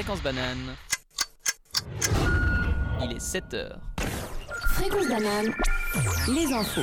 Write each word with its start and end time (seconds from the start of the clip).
Fréquence 0.00 0.22
banane. 0.22 0.76
Il 3.02 3.12
est 3.12 3.20
7 3.20 3.52
heures. 3.52 3.80
Fréquence 4.76 5.06
banane, 5.06 5.52
les 6.26 6.54
infos. 6.54 6.80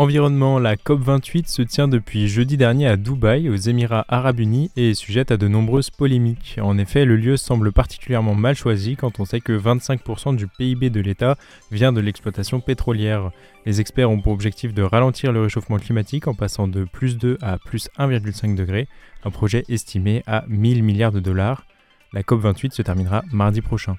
Environnement, 0.00 0.58
la 0.58 0.76
COP28 0.76 1.46
se 1.46 1.60
tient 1.60 1.86
depuis 1.86 2.26
jeudi 2.26 2.56
dernier 2.56 2.86
à 2.86 2.96
Dubaï, 2.96 3.50
aux 3.50 3.56
Émirats 3.56 4.06
arabes 4.08 4.40
unis, 4.40 4.70
et 4.74 4.92
est 4.92 4.94
sujette 4.94 5.30
à 5.30 5.36
de 5.36 5.46
nombreuses 5.46 5.90
polémiques. 5.90 6.56
En 6.58 6.78
effet, 6.78 7.04
le 7.04 7.16
lieu 7.16 7.36
semble 7.36 7.70
particulièrement 7.70 8.34
mal 8.34 8.54
choisi 8.54 8.96
quand 8.96 9.20
on 9.20 9.26
sait 9.26 9.40
que 9.40 9.52
25% 9.52 10.36
du 10.36 10.46
PIB 10.46 10.88
de 10.88 11.00
l'État 11.00 11.36
vient 11.70 11.92
de 11.92 12.00
l'exploitation 12.00 12.60
pétrolière. 12.60 13.30
Les 13.66 13.82
experts 13.82 14.10
ont 14.10 14.22
pour 14.22 14.32
objectif 14.32 14.72
de 14.72 14.82
ralentir 14.82 15.32
le 15.32 15.42
réchauffement 15.42 15.76
climatique 15.76 16.28
en 16.28 16.34
passant 16.34 16.66
de 16.66 16.84
plus 16.84 17.18
2 17.18 17.36
à 17.42 17.58
plus 17.58 17.90
1,5 17.98 18.54
degré, 18.54 18.88
un 19.26 19.30
projet 19.30 19.66
estimé 19.68 20.22
à 20.26 20.44
1000 20.48 20.82
milliards 20.82 21.12
de 21.12 21.20
dollars. 21.20 21.66
La 22.14 22.22
COP28 22.22 22.72
se 22.72 22.80
terminera 22.80 23.22
mardi 23.32 23.60
prochain. 23.60 23.96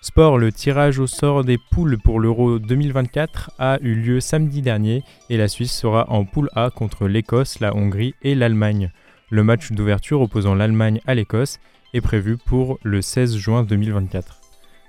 Sport, 0.00 0.38
le 0.38 0.52
tirage 0.52 1.00
au 1.00 1.08
sort 1.08 1.42
des 1.42 1.58
poules 1.58 1.98
pour 1.98 2.20
l'Euro 2.20 2.60
2024 2.60 3.50
a 3.58 3.78
eu 3.80 3.94
lieu 3.94 4.20
samedi 4.20 4.62
dernier 4.62 5.02
et 5.28 5.36
la 5.36 5.48
Suisse 5.48 5.72
sera 5.72 6.08
en 6.10 6.24
poule 6.24 6.50
A 6.54 6.70
contre 6.70 7.08
l'Écosse, 7.08 7.58
la 7.58 7.74
Hongrie 7.74 8.14
et 8.22 8.36
l'Allemagne. 8.36 8.92
Le 9.28 9.42
match 9.42 9.72
d'ouverture 9.72 10.20
opposant 10.20 10.54
l'Allemagne 10.54 11.00
à 11.06 11.14
l'Écosse 11.14 11.58
est 11.94 12.00
prévu 12.00 12.36
pour 12.36 12.78
le 12.84 13.02
16 13.02 13.36
juin 13.36 13.64
2024. 13.64 14.40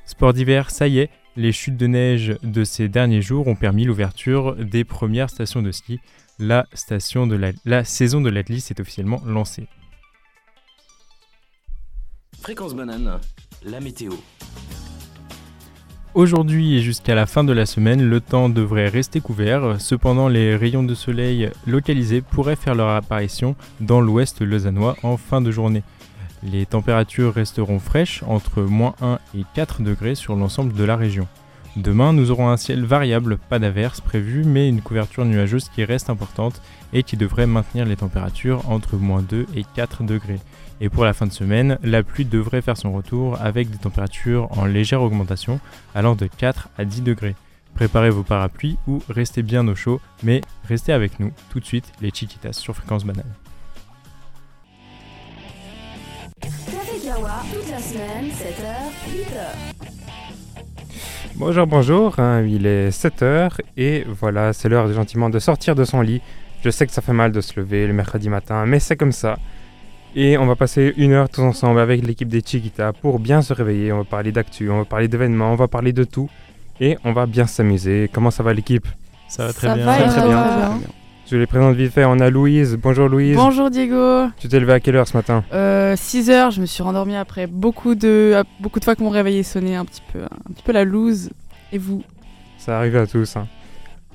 Sport 0.05 0.33
d'hiver, 0.33 0.69
ça 0.69 0.87
y 0.87 0.99
est, 0.99 1.09
les 1.35 1.51
chutes 1.51 1.77
de 1.77 1.87
neige 1.87 2.35
de 2.43 2.63
ces 2.63 2.87
derniers 2.87 3.21
jours 3.21 3.47
ont 3.47 3.55
permis 3.55 3.85
l'ouverture 3.85 4.55
des 4.55 4.83
premières 4.83 5.29
stations 5.29 5.63
de 5.63 5.71
ski. 5.71 5.99
La, 6.37 6.67
saison 6.71 7.25
de 7.25 7.35
l'Atlas 7.35 8.71
est 8.71 8.79
officiellement 8.79 9.21
lancée. 9.25 9.67
Fréquence 12.41 12.75
banane, 12.75 13.19
la 13.63 13.79
météo. 13.79 14.13
Aujourd'hui 16.15 16.75
et 16.75 16.79
jusqu'à 16.81 17.13
la 17.13 17.27
fin 17.27 17.43
de 17.43 17.53
la 17.53 17.67
semaine, 17.67 18.02
le 18.02 18.19
temps 18.19 18.49
devrait 18.49 18.88
rester 18.88 19.21
couvert. 19.21 19.79
Cependant, 19.79 20.27
les 20.27 20.55
rayons 20.55 20.81
de 20.81 20.95
soleil 20.95 21.51
localisés 21.67 22.21
pourraient 22.21 22.55
faire 22.55 22.73
leur 22.73 22.89
apparition 22.89 23.55
dans 23.79 24.01
l'ouest 24.01 24.41
lausannois 24.41 24.95
en 25.03 25.17
fin 25.17 25.39
de 25.39 25.51
journée. 25.51 25.83
Les 26.41 26.66
températures 26.66 27.35
resteront 27.35 27.79
fraîches 27.79 28.23
entre 28.25 28.63
moins 28.63 28.95
1 29.01 29.19
et 29.38 29.43
4 29.53 29.83
degrés 29.83 30.16
sur 30.16 30.35
l'ensemble 30.35 30.73
de 30.73 30.83
la 30.83 30.95
région. 30.95 31.27
Demain, 31.75 32.11
nous 32.11 32.31
aurons 32.31 32.49
un 32.49 32.57
ciel 32.57 32.83
variable, 32.85 33.38
pas 33.38 33.59
d'averse 33.59 34.01
prévu, 34.01 34.44
mais 34.44 34.67
une 34.67 34.81
couverture 34.81 35.25
nuageuse 35.25 35.69
qui 35.69 35.83
reste 35.83 36.09
importante 36.09 36.59
et 36.91 37.03
qui 37.03 37.17
devrait 37.17 37.45
maintenir 37.45 37.85
les 37.85 37.97
températures 37.97 38.67
entre 38.67 38.95
moins 38.95 39.21
2 39.21 39.45
et 39.55 39.63
4 39.75 40.03
degrés. 40.03 40.39
Et 40.81 40.88
pour 40.89 41.03
la 41.03 41.13
fin 41.13 41.27
de 41.27 41.33
semaine, 41.33 41.77
la 41.83 42.03
pluie 42.03 42.23
devrait 42.23 42.61
faire 42.61 42.77
son 42.77 42.94
retour 42.94 43.38
avec 43.41 43.69
des 43.69 43.77
températures 43.77 44.47
en 44.58 44.66
légère 44.66 45.02
augmentation 45.02 45.59
allant 45.94 46.16
de 46.16 46.27
4 46.27 46.69
à 46.77 46.85
10 46.85 47.02
degrés. 47.02 47.35
Préparez 47.75 48.09
vos 48.09 48.23
parapluies 48.23 48.77
ou 48.88 49.02
restez 49.09 49.44
bien 49.44 49.67
au 49.67 49.75
chaud, 49.75 50.00
mais 50.23 50.41
restez 50.67 50.94
avec 50.94 51.19
nous 51.19 51.31
tout 51.50 51.59
de 51.59 51.66
suite 51.66 51.91
les 52.02 52.11
Chiquitas 52.11 52.53
sur 52.53 52.75
fréquence 52.75 53.03
banane. 53.05 53.25
Café 56.41 57.00
Kawa, 57.03 57.41
toute 57.53 57.69
la 57.69 57.80
semaine, 57.80 58.27
7h, 58.27 58.89
8h. 59.09 59.85
Bonjour, 61.35 61.67
bonjour, 61.67 62.19
hein, 62.19 62.41
il 62.44 62.66
est 62.66 62.89
7h 62.89 63.59
et 63.77 64.05
voilà, 64.07 64.53
c'est 64.53 64.69
l'heure 64.69 64.91
gentiment 64.91 65.30
de 65.30 65.39
sortir 65.39 65.75
de 65.75 65.83
son 65.83 66.02
lit. 66.02 66.22
Je 66.63 66.69
sais 66.69 66.85
que 66.85 66.91
ça 66.91 67.02
fait 67.02 67.13
mal 67.13 67.31
de 67.31 67.41
se 67.41 67.59
lever 67.59 67.88
le 67.88 67.94
mercredi 67.94 68.30
matin, 68.30 68.66
mais 68.66 68.80
c'est 68.80 68.97
comme 68.97 69.13
ça. 69.13 69.38
Et 70.15 70.38
on 70.38 70.45
va 70.47 70.55
passer 70.55 70.93
une 70.97 71.11
heure 71.13 71.29
tous 71.29 71.41
ensemble 71.41 71.79
avec 71.79 72.05
l'équipe 72.05 72.27
des 72.27 72.41
Chiquitas 72.45 72.93
pour 72.93 73.19
bien 73.19 73.41
se 73.41 73.53
réveiller. 73.53 73.91
On 73.94 74.00
va 74.00 74.03
parler 74.06 74.31
d'actu, 74.31 74.69
on 74.69 74.79
va 74.79 74.85
parler 74.85 75.07
d'événements, 75.07 75.51
on 75.53 75.56
va 75.56 75.67
parler 75.67 75.94
de 75.94 76.03
tout. 76.03 76.29
Et 76.81 76.97
on 77.03 77.13
va 77.13 77.25
bien 77.25 77.45
s'amuser. 77.45 78.09
Comment 78.11 78.31
ça 78.31 78.41
va 78.41 78.53
l'équipe? 78.53 78.88
Ça 79.28 79.45
va 79.47 79.53
très 79.53 79.67
Ça 79.67 79.75
bien. 79.75 79.85
va, 79.85 79.97
Ça 79.97 80.03
va 80.06 80.11
très 80.11 80.28
bien. 80.28 80.78
bien. 80.78 80.79
Je 81.29 81.35
les 81.38 81.45
présente 81.45 81.75
vite 81.75 81.94
fait. 81.94 82.06
On 82.06 82.19
a 82.19 82.29
Louise. 82.31 82.75
Bonjour 82.81 83.07
Louise. 83.07 83.35
Bonjour 83.35 83.69
Diego. 83.69 84.28
Tu 84.39 84.47
t'es 84.47 84.59
levé 84.59 84.73
à 84.73 84.79
quelle 84.79 84.95
heure 84.95 85.07
ce 85.07 85.16
matin? 85.16 85.44
Euh, 85.53 85.95
6 85.95 86.31
heures, 86.31 86.50
je 86.51 86.59
me 86.61 86.66
suis 86.66 86.81
rendormie 86.81 87.16
après 87.16 87.45
beaucoup 87.45 87.94
de, 87.94 88.44
beaucoup 88.59 88.79
de 88.79 88.85
fois 88.85 88.95
que 88.95 89.03
mon 89.03 89.09
réveil 89.11 89.44
sonnait 89.44 89.75
un 89.75 89.85
petit 89.85 90.01
peu, 90.11 90.23
un 90.23 90.53
petit 90.53 90.63
peu 90.63 90.72
la 90.72 90.85
loose. 90.85 91.29
Et 91.72 91.78
vous? 91.78 92.01
Ça 92.57 92.78
arrive 92.79 92.95
à 92.97 93.05
tous. 93.05 93.35
hein. 93.38 93.45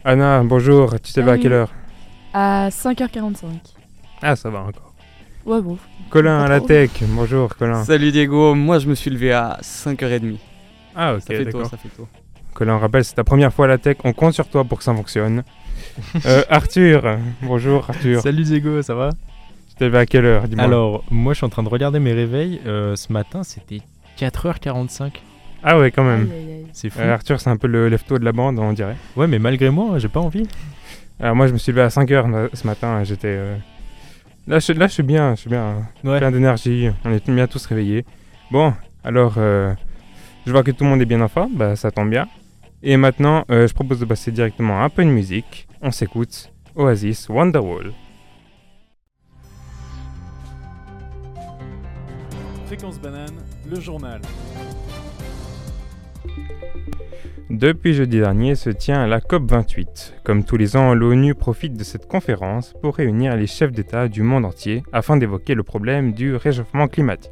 Anna, 0.04 0.42
bonjour. 0.42 0.98
Tu 1.00 1.12
t'es 1.12 1.20
levé 1.20 1.32
à 1.32 1.38
quelle 1.38 1.52
heure? 1.52 1.70
À 2.32 2.68
5h45. 2.70 3.44
Ah, 4.22 4.34
ça 4.34 4.50
va 4.50 4.60
encore. 4.62 4.83
Ouais, 5.46 5.60
bon. 5.60 5.76
Colin 6.08 6.40
à 6.40 6.48
la 6.48 6.60
tech. 6.60 6.90
Bonjour 7.08 7.54
Colin. 7.56 7.84
Salut 7.84 8.10
Diego, 8.12 8.54
moi 8.54 8.78
je 8.78 8.88
me 8.88 8.94
suis 8.94 9.10
levé 9.10 9.32
à 9.32 9.58
5h30. 9.60 10.36
Ah, 10.96 11.14
ok, 11.14 11.20
ça 11.20 11.26
fait 11.26 11.38
tôt, 11.38 11.44
d'accord. 11.44 11.66
ça 11.70 11.76
fait 11.76 11.88
tôt. 11.88 12.08
Colin, 12.54 12.76
on 12.76 12.78
rappelle, 12.78 13.04
c'est 13.04 13.14
ta 13.14 13.24
première 13.24 13.52
fois 13.52 13.66
à 13.66 13.68
la 13.68 13.78
tech. 13.78 13.98
On 14.04 14.14
compte 14.14 14.32
sur 14.32 14.48
toi 14.48 14.64
pour 14.64 14.78
que 14.78 14.84
ça 14.84 14.94
fonctionne. 14.94 15.42
Euh, 16.24 16.42
Arthur. 16.48 17.18
Bonjour 17.42 17.84
Arthur. 17.88 18.22
Salut 18.22 18.44
Diego, 18.44 18.80
ça 18.80 18.94
va? 18.94 19.10
Tu 19.68 19.74
t'es 19.76 19.84
levé 19.86 19.98
à 19.98 20.06
quelle 20.06 20.24
heure 20.24 20.48
Dis-moi? 20.48 20.64
Alors, 20.64 21.04
moi 21.10 21.34
je 21.34 21.38
suis 21.38 21.44
en 21.46 21.50
train 21.50 21.62
de 21.62 21.68
regarder 21.68 21.98
mes 21.98 22.12
réveils. 22.12 22.60
Euh, 22.66 22.96
ce 22.96 23.12
matin, 23.12 23.42
c'était 23.42 23.80
4h45. 24.18 25.12
Ah 25.62 25.78
ouais, 25.78 25.90
quand 25.90 26.04
même. 26.04 26.30
Aïe, 26.32 26.38
aïe, 26.38 26.52
aïe. 26.52 26.66
C'est 26.72 26.90
fou. 26.90 27.00
Euh, 27.00 27.12
Arthur, 27.12 27.38
c'est 27.40 27.50
un 27.50 27.56
peu 27.56 27.66
le 27.66 27.88
lève-tôt 27.88 28.18
de 28.18 28.24
la 28.24 28.32
bande, 28.32 28.58
on 28.58 28.72
dirait. 28.72 28.96
Ouais, 29.16 29.26
mais 29.26 29.38
malgré 29.38 29.68
moi, 29.70 29.98
j'ai 29.98 30.08
pas 30.08 30.20
envie. 30.20 30.46
Alors 31.20 31.36
moi, 31.36 31.48
je 31.48 31.52
me 31.52 31.58
suis 31.58 31.70
levé 31.72 31.82
à 31.82 31.88
5h 31.88 32.48
ce 32.54 32.66
matin. 32.66 33.04
J'étais... 33.04 33.38
Là, 34.46 34.58
je, 34.58 34.72
là, 34.72 34.86
je 34.86 34.92
suis 34.92 35.02
bien, 35.02 35.34
je 35.34 35.40
suis 35.40 35.50
bien. 35.50 35.88
Ouais. 36.04 36.18
Plein 36.18 36.30
d'énergie. 36.30 36.90
On 37.04 37.12
est 37.12 37.30
bien 37.30 37.46
tous 37.46 37.64
réveillés. 37.64 38.04
Bon, 38.50 38.74
alors, 39.02 39.34
euh, 39.38 39.72
je 40.46 40.52
vois 40.52 40.62
que 40.62 40.70
tout 40.70 40.84
le 40.84 40.90
monde 40.90 41.00
est 41.00 41.06
bien 41.06 41.20
en 41.22 41.28
forme. 41.28 41.54
Bah, 41.54 41.76
ça 41.76 41.90
tombe 41.90 42.10
bien. 42.10 42.28
Et 42.82 42.98
maintenant, 42.98 43.44
euh, 43.50 43.66
je 43.66 43.72
propose 43.72 44.00
de 44.00 44.04
passer 44.04 44.30
directement 44.30 44.80
à 44.80 44.84
un 44.84 44.90
peu 44.90 45.02
de 45.02 45.08
musique. 45.08 45.66
On 45.80 45.90
s'écoute. 45.90 46.52
Oasis 46.76 47.28
Wonderwall. 47.30 47.92
Fréquence 52.66 53.00
banane, 53.00 53.36
le 53.70 53.80
journal. 53.80 54.20
Depuis 57.50 57.92
jeudi 57.92 58.18
dernier 58.18 58.54
se 58.54 58.70
tient 58.70 59.06
la 59.06 59.20
COP28. 59.20 60.14
Comme 60.24 60.44
tous 60.44 60.56
les 60.56 60.76
ans, 60.76 60.94
l'ONU 60.94 61.34
profite 61.34 61.76
de 61.76 61.84
cette 61.84 62.08
conférence 62.08 62.74
pour 62.80 62.96
réunir 62.96 63.36
les 63.36 63.46
chefs 63.46 63.70
d'État 63.70 64.08
du 64.08 64.22
monde 64.22 64.44
entier 64.44 64.82
afin 64.92 65.16
d'évoquer 65.16 65.54
le 65.54 65.62
problème 65.62 66.12
du 66.12 66.34
réchauffement 66.34 66.88
climatique. 66.88 67.30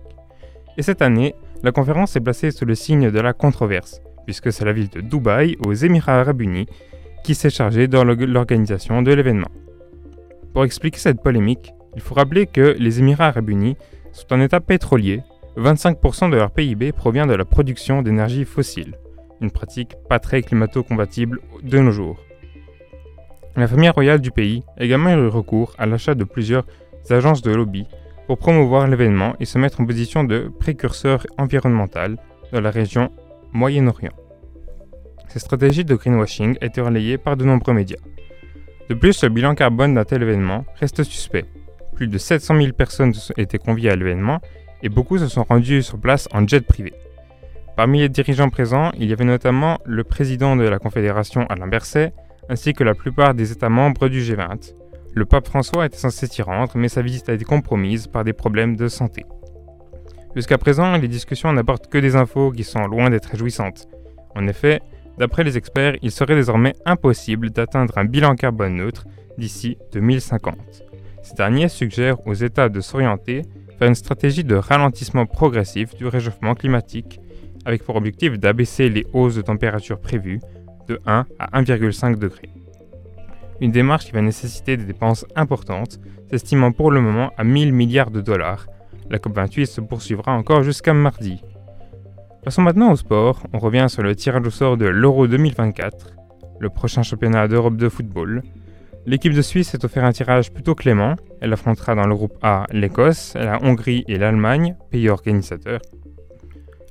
Et 0.77 0.83
cette 0.83 1.03
année, 1.03 1.35
la 1.63 1.73
conférence 1.73 2.15
est 2.15 2.21
placée 2.21 2.51
sous 2.51 2.65
le 2.67 2.75
signe 2.75 3.11
de 3.11 3.21
la 3.21 3.33
controverse, 3.33 4.01
puisque 4.27 4.53
c'est 4.53 4.65
la 4.65 4.73
ville 4.73 4.91
de 4.91 5.01
Dubaï, 5.01 5.57
aux 5.67 5.73
Émirats 5.73 6.21
arabes 6.21 6.43
unis, 6.43 6.67
qui 7.25 7.35
s'est 7.35 7.51
chargée 7.51 7.89
dans 7.89 8.05
l'org- 8.05 8.27
l'organisation 8.27 9.03
de 9.03 9.13
l'événement. 9.13 9.51
Pour 10.53 10.65
expliquer 10.65 10.99
cette 10.99 11.23
polémique, 11.23 11.73
il 11.95 12.01
faut 12.03 12.15
rappeler 12.15 12.47
que 12.47 12.77
les 12.79 12.99
Émirats 12.99 13.29
arabes 13.29 13.51
unis 13.51 13.77
sont 14.13 14.33
un 14.33 14.41
État 14.41 14.61
pétrolier, 14.61 15.23
25% 15.57 16.31
de 16.31 16.37
leur 16.37 16.51
PIB 16.51 16.93
provient 16.93 17.27
de 17.27 17.35
la 17.35 17.45
production 17.45 18.03
d'énergie 18.03 18.45
fossile 18.45 18.95
une 19.43 19.51
pratique 19.51 19.97
pas 20.09 20.19
très 20.19 20.43
climato-compatible 20.43 21.41
de 21.63 21.79
nos 21.79 21.91
jours. 21.91 22.19
La 23.57 23.67
famille 23.67 23.91
royale 23.91 24.21
du 24.21 24.31
pays 24.31 24.63
a 24.79 24.85
également 24.85 25.11
eu 25.11 25.27
recours 25.27 25.75
à 25.79 25.85
l'achat 25.85 26.15
de 26.15 26.25
plusieurs 26.25 26.65
agences 27.11 27.43
de 27.43 27.53
lobby 27.53 27.87
pour 28.27 28.39
promouvoir 28.39 28.87
l'événement 28.87 29.35
et 29.41 29.45
se 29.45 29.59
mettre 29.59 29.81
en 29.81 29.87
position 29.87 30.25
de 30.25 30.51
précurseur 30.59 31.27
environnemental 31.37 32.17
dans 32.53 32.61
la 32.61 32.71
région 32.71 33.11
Moyen-Orient. 33.53 34.13
Cette 35.29 35.43
stratégie 35.43 35.85
de 35.85 35.95
greenwashing 35.95 36.57
a 36.61 36.67
été 36.67 36.81
relayée 36.81 37.19
par 37.19 37.37
de 37.37 37.45
nombreux 37.45 37.75
médias. 37.75 38.01
De 38.89 38.95
plus, 38.95 39.23
le 39.23 39.29
bilan 39.29 39.55
carbone 39.55 39.95
d'un 39.95 40.05
tel 40.05 40.23
événement 40.23 40.65
reste 40.79 41.03
suspect. 41.03 41.45
Plus 41.95 42.07
de 42.07 42.19
700 42.19 42.57
000 42.61 42.73
personnes 42.73 43.13
étaient 43.37 43.59
conviées 43.59 43.91
à 43.91 43.97
l'événement 43.97 44.41
et 44.83 44.89
beaucoup 44.89 45.19
se 45.19 45.29
sont 45.29 45.45
rendus 45.45 45.83
sur 45.83 45.99
place 45.99 46.29
en 46.33 46.47
jet 46.47 46.67
privé. 46.67 46.93
Parmi 47.77 48.01
les 48.01 48.09
dirigeants 48.09 48.51
présents, 48.51 48.91
il 48.99 49.09
y 49.09 49.13
avait 49.13 49.25
notamment 49.25 49.79
le 49.85 50.05
président 50.05 50.57
de 50.57 50.65
la 50.65 50.79
Confédération 50.79 51.47
Alain 51.47 51.69
Berset, 51.69 52.13
ainsi 52.49 52.75
que 52.75 52.85
la 52.85 52.95
plupart 52.95 53.35
des 53.35 53.53
États 53.53 53.71
membres 53.71 54.09
du 54.09 54.21
G20. 54.21 54.75
Le 55.15 55.25
pape 55.25 55.47
François 55.47 55.87
était 55.87 55.97
censé 55.97 56.27
s'y 56.27 56.43
rendre, 56.43 56.73
mais 56.75 56.89
sa 56.89 57.03
visite 57.03 57.29
a 57.29 57.33
été 57.33 57.45
compromise 57.45 58.07
par 58.07 58.25
des 58.25 58.33
problèmes 58.33 58.77
de 58.77 58.89
santé. 58.89 59.25
Jusqu'à 60.35 60.59
présent, 60.59 60.97
les 60.97 61.09
discussions 61.09 61.53
n'apportent 61.53 61.89
que 61.89 61.99
des 61.99 62.17
infos 62.17 62.51
qui 62.51 62.65
sont 62.65 62.87
loin 62.87 63.11
d'être 63.11 63.27
réjouissantes. 63.27 63.89
En 64.35 64.47
effet, 64.47 64.81
d'après 65.19 65.45
les 65.45 65.59
experts, 65.59 65.97
il 66.03 66.11
serait 66.11 66.35
désormais 66.35 66.75
impossible 66.87 67.51
d'atteindre 67.51 67.99
un 67.99 68.05
bilan 68.05 68.35
carbone 68.35 68.77
neutre 68.77 69.07
d'ici 69.39 69.77
2050. 69.93 70.57
Ces 71.23 71.35
derniers 71.35 71.69
suggèrent 71.69 72.27
aux 72.27 72.35
États 72.35 72.69
de 72.69 72.81
s'orienter 72.81 73.43
une 73.87 73.95
stratégie 73.95 74.45
de 74.45 74.55
ralentissement 74.55 75.27
progressif 75.27 75.95
du 75.95 76.07
réchauffement 76.07 76.55
climatique 76.55 77.21
avec 77.65 77.85
pour 77.85 77.97
objectif 77.97 78.39
d'abaisser 78.39 78.89
les 78.89 79.07
hausses 79.13 79.37
de 79.37 79.43
température 79.43 80.01
prévues 80.01 80.41
de 80.89 81.01
1 81.07 81.27
à 81.39 81.61
1,5 81.61 82.19
degré. 82.19 82.51
une 83.61 83.71
démarche 83.71 84.07
qui 84.07 84.13
va 84.13 84.23
nécessiter 84.23 84.77
des 84.77 84.85
dépenses 84.85 85.25
importantes, 85.37 86.01
s'estimant 86.31 86.73
pour 86.73 86.91
le 86.91 87.01
moment 87.01 87.31
à 87.37 87.45
1000 87.45 87.73
milliards 87.73 88.11
de 88.11 88.21
dollars. 88.21 88.67
La 89.09 89.19
COP28 89.19 89.67
se 89.67 89.81
poursuivra 89.81 90.33
encore 90.33 90.65
jusqu'à 90.65 90.93
mardi. 90.93 91.43
Passons 92.45 92.63
maintenant 92.63 92.91
au 92.91 92.97
sport. 92.97 93.41
On 93.53 93.59
revient 93.59 93.87
sur 93.89 94.03
le 94.03 94.17
tirage 94.17 94.45
au 94.45 94.51
sort 94.51 94.77
de 94.77 94.87
l'Euro 94.87 95.29
2024, 95.29 96.15
le 96.59 96.71
prochain 96.71 97.05
championnat 97.05 97.47
d'Europe 97.47 97.77
de 97.77 97.89
football. 97.89 98.43
L'équipe 99.05 99.35
de 99.35 99.43
Suisse 99.43 99.71
s'est 99.71 99.85
offert 99.85 100.05
un 100.05 100.13
tirage 100.13 100.53
plutôt 100.53 100.77
clément. 100.77 101.17
Elle 101.41 101.53
affrontera 101.53 101.97
dans 101.97 102.07
le 102.07 102.15
groupe 102.15 102.39
A 102.43 102.67
l'Écosse, 102.71 103.35
la 103.35 103.61
Hongrie 103.63 104.05
et 104.07 104.17
l'Allemagne, 104.17 104.77
pays 104.91 105.09
organisateurs. 105.09 105.81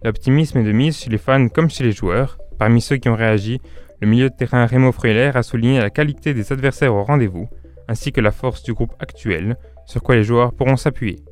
L'optimisme 0.04 0.58
est 0.58 0.64
de 0.64 0.72
mise 0.74 0.98
chez 0.98 1.10
les 1.10 1.18
fans 1.18 1.48
comme 1.48 1.70
chez 1.70 1.86
les 1.86 1.94
joueurs. 1.94 2.38
Parmi 2.60 2.82
ceux 2.82 2.98
qui 2.98 3.08
ont 3.08 3.16
réagi, 3.16 3.62
le 4.02 4.08
milieu 4.08 4.30
de 4.30 4.36
terrain 4.36 4.66
Remo 4.66 4.92
Freuler 4.92 5.32
a 5.34 5.44
souligné 5.44 5.80
la 5.80 5.90
qualité 5.90 6.34
des 6.34 6.52
adversaires 6.52 6.94
au 6.94 7.04
rendez-vous, 7.04 7.48
ainsi 7.88 8.12
que 8.12 8.20
la 8.20 8.32
force 8.32 8.64
du 8.64 8.74
groupe 8.74 8.94
actuel, 9.00 9.56
sur 9.86 10.04
quoi 10.04 10.16
les 10.16 10.24
joueurs 10.24 10.54
pourront 10.54 10.76
s'appuyer. 10.76 11.24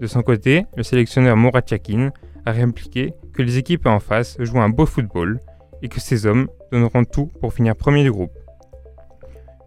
De 0.00 0.06
son 0.06 0.22
côté, 0.22 0.64
le 0.76 0.82
sélectionneur 0.82 1.36
Murat 1.36 1.62
Yakin 1.70 2.10
a 2.46 2.52
réimpliqué 2.52 3.12
que 3.34 3.42
les 3.42 3.58
équipes 3.58 3.86
en 3.86 4.00
face 4.00 4.36
jouent 4.40 4.60
un 4.60 4.70
beau 4.70 4.86
football 4.86 5.40
et 5.82 5.88
que 5.88 6.00
ces 6.00 6.26
hommes 6.26 6.48
donneront 6.70 7.04
tout 7.04 7.30
pour 7.40 7.52
finir 7.52 7.76
premier 7.76 8.02
du 8.02 8.10
groupe. 8.10 8.32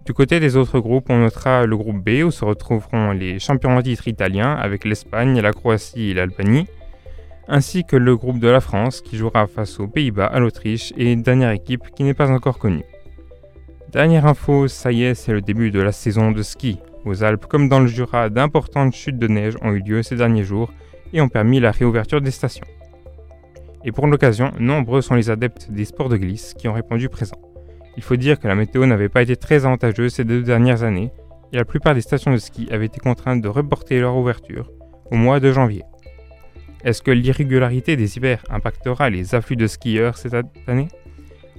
Du 0.06 0.14
côté 0.14 0.40
des 0.40 0.56
autres 0.56 0.80
groupes, 0.80 1.10
on 1.10 1.18
notera 1.18 1.66
le 1.66 1.76
groupe 1.76 1.98
B 1.98 2.24
où 2.24 2.30
se 2.30 2.46
retrouveront 2.46 3.12
les 3.12 3.40
champions 3.40 3.76
en 3.76 3.82
titre 3.82 4.08
italiens 4.08 4.54
avec 4.54 4.86
l'Espagne, 4.86 5.42
la 5.42 5.52
Croatie 5.52 6.12
et 6.12 6.14
l'Albanie, 6.14 6.68
ainsi 7.48 7.84
que 7.84 7.96
le 7.96 8.16
groupe 8.16 8.40
de 8.40 8.48
la 8.48 8.62
France 8.62 9.02
qui 9.02 9.18
jouera 9.18 9.48
face 9.48 9.80
aux 9.80 9.88
Pays-Bas, 9.88 10.28
à 10.28 10.40
l'Autriche 10.40 10.94
et 10.96 11.16
dernière 11.16 11.50
équipe 11.50 11.90
qui 11.96 12.04
n'est 12.04 12.14
pas 12.14 12.30
encore 12.30 12.60
connue. 12.60 12.84
Dernière 13.92 14.28
info, 14.28 14.68
ça 14.68 14.92
y 14.92 15.04
est, 15.04 15.16
c'est 15.16 15.32
le 15.32 15.42
début 15.42 15.72
de 15.72 15.80
la 15.80 15.92
saison 15.92 16.32
de 16.32 16.44
ski. 16.44 16.78
Aux 17.04 17.24
Alpes 17.24 17.48
comme 17.48 17.68
dans 17.68 17.80
le 17.80 17.88
Jura, 17.88 18.30
d'importantes 18.30 18.94
chutes 18.94 19.18
de 19.18 19.28
neige 19.28 19.56
ont 19.64 19.72
eu 19.72 19.80
lieu 19.80 20.04
ces 20.04 20.16
derniers 20.16 20.44
jours 20.44 20.72
et 21.14 21.22
ont 21.22 21.30
permis 21.30 21.60
la 21.60 21.72
réouverture 21.72 22.22
des 22.22 22.32
stations. 22.32 22.68
Et 23.84 23.92
pour 23.92 24.06
l'occasion, 24.06 24.52
nombreux 24.60 25.02
sont 25.02 25.16
les 25.16 25.32
adeptes 25.32 25.72
des 25.72 25.86
sports 25.86 26.10
de 26.10 26.18
glisse 26.18 26.54
qui 26.54 26.68
ont 26.68 26.74
répondu 26.74 27.10
présent. 27.10 27.38
Il 27.98 28.04
faut 28.04 28.16
dire 28.16 28.40
que 28.40 28.48
la 28.48 28.56
météo 28.56 28.86
n'avait 28.86 29.10
pas 29.10 29.22
été 29.22 29.36
très 29.36 29.66
avantageuse 29.66 30.14
ces 30.14 30.24
deux 30.24 30.42
dernières 30.42 30.84
années 30.84 31.12
et 31.54 31.58
la 31.58 31.66
plupart 31.66 31.96
des 31.96 32.02
stations 32.02 32.32
de 32.32 32.38
ski 32.38 32.68
avaient 32.72 32.86
été 32.88 33.00
contraintes 33.00 33.42
de 33.42 33.48
reporter 33.48 34.00
leur 34.00 34.16
ouverture 34.16 34.72
au 35.12 35.16
mois 35.16 35.40
de 35.40 35.52
janvier. 35.52 35.84
Est-ce 36.84 37.02
que 37.02 37.12
l'irrégularité 37.12 37.96
des 37.96 38.18
hivers 38.18 38.44
impactera 38.50 39.10
les 39.10 39.34
afflux 39.34 39.56
de 39.56 39.68
skieurs 39.68 40.18
cette 40.18 40.36
année? 40.68 40.90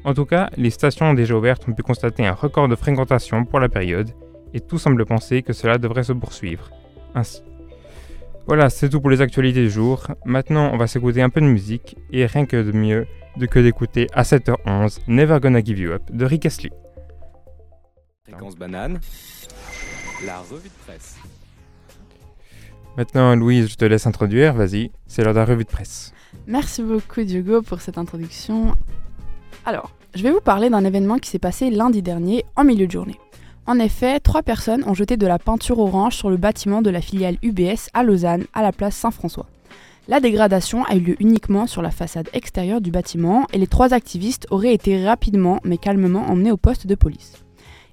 En 0.05 0.15
tout 0.15 0.25
cas, 0.25 0.51
les 0.57 0.71
stations 0.71 1.15
déjà 1.15 1.35
ouvertes 1.35 1.69
ont 1.69 1.73
pu 1.73 1.83
constater 1.83 2.25
un 2.27 2.33
record 2.33 2.69
de 2.69 2.77
fréquentation 2.77 3.45
pour 3.45 3.59
la 3.59 3.69
période 3.69 4.11
et 4.55 4.61
tout 4.61 4.79
semble 4.79 5.05
penser 5.05 5.43
que 5.43 5.53
cela 5.53 5.79
devrait 5.79 6.05
se 6.05 6.13
poursuivre 6.13 6.71
ainsi. 7.15 7.43
Voilà, 8.47 8.71
c'est 8.71 8.89
tout 8.89 9.01
pour 9.01 9.11
les 9.11 9.21
actualités 9.21 9.63
du 9.63 9.71
jour. 9.71 10.07
Maintenant, 10.25 10.71
on 10.73 10.77
va 10.77 10.87
s'écouter 10.87 11.23
un 11.23 11.31
peu 11.31 11.41
de 11.41 11.47
musique 11.47 11.97
et 12.13 12.27
rien 12.27 12.47
que 12.47 12.63
de 12.63 12.71
mieux 12.71 13.07
que 13.45 13.59
d'écouter 13.59 14.07
à 14.15 14.23
7h11 14.23 15.01
Never 15.09 15.39
Gonna 15.41 15.63
Give 15.63 15.79
You 15.79 15.93
Up 15.93 16.03
de 16.11 16.25
Rick 16.25 16.47
Astley. 16.47 16.71
Fréquence 18.25 18.57
banane, 18.57 18.99
la 20.25 20.39
revue 20.39 20.69
de 20.69 20.85
presse. 20.87 21.17
Maintenant, 22.97 23.37
Louise, 23.37 23.69
je 23.69 23.77
te 23.77 23.85
laisse 23.85 24.07
introduire. 24.07 24.55
Vas-y, 24.55 24.91
c'est 25.07 25.23
l'heure 25.23 25.35
de 25.35 25.39
la 25.39 25.45
revue 25.45 25.65
de 25.65 25.69
presse. 25.69 26.15
Merci 26.47 26.83
beaucoup 26.83 27.23
Diogo 27.23 27.61
pour 27.61 27.83
cette 27.83 27.99
introduction. 27.99 28.75
Alors, 29.67 29.93
je 30.15 30.23
vais 30.23 30.31
vous 30.31 30.41
parler 30.41 30.71
d'un 30.71 30.85
événement 30.85 31.19
qui 31.19 31.29
s'est 31.29 31.39
passé 31.39 31.71
lundi 31.71 32.01
dernier 32.01 32.47
en 32.57 32.65
milieu 32.65 32.87
de 32.87 32.93
journée. 32.93 33.21
En 33.67 33.79
effet, 33.79 34.21
trois 34.21 34.43
personnes 34.43 34.85
ont 34.87 34.95
jeté 34.95 35.17
de 35.17 35.27
la 35.27 35.39
peinture 35.39 35.79
orange 35.79 36.17
sur 36.17 36.31
le 36.31 36.37
bâtiment 36.37 36.83
de 36.83 36.91
la 36.91 37.01
filiale 37.01 37.37
UBS 37.43 37.91
à 37.93 38.03
Lausanne, 38.03 38.45
à 38.55 38.63
la 38.63 38.73
place 38.73 38.97
Saint-François. 38.97 39.47
La 40.09 40.21
dégradation 40.21 40.85
a 40.85 40.95
eu 40.95 41.01
lieu 41.01 41.17
uniquement 41.19 41.67
sur 41.67 41.83
la 41.83 41.91
façade 41.91 42.29
extérieure 42.33 42.81
du 42.81 42.93
bâtiment 42.93 43.49
et 43.53 43.59
les 43.59 43.67
trois 43.67 43.93
activistes 43.93 44.47
auraient 44.51 44.73
été 44.73 45.05
rapidement 45.05 45.59
mais 45.65 45.79
calmement 45.79 46.31
emmenés 46.31 46.53
au 46.53 46.57
poste 46.57 46.87
de 46.87 46.95
police. 46.95 47.33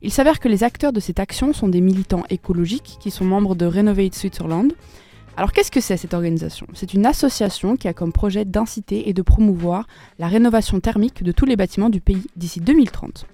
Il 0.04 0.12
s'avère 0.12 0.40
que 0.40 0.48
les 0.48 0.64
acteurs 0.64 0.94
de 0.94 1.00
cette 1.00 1.20
action 1.20 1.54
sont 1.54 1.70
des 1.70 1.82
militants 1.82 2.24
écologiques 2.30 2.98
qui 3.00 3.10
sont 3.10 3.26
membres 3.26 3.56
de 3.56 3.66
Renovate 3.66 4.14
Switzerland. 4.14 4.74
Alors 5.38 5.52
qu'est-ce 5.54 5.72
que 5.72 5.82
c'est 5.82 5.98
cette 5.98 6.14
organisation? 6.14 6.68
C'est 6.76 6.94
une 6.94 7.08
association 7.08 7.78
qui 7.78 7.88
a 7.88 7.94
comme 7.94 8.14
projet 8.14 8.46
d'inciter 8.46 9.10
et 9.10 9.14
de 9.14 9.22
promouvoir 9.24 9.88
la 10.20 10.28
rénovation 10.28 10.80
thermique 10.80 11.24
de 11.24 11.32
tous 11.32 11.46
les 11.46 11.56
bâtiments 11.56 11.90
du 11.90 12.00
pays 12.00 12.28
d'ici 12.36 12.60
2030. 12.60 13.26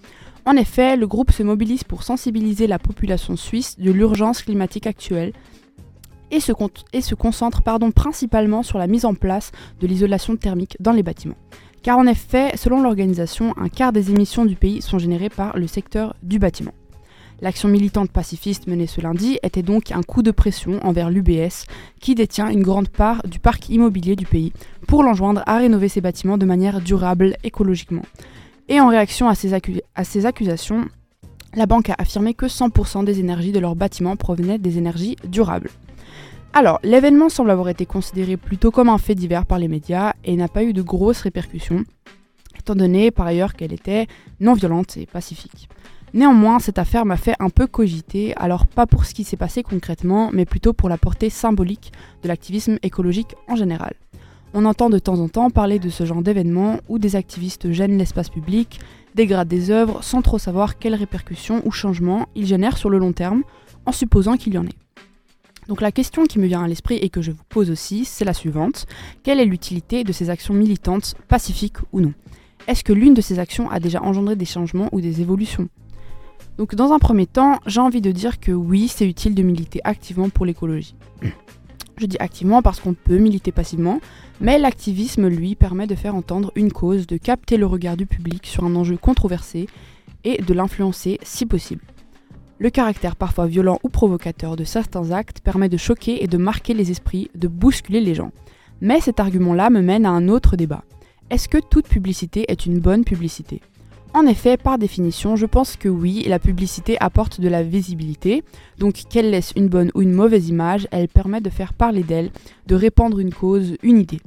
En 0.45 0.55
effet, 0.55 0.95
le 0.95 1.05
groupe 1.05 1.31
se 1.31 1.43
mobilise 1.43 1.83
pour 1.83 2.03
sensibiliser 2.03 2.65
la 2.65 2.79
population 2.79 3.35
suisse 3.35 3.77
de 3.77 3.91
l'urgence 3.91 4.41
climatique 4.41 4.87
actuelle 4.87 5.33
et 6.31 6.39
se, 6.39 7.13
concentre 7.15 7.61
pardon, 7.61 7.91
principalement 7.91 8.63
sur 8.63 8.77
la 8.77 8.87
mise 8.87 9.05
en 9.05 9.13
place 9.13 9.51
de 9.79 9.87
l'isolation 9.87 10.35
thermique 10.35 10.77
dans 10.79 10.91
les 10.91 11.03
bâtiments. 11.03 11.37
Car 11.83 11.97
en 11.97 12.07
effet, 12.07 12.51
selon 12.55 12.81
l'organisation, 12.81 13.53
un 13.57 13.69
quart 13.69 13.93
des 13.93 14.11
émissions 14.11 14.45
du 14.45 14.55
pays 14.55 14.81
sont 14.81 14.99
générées 14.99 15.29
par 15.29 15.57
le 15.57 15.67
secteur 15.67 16.15
du 16.23 16.39
bâtiment. 16.39 16.73
L'action 17.41 17.69
militante 17.69 18.11
pacifiste 18.11 18.67
menée 18.67 18.87
ce 18.87 18.99
lundi 18.99 19.39
était 19.43 19.63
donc 19.63 19.91
un 19.91 20.03
coup 20.03 20.23
de 20.23 20.31
pression 20.31 20.85
envers 20.85 21.09
l'UBS, 21.09 21.65
qui 22.01 22.13
détient 22.13 22.49
une 22.49 22.63
grande 22.63 22.89
part 22.89 23.23
du 23.25 23.39
parc 23.39 23.69
immobilier 23.69 24.17
du 24.17 24.25
pays, 24.25 24.51
pour 24.87 25.03
l'enjoindre 25.03 25.41
à 25.45 25.57
rénover 25.57 25.87
ses 25.87 26.01
bâtiments 26.01 26.37
de 26.37 26.45
manière 26.45 26.81
durable 26.81 27.37
écologiquement. 27.43 28.03
Et 28.67 28.81
en 28.81 28.89
réaction 28.89 29.29
à 29.29 29.35
ces, 29.35 29.53
à 29.95 30.03
ces 30.03 30.25
accusations, 30.25 30.85
la 31.55 31.65
banque 31.65 31.89
a 31.89 31.95
affirmé 31.97 32.33
que 32.33 32.45
100% 32.45 33.05
des 33.05 33.19
énergies 33.19 33.53
de 33.53 33.59
leurs 33.59 33.75
bâtiments 33.75 34.17
provenaient 34.17 34.59
des 34.59 34.77
énergies 34.77 35.15
durables. 35.23 35.69
Alors, 36.53 36.79
l'événement 36.83 37.29
semble 37.29 37.51
avoir 37.51 37.69
été 37.69 37.85
considéré 37.85 38.35
plutôt 38.35 38.71
comme 38.71 38.89
un 38.89 38.97
fait 38.97 39.15
divers 39.15 39.45
par 39.45 39.59
les 39.59 39.67
médias 39.67 40.13
et 40.23 40.35
n'a 40.35 40.47
pas 40.47 40.63
eu 40.63 40.73
de 40.73 40.81
grosses 40.81 41.21
répercussions, 41.21 41.83
étant 42.57 42.75
donné 42.75 43.11
par 43.11 43.27
ailleurs 43.27 43.53
qu'elle 43.53 43.71
était 43.71 44.07
non 44.39 44.53
violente 44.53 44.97
et 44.97 45.05
pacifique. 45.05 45.69
Néanmoins, 46.13 46.59
cette 46.59 46.79
affaire 46.79 47.05
m'a 47.05 47.17
fait 47.17 47.35
un 47.39 47.49
peu 47.49 47.67
cogiter, 47.67 48.35
alors 48.35 48.65
pas 48.65 48.87
pour 48.87 49.05
ce 49.05 49.13
qui 49.13 49.23
s'est 49.23 49.37
passé 49.37 49.61
concrètement, 49.61 50.31
mais 50.33 50.45
plutôt 50.45 50.73
pour 50.73 50.89
la 50.89 50.97
portée 50.97 51.29
symbolique 51.29 51.93
de 52.23 52.27
l'activisme 52.27 52.79
écologique 52.81 53.35
en 53.47 53.55
général. 53.55 53.93
On 54.55 54.65
entend 54.65 54.89
de 54.89 54.97
temps 54.97 55.19
en 55.19 55.29
temps 55.29 55.51
parler 55.51 55.77
de 55.77 55.89
ce 55.89 56.05
genre 56.05 56.23
d'événements 56.23 56.79
où 56.89 56.97
des 56.97 57.15
activistes 57.15 57.71
gênent 57.71 57.99
l'espace 57.99 58.29
public, 58.29 58.79
dégradent 59.13 59.47
des 59.47 59.69
œuvres 59.69 60.03
sans 60.03 60.23
trop 60.23 60.39
savoir 60.39 60.79
quelles 60.79 60.95
répercussions 60.95 61.61
ou 61.65 61.71
changements 61.71 62.27
ils 62.35 62.47
génèrent 62.47 62.79
sur 62.79 62.89
le 62.89 62.97
long 62.97 63.13
terme, 63.13 63.43
en 63.85 63.91
supposant 63.91 64.35
qu'il 64.35 64.55
y 64.55 64.57
en 64.57 64.65
ait. 64.65 64.88
Donc 65.69 65.81
la 65.81 65.92
question 65.92 66.26
qui 66.26 66.40
me 66.40 66.47
vient 66.47 66.64
à 66.64 66.68
l'esprit 66.68 66.95
et 66.95 67.09
que 67.09 67.21
je 67.21 67.30
vous 67.31 67.44
pose 67.47 67.69
aussi, 67.69 68.04
c'est 68.04 68.26
la 68.26 68.33
suivante. 68.33 68.88
Quelle 69.21 69.40
est 69.40 69.45
l'utilité 69.45 70.04
de 70.04 70.11
ces 70.11 70.31
actions 70.31 70.56
militantes, 70.56 71.14
pacifiques 71.28 71.78
ou 71.94 72.02
non? 72.02 72.14
Est-ce 72.68 72.83
que 72.83 72.92
l'une 72.92 73.14
de 73.14 73.21
ces 73.21 73.38
actions 73.38 73.69
a 73.69 73.80
déjà 73.80 74.02
engendré 74.02 74.35
des 74.35 74.45
changements 74.45 74.90
ou 74.92 74.99
des 74.99 75.21
évolutions? 75.21 75.69
Donc 76.57 76.73
dans 76.73 76.92
un 76.92 76.97
premier 76.97 77.28
temps, 77.28 77.59
j'ai 77.68 77.81
envie 77.81 78.02
de 78.02 78.11
dire 78.11 78.40
que 78.40 78.52
oui, 78.52 78.88
c'est 78.88 79.07
utile 79.07 79.35
de 79.35 79.44
militer 79.44 79.80
activement 79.83 80.30
pour 80.30 80.47
l'écologie. 80.47 80.95
Je 81.97 82.07
dis 82.07 82.18
activement 82.19 82.64
parce 82.64 82.80
qu'on 82.80 82.95
peut 82.95 83.19
militer 83.19 83.52
passivement, 83.52 84.02
mais 84.42 84.57
l'activisme, 84.57 85.28
lui, 85.28 85.54
permet 85.54 85.85
de 85.85 85.94
faire 85.94 86.16
entendre 86.16 86.52
une 86.56 86.71
cause, 86.71 87.06
de 87.06 87.18
capter 87.18 87.57
le 87.57 87.68
regard 87.68 87.95
du 87.95 88.07
public 88.07 88.47
sur 88.47 88.64
un 88.64 88.76
enjeu 88.76 88.97
controversé 88.97 89.68
et 90.23 90.42
de 90.42 90.54
l'influencer 90.56 91.19
si 91.21 91.45
possible. 91.45 91.83
Le 92.61 92.69
caractère 92.69 93.16
parfois 93.16 93.47
violent 93.47 93.80
ou 93.83 93.89
provocateur 93.89 94.57
de 94.57 94.66
certains 94.66 95.11
actes 95.11 95.39
permet 95.39 95.69
de 95.69 95.78
choquer 95.78 96.25
et 96.25 96.28
de 96.28 96.35
marquer 96.35 96.73
les 96.73 96.92
esprits, 96.92 97.31
de 97.33 97.47
bousculer 97.47 98.01
les 98.01 98.13
gens. 98.13 98.31
Mais 98.81 98.99
cet 98.99 99.21
argument-là 99.21 99.69
me 99.69 99.81
mène 99.81 100.06
à 100.06 100.09
un 100.09 100.28
autre 100.28 100.57
débat. 100.57 100.83
Est-ce 101.30 101.47
que 101.47 101.57
toute 101.57 101.87
publicité 101.87 102.44
est 102.49 102.66
une 102.66 102.80
bonne 102.80 103.06
publicité? 103.06 103.61
En 104.13 104.25
effet, 104.25 104.57
par 104.57 104.78
définition, 104.78 105.37
je 105.37 105.45
pense 105.45 105.78
que 105.78 105.87
oui, 105.87 106.25
la 106.28 106.37
publicité 106.37 106.97
apporte 106.99 107.39
de 107.39 107.47
la 107.47 107.63
visibilité, 107.63 108.44
donc 108.78 108.95
qu'elle 109.09 109.30
laisse 109.30 109.54
une 109.56 109.69
bonne 109.69 109.92
ou 109.95 110.01
une 110.01 110.11
mauvaise 110.11 110.49
image, 110.49 110.85
elle 110.92 111.07
permet 111.07 111.39
de 111.39 111.49
faire 111.49 111.73
parler 111.73 112.04
d'elle, 112.04 112.30
de 112.68 112.75
répandre 112.75 113.19
une 113.19 113.33
cause, 113.33 113.78
une 113.83 113.99
idée. 113.99 114.19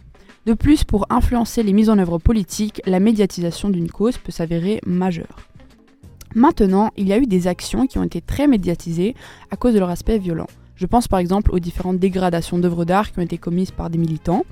De 0.47 0.55
plus, 0.55 0.85
pour 0.85 1.07
influencer 1.11 1.62
les 1.62 1.75
mises 1.75 1.91
en 1.91 1.99
œuvre 1.99 2.19
politiques, 2.19 2.81
la 2.87 2.99
médiatisation 2.99 3.69
d'une 3.69 3.91
cause 3.91 4.17
peut 4.17 4.33
s'avérer 4.33 4.81
majeure. 4.87 5.37
Maintenant, 6.35 6.91
il 6.97 7.09
y 7.09 7.12
a 7.12 7.19
eu 7.19 7.27
des 7.27 7.47
actions 7.47 7.87
qui 7.87 7.99
ont 7.99 8.05
été 8.05 8.21
très 8.21 8.47
médiatisées 8.47 9.15
à 9.51 9.57
cause 9.57 9.75
de 9.75 9.79
leur 9.79 9.91
aspect 9.91 10.19
violent. 10.19 10.47
Je 10.77 10.87
pense 10.87 11.09
par 11.09 11.19
exemple 11.19 11.55
aux 11.55 11.59
différentes 11.59 11.99
dégradations 11.99 12.59
d'œuvres 12.59 12.85
d'art 12.85 13.12
qui 13.12 13.19
ont 13.19 13.23
été 13.23 13.39
commises 13.39 13.71
par 13.71 13.91
des 13.91 13.99
militants. 13.99 14.45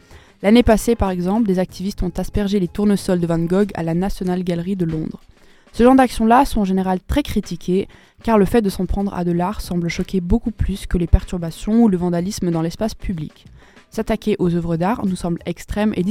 L'année 0.42 0.62
passée, 0.62 0.94
par 0.94 1.10
exemple, 1.10 1.46
des 1.46 1.58
activistes 1.58 2.02
ont 2.02 2.12
aspergé 2.16 2.60
les 2.60 2.68
tournesols 2.68 3.20
de 3.20 3.26
Van 3.26 3.38
Gogh 3.38 3.70
à 3.74 3.82
la 3.82 3.94
National 3.94 4.42
Gallery 4.42 4.76
de 4.76 4.84
Londres. 4.84 5.20
Ce 5.72 5.82
genre 5.82 5.94
d'actions-là 5.94 6.44
sont 6.44 6.60
en 6.60 6.64
général 6.64 6.98
très 7.06 7.22
critiquées, 7.22 7.88
car 8.22 8.38
le 8.38 8.44
fait 8.44 8.62
de 8.62 8.70
s'en 8.70 8.86
prendre 8.86 9.14
à 9.14 9.24
de 9.24 9.32
l'art 9.32 9.60
semble 9.60 9.88
choquer 9.88 10.20
beaucoup 10.20 10.50
plus 10.50 10.86
que 10.86 10.98
les 10.98 11.06
perturbations 11.06 11.82
ou 11.82 11.88
le 11.88 11.96
vandalisme 11.96 12.50
dans 12.50 12.62
l'espace 12.62 12.94
public. 12.94 13.46
S'attaquer 13.90 14.36
aux 14.38 14.54
œuvres 14.54 14.76
d'art 14.76 15.04
nous 15.04 15.16
semble 15.16 15.40
extrême 15.46 15.92
et, 15.96 16.02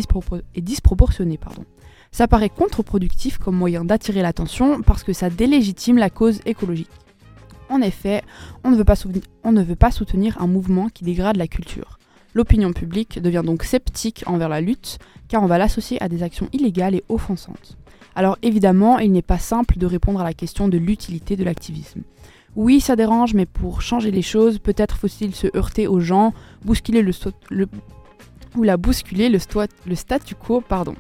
disproportionné. 0.61 1.37
Pardon. 1.37 1.63
Ça 2.11 2.27
paraît 2.27 2.49
contre-productif 2.49 3.37
comme 3.37 3.55
moyen 3.55 3.85
d'attirer 3.85 4.21
l'attention 4.21 4.81
parce 4.81 5.03
que 5.03 5.13
ça 5.13 5.29
délégitime 5.29 5.97
la 5.97 6.09
cause 6.09 6.41
écologique. 6.45 6.89
En 7.69 7.81
effet, 7.81 8.23
on 8.63 8.71
ne 8.71 8.75
veut 8.77 9.75
pas, 9.75 9.91
soutenir 9.91 10.41
un 10.41 10.47
mouvement 10.47 10.89
qui 10.89 11.03
dégrade 11.03 11.37
la 11.37 11.47
culture. 11.47 11.99
L'opinion 12.33 12.73
publique 12.73 13.21
devient 13.21 13.43
donc 13.45 13.63
sceptique 13.63 14.23
envers 14.25 14.49
la 14.49 14.61
lutte, 14.61 14.97
car 15.27 15.43
on 15.43 15.47
va 15.47 15.57
l'associer 15.59 16.01
à 16.01 16.09
des 16.09 16.23
actions 16.23 16.49
illégales 16.51 16.95
et 16.95 17.03
offensantes. 17.09 17.77
Alors 18.15 18.37
évidemment, 18.41 18.97
il 18.99 19.11
n'est 19.11 19.21
pas 19.21 19.37
simple 19.37 19.77
de 19.77 19.85
répondre 19.85 20.19
à 20.19 20.23
la 20.23 20.33
question 20.33 20.67
de 20.67 20.77
l'utilité 20.77 21.35
de 21.35 21.43
l'activisme. 21.43 22.01
Oui, 22.55 22.81
ça 22.81 22.95
dérange, 22.95 23.35
mais 23.35 23.45
pour 23.45 23.83
changer 23.83 24.09
les 24.09 24.23
choses, 24.23 24.57
peut-être 24.57 24.97
faut-il 24.97 25.35
se 25.35 25.55
heurter 25.55 25.87
aux 25.87 25.99
gens, 25.99 26.33
bousculer 26.65 27.03
le, 27.03 27.11
le- 27.49 27.69
ou 28.55 28.63
la 28.63 28.77
bousculer 28.77 29.29
le, 29.29 29.37
le 29.85 29.95
statu 29.95 30.33
quo, 30.33 30.59
pardon. 30.59 30.95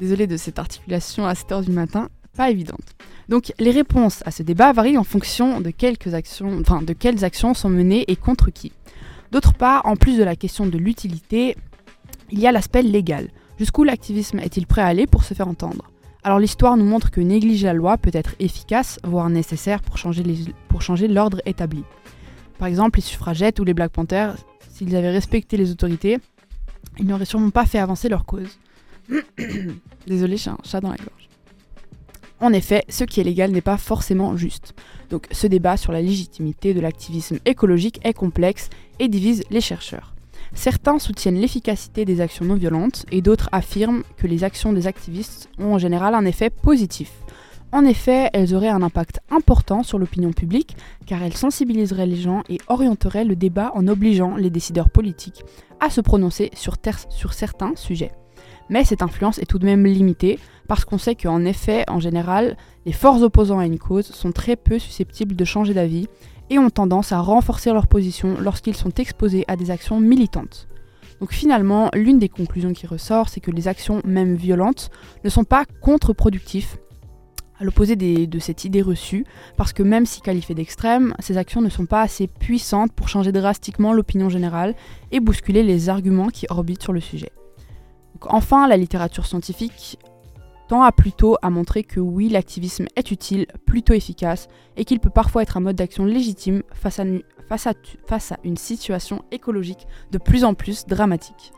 Désolé 0.00 0.26
de 0.26 0.38
cette 0.38 0.58
articulation 0.58 1.26
à 1.26 1.34
7h 1.34 1.62
du 1.62 1.72
matin, 1.72 2.08
pas 2.34 2.50
évidente. 2.50 2.94
Donc 3.28 3.52
les 3.58 3.70
réponses 3.70 4.22
à 4.24 4.30
ce 4.30 4.42
débat 4.42 4.72
varient 4.72 4.96
en 4.96 5.04
fonction 5.04 5.60
de, 5.60 5.70
quelles 5.70 6.14
actions 7.24 7.54
sont 7.54 7.68
menées 7.68 8.10
et 8.10 8.16
contre 8.16 8.50
qui. 8.50 8.72
D'autre 9.30 9.52
part, 9.52 9.84
en 9.84 9.96
plus 9.96 10.16
de 10.16 10.24
la 10.24 10.36
question 10.36 10.66
de 10.66 10.78
l'utilité, 10.78 11.54
il 12.30 12.40
y 12.40 12.46
a 12.46 12.52
l'aspect 12.52 12.82
légal. 12.82 13.28
Jusqu'où 13.58 13.84
l'activisme 13.84 14.38
est-il 14.38 14.66
prêt 14.66 14.80
à 14.80 14.86
aller 14.86 15.06
pour 15.06 15.22
se 15.22 15.34
faire 15.34 15.48
entendre? 15.48 15.90
Alors 16.22 16.38
l'histoire 16.38 16.78
nous 16.78 16.84
montre 16.86 17.10
que 17.10 17.20
négliger 17.20 17.66
la 17.66 17.74
loi 17.74 17.98
peut 17.98 18.10
être 18.14 18.34
efficace, 18.38 18.98
voire 19.04 19.28
nécessaire 19.28 19.82
pour 19.82 19.98
changer 19.98 21.08
l'ordre 21.08 21.42
établi. 21.44 21.84
Par 22.58 22.68
exemple, 22.68 23.00
les 23.00 23.04
suffragettes 23.04 23.60
ou 23.60 23.64
les 23.64 23.74
Black 23.74 23.92
Panthers, 23.92 24.36
s'ils 24.70 24.96
avaient 24.96 25.10
respecté 25.10 25.58
les 25.58 25.70
autorités, 25.70 26.18
ils 26.98 27.06
n'auraient 27.06 27.26
sûrement 27.26 27.50
pas 27.50 27.66
fait 27.66 27.78
avancer 27.78 28.08
leur 28.08 28.24
cause. 28.24 28.58
Désolé, 30.06 30.36
j'ai 30.36 30.50
un 30.50 30.58
chat 30.64 30.80
dans 30.80 30.90
la 30.90 30.96
gorge. 30.96 31.28
En 32.40 32.54
effet, 32.54 32.84
ce 32.88 33.04
qui 33.04 33.20
est 33.20 33.24
légal 33.24 33.50
n'est 33.50 33.60
pas 33.60 33.76
forcément 33.76 34.36
juste. 34.36 34.74
Donc 35.10 35.26
ce 35.30 35.46
débat 35.46 35.76
sur 35.76 35.92
la 35.92 36.00
légitimité 36.00 36.72
de 36.72 36.80
l'activisme 36.80 37.38
écologique 37.44 38.00
est 38.02 38.14
complexe 38.14 38.70
et 38.98 39.08
divise 39.08 39.42
les 39.50 39.60
chercheurs. 39.60 40.14
Certains 40.54 40.98
soutiennent 40.98 41.40
l'efficacité 41.40 42.04
des 42.04 42.20
actions 42.20 42.46
non 42.46 42.54
violentes 42.54 43.04
et 43.12 43.20
d'autres 43.20 43.50
affirment 43.52 44.02
que 44.16 44.26
les 44.26 44.42
actions 44.42 44.72
des 44.72 44.86
activistes 44.86 45.50
ont 45.58 45.74
en 45.74 45.78
général 45.78 46.14
un 46.14 46.24
effet 46.24 46.50
positif. 46.50 47.12
En 47.72 47.84
effet, 47.84 48.30
elles 48.32 48.54
auraient 48.54 48.68
un 48.68 48.82
impact 48.82 49.20
important 49.30 49.84
sur 49.84 49.98
l'opinion 49.98 50.32
publique 50.32 50.76
car 51.06 51.22
elles 51.22 51.36
sensibiliseraient 51.36 52.06
les 52.06 52.16
gens 52.16 52.42
et 52.48 52.58
orienteraient 52.66 53.24
le 53.24 53.36
débat 53.36 53.70
en 53.74 53.86
obligeant 53.86 54.36
les 54.36 54.50
décideurs 54.50 54.90
politiques 54.90 55.44
à 55.78 55.88
se 55.88 56.00
prononcer 56.00 56.50
sur, 56.54 56.76
sur 57.10 57.32
certains 57.32 57.76
sujets. 57.76 58.12
Mais 58.70 58.84
cette 58.84 59.02
influence 59.02 59.38
est 59.38 59.46
tout 59.46 59.58
de 59.58 59.66
même 59.66 59.84
limitée 59.84 60.38
parce 60.68 60.84
qu'on 60.84 60.96
sait 60.96 61.16
qu'en 61.16 61.44
effet, 61.44 61.84
en 61.88 61.98
général, 61.98 62.56
les 62.86 62.92
forces 62.92 63.22
opposant 63.22 63.58
à 63.58 63.66
une 63.66 63.80
cause 63.80 64.06
sont 64.06 64.30
très 64.30 64.54
peu 64.54 64.78
susceptibles 64.78 65.34
de 65.34 65.44
changer 65.44 65.74
d'avis 65.74 66.06
et 66.48 66.58
ont 66.58 66.70
tendance 66.70 67.10
à 67.12 67.20
renforcer 67.20 67.72
leur 67.72 67.88
position 67.88 68.36
lorsqu'ils 68.40 68.76
sont 68.76 68.94
exposés 68.94 69.44
à 69.48 69.56
des 69.56 69.70
actions 69.72 70.00
militantes. 70.00 70.68
Donc 71.20 71.32
finalement, 71.32 71.90
l'une 71.92 72.18
des 72.18 72.28
conclusions 72.28 72.72
qui 72.72 72.86
ressort, 72.86 73.28
c'est 73.28 73.40
que 73.40 73.50
les 73.50 73.68
actions, 73.68 74.00
même 74.04 74.36
violentes, 74.36 74.90
ne 75.24 75.28
sont 75.28 75.44
pas 75.44 75.64
contre-productives, 75.82 76.76
à 77.58 77.64
l'opposé 77.64 77.94
de 77.94 78.38
cette 78.38 78.64
idée 78.64 78.80
reçue, 78.80 79.26
parce 79.58 79.74
que 79.74 79.82
même 79.82 80.06
si 80.06 80.22
qualifiées 80.22 80.54
d'extrêmes, 80.54 81.14
ces 81.18 81.36
actions 81.36 81.60
ne 81.60 81.68
sont 81.68 81.84
pas 81.84 82.00
assez 82.00 82.26
puissantes 82.26 82.92
pour 82.92 83.08
changer 83.08 83.32
drastiquement 83.32 83.92
l'opinion 83.92 84.30
générale 84.30 84.74
et 85.12 85.20
bousculer 85.20 85.62
les 85.62 85.90
arguments 85.90 86.28
qui 86.28 86.46
orbitent 86.48 86.82
sur 86.82 86.94
le 86.94 87.00
sujet. 87.00 87.32
Donc 88.14 88.32
enfin, 88.32 88.68
la 88.68 88.76
littérature 88.76 89.26
scientifique 89.26 89.98
tend 90.68 90.82
à 90.82 90.92
plutôt 90.92 91.36
à 91.42 91.50
montrer 91.50 91.82
que 91.82 91.98
oui, 92.00 92.28
l'activisme 92.28 92.86
est 92.96 93.10
utile, 93.10 93.46
plutôt 93.66 93.92
efficace, 93.92 94.48
et 94.76 94.84
qu'il 94.84 95.00
peut 95.00 95.10
parfois 95.10 95.42
être 95.42 95.56
un 95.56 95.60
mode 95.60 95.76
d'action 95.76 96.04
légitime 96.04 96.62
face 96.72 97.00
à, 97.00 97.04
nu- 97.04 97.24
face, 97.48 97.66
à, 97.66 97.74
tu- 97.74 97.96
face 98.06 98.30
à 98.32 98.38
une 98.44 98.56
situation 98.56 99.24
écologique 99.32 99.86
de 100.12 100.18
plus 100.18 100.44
en 100.44 100.54
plus 100.54 100.86
dramatique. 100.86 101.52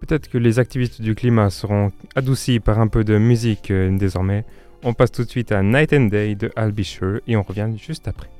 Peut-être 0.00 0.28
que 0.28 0.38
les 0.38 0.58
activistes 0.58 1.00
du 1.02 1.14
climat 1.14 1.50
seront 1.50 1.92
adoucis 2.16 2.58
par 2.58 2.80
un 2.80 2.88
peu 2.88 3.04
de 3.04 3.18
musique 3.18 3.70
euh, 3.70 3.96
désormais. 3.96 4.44
On 4.82 4.94
passe 4.94 5.12
tout 5.12 5.22
de 5.24 5.28
suite 5.28 5.52
à 5.52 5.62
Night 5.62 5.92
and 5.92 6.06
Day 6.06 6.34
de 6.34 6.50
Al 6.56 6.72
Bisher 6.72 7.18
et 7.26 7.36
on 7.36 7.42
revient 7.42 7.68
juste 7.76 8.08
après. 8.08 8.30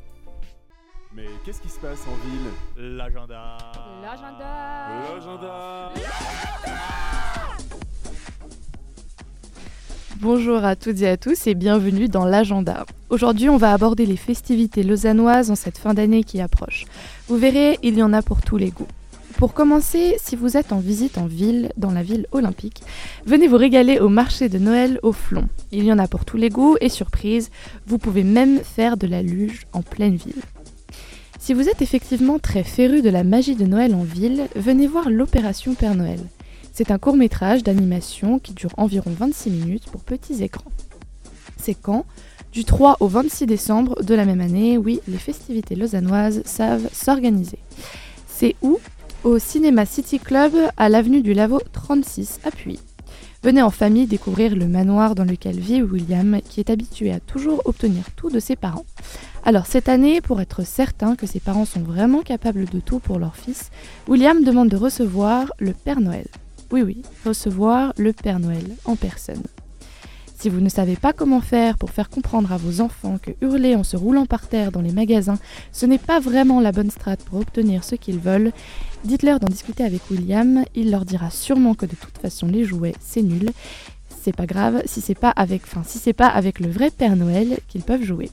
Mais 1.14 1.26
qu'est-ce 1.44 1.60
qui 1.60 1.68
se 1.68 1.78
passe 1.78 2.06
en 2.08 2.14
ville? 2.26 2.96
L'agenda. 2.96 3.58
L'agenda 4.02 5.12
L'agenda. 5.12 5.92
Bonjour 10.22 10.66
à 10.66 10.76
toutes 10.76 11.00
et 11.00 11.08
à 11.08 11.16
tous 11.16 11.46
et 11.46 11.54
bienvenue 11.54 12.06
dans 12.06 12.26
l'agenda. 12.26 12.84
Aujourd'hui, 13.08 13.48
on 13.48 13.56
va 13.56 13.72
aborder 13.72 14.04
les 14.04 14.18
festivités 14.18 14.82
lausannoises 14.82 15.50
en 15.50 15.54
cette 15.54 15.78
fin 15.78 15.94
d'année 15.94 16.24
qui 16.24 16.42
approche. 16.42 16.84
Vous 17.26 17.38
verrez, 17.38 17.78
il 17.82 17.96
y 17.96 18.02
en 18.02 18.12
a 18.12 18.20
pour 18.20 18.42
tous 18.42 18.58
les 18.58 18.68
goûts. 18.68 18.86
Pour 19.38 19.54
commencer, 19.54 20.18
si 20.22 20.36
vous 20.36 20.58
êtes 20.58 20.72
en 20.72 20.78
visite 20.78 21.16
en 21.16 21.24
ville, 21.24 21.72
dans 21.78 21.90
la 21.90 22.02
ville 22.02 22.26
olympique, 22.32 22.82
venez 23.24 23.48
vous 23.48 23.56
régaler 23.56 23.98
au 23.98 24.10
marché 24.10 24.50
de 24.50 24.58
Noël 24.58 25.00
au 25.02 25.12
Flon. 25.12 25.48
Il 25.72 25.84
y 25.84 25.92
en 25.92 25.98
a 25.98 26.06
pour 26.06 26.26
tous 26.26 26.36
les 26.36 26.50
goûts 26.50 26.76
et 26.82 26.90
surprise, 26.90 27.50
vous 27.86 27.96
pouvez 27.96 28.22
même 28.22 28.60
faire 28.60 28.98
de 28.98 29.06
la 29.06 29.22
luge 29.22 29.62
en 29.72 29.80
pleine 29.80 30.16
ville. 30.16 30.42
Si 31.38 31.54
vous 31.54 31.70
êtes 31.70 31.80
effectivement 31.80 32.38
très 32.38 32.62
féru 32.62 33.00
de 33.00 33.08
la 33.08 33.24
magie 33.24 33.56
de 33.56 33.64
Noël 33.64 33.94
en 33.94 34.04
ville, 34.04 34.48
venez 34.54 34.86
voir 34.86 35.08
l'opération 35.08 35.72
Père 35.72 35.94
Noël. 35.94 36.20
C'est 36.82 36.92
un 36.92 36.98
court 36.98 37.18
métrage 37.18 37.62
d'animation 37.62 38.38
qui 38.38 38.54
dure 38.54 38.70
environ 38.78 39.10
26 39.10 39.50
minutes 39.50 39.90
pour 39.90 40.00
petits 40.00 40.42
écrans. 40.42 40.72
C'est 41.58 41.74
quand? 41.74 42.06
Du 42.54 42.64
3 42.64 42.96
au 43.00 43.06
26 43.06 43.44
décembre 43.44 44.02
de 44.02 44.14
la 44.14 44.24
même 44.24 44.40
année, 44.40 44.78
oui, 44.78 45.02
les 45.06 45.18
festivités 45.18 45.74
lausannoises 45.74 46.40
savent 46.46 46.88
s'organiser. 46.90 47.58
C'est 48.26 48.56
où? 48.62 48.78
Au 49.24 49.38
Cinéma 49.38 49.84
City 49.84 50.18
Club 50.18 50.54
à 50.78 50.88
l'avenue 50.88 51.20
du 51.20 51.34
Lavaux 51.34 51.60
36 51.70 52.40
à 52.44 52.50
Puy. 52.50 52.80
Venez 53.42 53.60
en 53.60 53.68
famille 53.68 54.06
découvrir 54.06 54.56
le 54.56 54.66
manoir 54.66 55.14
dans 55.14 55.24
lequel 55.24 55.60
vit 55.60 55.82
William, 55.82 56.40
qui 56.48 56.60
est 56.60 56.70
habitué 56.70 57.12
à 57.12 57.20
toujours 57.20 57.60
obtenir 57.66 58.04
tout 58.16 58.30
de 58.30 58.40
ses 58.40 58.56
parents. 58.56 58.86
Alors 59.44 59.66
cette 59.66 59.90
année, 59.90 60.22
pour 60.22 60.40
être 60.40 60.64
certain 60.64 61.14
que 61.14 61.26
ses 61.26 61.40
parents 61.40 61.66
sont 61.66 61.82
vraiment 61.82 62.22
capables 62.22 62.64
de 62.64 62.80
tout 62.80 63.00
pour 63.00 63.18
leur 63.18 63.36
fils, 63.36 63.70
William 64.08 64.42
demande 64.42 64.70
de 64.70 64.78
recevoir 64.78 65.52
le 65.58 65.74
Père 65.74 66.00
Noël. 66.00 66.24
Oui, 66.72 66.82
oui, 66.82 67.02
recevoir 67.24 67.92
le 67.98 68.12
Père 68.12 68.38
Noël 68.38 68.64
en 68.84 68.94
personne. 68.94 69.42
Si 70.38 70.48
vous 70.48 70.60
ne 70.60 70.68
savez 70.68 70.96
pas 70.96 71.12
comment 71.12 71.40
faire 71.40 71.76
pour 71.76 71.90
faire 71.90 72.08
comprendre 72.08 72.52
à 72.52 72.56
vos 72.56 72.80
enfants 72.80 73.18
que 73.20 73.32
hurler 73.42 73.74
en 73.74 73.82
se 73.82 73.96
roulant 73.96 74.24
par 74.24 74.46
terre 74.46 74.72
dans 74.72 74.80
les 74.80 74.92
magasins, 74.92 75.38
ce 75.72 75.84
n'est 75.84 75.98
pas 75.98 76.20
vraiment 76.20 76.60
la 76.60 76.72
bonne 76.72 76.90
strate 76.90 77.22
pour 77.24 77.40
obtenir 77.40 77.84
ce 77.84 77.94
qu'ils 77.96 78.20
veulent, 78.20 78.52
dites-leur 79.04 79.40
d'en 79.40 79.48
discuter 79.48 79.84
avec 79.84 80.00
William, 80.10 80.64
il 80.74 80.90
leur 80.90 81.04
dira 81.04 81.30
sûrement 81.30 81.74
que 81.74 81.86
de 81.86 81.94
toute 81.94 82.16
façon 82.16 82.46
les 82.46 82.64
jouets 82.64 82.94
c'est 83.00 83.22
nul. 83.22 83.50
C'est 84.22 84.34
pas 84.34 84.46
grave 84.46 84.80
si 84.86 85.00
c'est 85.00 85.14
pas 85.14 85.30
avec 85.30 85.62
si 85.84 85.98
c'est 85.98 86.12
pas 86.12 86.28
avec 86.28 86.60
le 86.60 86.70
vrai 86.70 86.90
Père 86.90 87.16
Noël 87.16 87.58
qu'ils 87.68 87.82
peuvent 87.82 88.04
jouer. 88.04 88.30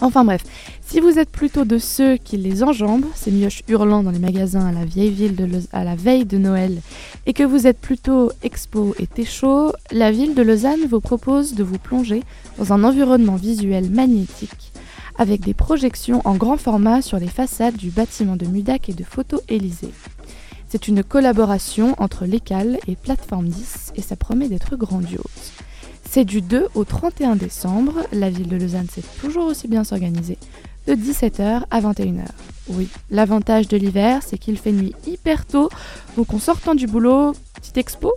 Enfin 0.00 0.24
bref, 0.24 0.44
si 0.86 1.00
vous 1.00 1.18
êtes 1.18 1.30
plutôt 1.30 1.64
de 1.64 1.78
ceux 1.78 2.16
qui 2.18 2.36
les 2.36 2.62
enjambent, 2.62 3.06
ces 3.16 3.32
mioches 3.32 3.62
hurlant 3.66 4.04
dans 4.04 4.12
les 4.12 4.20
magasins 4.20 4.64
à 4.64 4.72
la 4.72 4.84
vieille 4.84 5.10
ville 5.10 5.34
de 5.34 5.48
à 5.72 5.82
la 5.82 5.96
veille 5.96 6.24
de 6.24 6.38
Noël, 6.38 6.80
et 7.26 7.32
que 7.32 7.42
vous 7.42 7.66
êtes 7.66 7.80
plutôt 7.80 8.30
expo 8.44 8.94
et 9.00 9.24
chaud, 9.24 9.72
la 9.90 10.12
ville 10.12 10.36
de 10.36 10.42
Lausanne 10.42 10.86
vous 10.88 11.00
propose 11.00 11.54
de 11.54 11.64
vous 11.64 11.78
plonger 11.78 12.22
dans 12.58 12.72
un 12.72 12.84
environnement 12.84 13.34
visuel 13.34 13.90
magnétique, 13.90 14.72
avec 15.18 15.40
des 15.40 15.54
projections 15.54 16.22
en 16.24 16.36
grand 16.36 16.58
format 16.58 17.02
sur 17.02 17.18
les 17.18 17.26
façades 17.26 17.76
du 17.76 17.90
bâtiment 17.90 18.36
de 18.36 18.46
Mudac 18.46 18.88
et 18.88 18.94
de 18.94 19.02
Photo 19.02 19.40
Élysée. 19.48 19.92
C'est 20.68 20.86
une 20.86 21.02
collaboration 21.02 21.96
entre 21.98 22.24
l'ECAL 22.24 22.78
et 22.86 22.94
Plateforme 22.94 23.48
10 23.48 23.94
et 23.96 24.02
ça 24.02 24.14
promet 24.14 24.48
d'être 24.48 24.76
grandiose. 24.76 25.24
C'est 26.10 26.24
du 26.24 26.40
2 26.40 26.68
au 26.74 26.84
31 26.84 27.36
décembre. 27.36 27.92
La 28.12 28.30
ville 28.30 28.48
de 28.48 28.56
Lausanne 28.56 28.88
sait 28.90 29.02
toujours 29.20 29.44
aussi 29.44 29.68
bien 29.68 29.84
s'organiser, 29.84 30.38
de 30.86 30.94
17h 30.94 31.64
à 31.70 31.80
21h. 31.80 32.24
Oui, 32.68 32.88
l'avantage 33.10 33.68
de 33.68 33.76
l'hiver, 33.76 34.22
c'est 34.26 34.38
qu'il 34.38 34.56
fait 34.56 34.72
nuit 34.72 34.94
hyper 35.06 35.44
tôt, 35.44 35.68
donc 36.16 36.32
en 36.32 36.38
sortant 36.38 36.74
du 36.74 36.86
boulot, 36.86 37.34
petite 37.54 37.76
expo. 37.76 38.12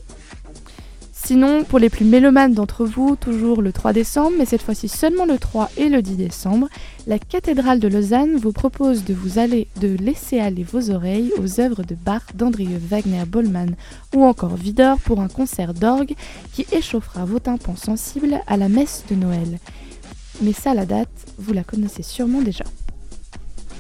Sinon, 1.24 1.64
pour 1.64 1.78
les 1.78 1.92
plus 1.92 2.04
mélomanes 2.04 2.56
d'entre 2.56 2.84
vous, 2.84 3.16
toujours 3.16 3.62
le 3.62 3.72
3 3.72 3.94
décembre, 3.94 4.34
mais 4.40 4.46
cette 4.46 4.64
fois-ci 4.64 4.90
seulement 4.90 5.26
le 5.26 5.38
3 5.38 5.70
et 5.78 5.88
le 5.88 6.02
10 6.02 6.16
décembre, 6.16 6.68
la 7.06 7.20
cathédrale 7.20 7.80
de 7.80 7.88
Lausanne 7.88 8.38
vous 8.38 8.52
propose 8.52 9.04
de 9.06 9.14
vous 9.14 9.38
aller, 9.38 9.68
de 9.80 9.96
laisser 9.96 10.40
aller 10.40 10.64
vos 10.64 10.90
oreilles 10.90 11.32
aux 11.38 11.62
œuvres 11.62 11.84
de 11.84 11.94
Bach, 11.94 12.24
d'Andrieu 12.34 12.82
Wagner, 12.90 13.24
Bollmann 13.28 13.76
ou 14.16 14.26
encore 14.26 14.56
Widor 14.62 14.98
pour 15.00 15.22
un 15.22 15.28
concert 15.28 15.76
d'orgue 15.76 16.16
qui 16.54 16.66
échauffera 16.72 17.24
vos 17.24 17.40
tympans 17.40 17.78
sensibles 17.78 18.42
à 18.48 18.58
la 18.58 18.68
messe 18.68 19.04
de 19.10 19.16
Noël. 19.16 19.60
Mais 20.42 20.54
ça, 20.54 20.74
la 20.74 20.88
date, 20.88 21.08
vous 21.38 21.54
la 21.54 21.64
connaissez 21.64 22.02
sûrement 22.02 22.42
déjà. 22.42 22.66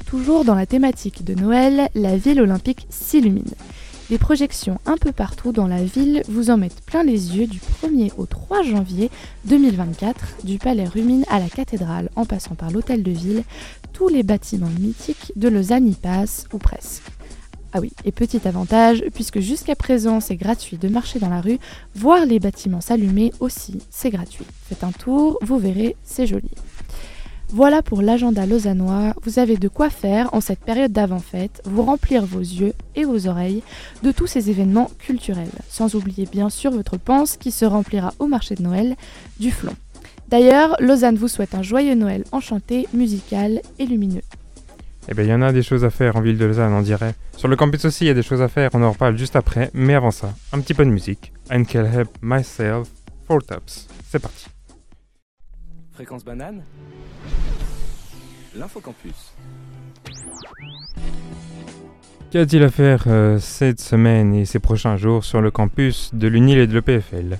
Toujours 0.05 0.45
dans 0.45 0.55
la 0.55 0.67
thématique 0.67 1.23
de 1.23 1.33
Noël, 1.33 1.89
la 1.95 2.17
ville 2.17 2.39
olympique 2.39 2.85
s'illumine. 2.89 3.55
Des 4.11 4.17
projections 4.17 4.77
un 4.85 4.97
peu 4.97 5.13
partout 5.13 5.53
dans 5.53 5.67
la 5.67 5.81
ville 5.81 6.21
vous 6.27 6.49
en 6.49 6.57
mettent 6.57 6.81
plein 6.81 7.01
les 7.01 7.37
yeux 7.37 7.47
du 7.47 7.59
1er 7.59 8.11
au 8.17 8.25
3 8.25 8.61
janvier 8.61 9.09
2024, 9.45 10.43
du 10.43 10.57
palais 10.57 10.83
Rumine 10.83 11.23
à 11.29 11.39
la 11.39 11.47
cathédrale 11.47 12.09
en 12.17 12.25
passant 12.25 12.55
par 12.55 12.71
l'hôtel 12.71 13.03
de 13.03 13.11
ville. 13.11 13.45
tous 13.93 14.09
les 14.09 14.23
bâtiments 14.23 14.67
mythiques 14.81 15.31
de 15.37 15.47
Lausanne 15.47 15.87
y 15.87 15.93
passent, 15.93 16.45
ou 16.51 16.57
presque. 16.57 17.03
Ah 17.71 17.79
oui, 17.79 17.93
et 18.03 18.11
petit 18.11 18.45
avantage, 18.45 19.01
puisque 19.13 19.39
jusqu'à 19.39 19.77
présent 19.77 20.19
c'est 20.19 20.35
gratuit 20.35 20.75
de 20.75 20.89
marcher 20.89 21.19
dans 21.19 21.29
la 21.29 21.39
rue, 21.39 21.59
voir 21.95 22.25
les 22.25 22.41
bâtiments 22.41 22.81
s'allumer 22.81 23.31
aussi, 23.39 23.77
c'est 23.91 24.09
gratuit. 24.09 24.45
Faites 24.67 24.83
un 24.83 24.91
tour, 24.91 25.39
vous 25.41 25.57
verrez, 25.57 25.95
c'est 26.03 26.27
joli. 26.27 26.51
Voilà 27.53 27.81
pour 27.81 28.01
l'agenda 28.01 28.45
lausannois, 28.45 29.13
vous 29.23 29.37
avez 29.37 29.57
de 29.57 29.67
quoi 29.67 29.89
faire 29.89 30.33
en 30.33 30.39
cette 30.39 30.61
période 30.61 30.93
d'avant-fête, 30.93 31.61
vous 31.65 31.83
remplir 31.83 32.25
vos 32.25 32.39
yeux 32.39 32.73
et 32.95 33.03
vos 33.03 33.27
oreilles 33.27 33.61
de 34.03 34.13
tous 34.13 34.25
ces 34.25 34.49
événements 34.49 34.89
culturels, 34.99 35.51
sans 35.67 35.93
oublier 35.95 36.25
bien 36.31 36.49
sûr 36.49 36.71
votre 36.71 36.95
panse 36.95 37.35
qui 37.35 37.51
se 37.51 37.65
remplira 37.65 38.13
au 38.19 38.27
marché 38.27 38.55
de 38.55 38.63
Noël 38.63 38.95
du 39.37 39.51
flon. 39.51 39.75
D'ailleurs, 40.29 40.77
Lausanne 40.79 41.17
vous 41.17 41.27
souhaite 41.27 41.53
un 41.53 41.61
joyeux 41.61 41.93
Noël 41.95 42.23
enchanté, 42.31 42.87
musical 42.93 43.61
et 43.79 43.85
lumineux. 43.85 44.23
Eh 45.09 45.13
bien, 45.13 45.25
il 45.25 45.29
y 45.29 45.33
en 45.33 45.41
a 45.41 45.51
des 45.51 45.63
choses 45.63 45.83
à 45.83 45.89
faire 45.89 46.15
en 46.15 46.21
ville 46.21 46.37
de 46.37 46.45
Lausanne, 46.45 46.71
on 46.71 46.81
dirait. 46.81 47.15
Sur 47.35 47.49
le 47.49 47.57
campus 47.57 47.83
aussi, 47.83 48.05
il 48.05 48.07
y 48.07 48.11
a 48.11 48.13
des 48.13 48.23
choses 48.23 48.41
à 48.41 48.47
faire, 48.47 48.69
on 48.73 48.81
en 48.81 48.91
reparle 48.91 49.17
juste 49.17 49.35
après. 49.35 49.71
Mais 49.73 49.93
avant 49.93 50.11
ça, 50.11 50.33
un 50.53 50.61
petit 50.61 50.73
peu 50.73 50.85
de 50.85 50.89
musique. 50.89 51.33
Can 51.49 51.65
help 51.65 52.09
myself, 52.21 52.87
Four 53.27 53.43
Tops. 53.43 53.87
C'est 54.09 54.19
parti. 54.19 54.50
Fréquence 56.01 56.25
banane 56.25 56.63
L'infocampus. 58.55 59.35
Qu'a-t-il 62.31 62.63
à 62.63 62.71
faire 62.71 63.03
euh, 63.05 63.37
cette 63.37 63.79
semaine 63.79 64.33
et 64.33 64.45
ces 64.45 64.57
prochains 64.57 64.97
jours 64.97 65.23
sur 65.23 65.41
le 65.41 65.51
campus 65.51 66.09
de 66.15 66.27
l'UNIL 66.27 66.57
et 66.57 66.65
de 66.65 66.73
l'EPFL 66.73 67.37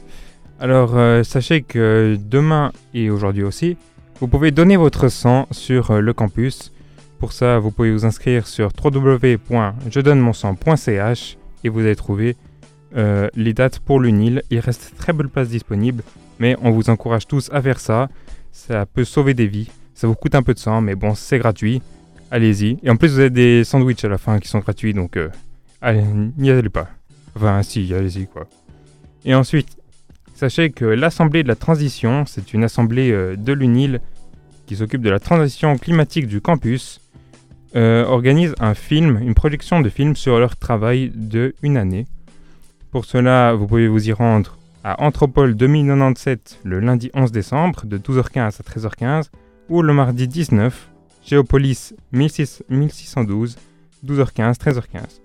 Alors, 0.60 0.96
euh, 0.96 1.24
sachez 1.24 1.63
que 1.63 2.20
demain 2.20 2.72
et 2.94 3.10
aujourd'hui 3.10 3.41
aussi, 3.41 3.77
vous 4.20 4.27
pouvez 4.27 4.51
donner 4.51 4.77
votre 4.77 5.08
sang 5.08 5.48
sur 5.50 5.89
euh, 5.89 6.00
le 6.00 6.13
campus. 6.13 6.72
Pour 7.18 7.34
ça, 7.34 7.58
vous 7.58 7.72
pouvez 7.72 7.91
vous 7.91 8.06
inscrire 8.06 8.46
sur 8.46 8.70
www.jedonnemonsang.ch 8.80 11.38
et 11.63 11.70
vous 11.70 11.80
allez 11.80 11.96
trouver 11.96 12.36
les 12.94 13.53
dates 13.53 13.80
pour 13.80 14.01
l'UNIL. 14.01 14.44
Il 14.51 14.60
reste 14.60 14.94
très 14.98 15.13
peu 15.13 15.24
de 15.24 15.30
places 15.30 15.50
disponibles, 15.50 16.03
mais 16.39 16.56
on 16.62 16.70
vous 16.72 16.91
encourage 16.91 17.25
tous 17.25 17.50
à 17.53 17.62
faire 17.62 17.80
ça. 17.80 18.10
Ça 18.51 18.86
peut 18.86 19.03
sauver 19.03 19.34
des 19.34 19.48
vies. 19.48 19.70
Ça 19.93 20.08
vous 20.08 20.15
coûte 20.15 20.36
un 20.36 20.43
peu 20.43 20.53
de 20.53 20.60
sang, 20.60 20.81
mais 20.81 20.96
bon, 20.96 21.15
c'est 21.15 21.39
gratuit. 21.39 21.81
Allez-y. 22.31 22.77
Et 22.84 22.89
en 22.89 22.96
plus, 22.96 23.10
vous 23.10 23.20
avez 23.20 23.29
des 23.29 23.63
sandwichs 23.63 24.03
à 24.05 24.10
la 24.10 24.17
fin 24.17 24.39
qui 24.39 24.48
sont 24.48 24.60
gratuits, 24.60 24.93
donc 24.93 25.17
euh, 25.17 25.29
allez, 25.81 26.03
n'y 26.38 26.50
allez 26.50 26.70
pas. 26.70 26.88
Enfin, 27.36 27.62
si, 27.63 27.93
allez-y, 27.93 28.27
quoi. 28.27 28.48
Et 29.25 29.36
ensuite, 29.36 29.77
sachez 30.34 30.72
que 30.72 30.86
l'Assemblée 30.86 31.43
de 31.43 31.48
la 31.48 31.55
Transition, 31.55 32.25
c'est 32.25 32.53
une 32.53 32.63
assemblée 32.63 33.12
euh, 33.12 33.36
de 33.36 33.53
l'UNIL 33.53 34.01
qui 34.65 34.77
s'occupe 34.77 35.01
de 35.01 35.10
la 35.10 35.20
transition 35.20 35.77
climatique 35.77 36.27
du 36.27 36.39
campus, 36.39 37.01
euh, 37.75 38.05
organise 38.05 38.55
un 38.60 38.74
film, 38.74 39.20
une 39.22 39.34
projection 39.34 39.81
de 39.81 39.89
film 39.89 40.15
sur 40.15 40.39
leur 40.39 40.55
travail 40.55 41.12
de 41.13 41.53
une 41.62 41.77
année. 41.77 42.08
Pour 42.91 43.05
cela, 43.05 43.53
vous 43.53 43.67
pouvez 43.67 43.88
vous 43.88 44.08
y 44.08 44.13
rendre 44.13 44.58
à 44.83 45.03
Anthropole 45.03 45.55
2097 45.55 46.59
le 46.63 46.79
lundi 46.79 47.11
11 47.13 47.31
décembre 47.31 47.85
de 47.85 47.97
12h15 47.97 48.39
à 48.39 48.50
13h15 48.50 49.29
ou 49.69 49.81
le 49.81 49.93
mardi 49.93 50.27
19 50.27 50.89
Géopolis 51.25 51.93
16 52.13 52.63
1612 52.69 53.57
12h15 54.05 54.57
13h15. 54.57 55.21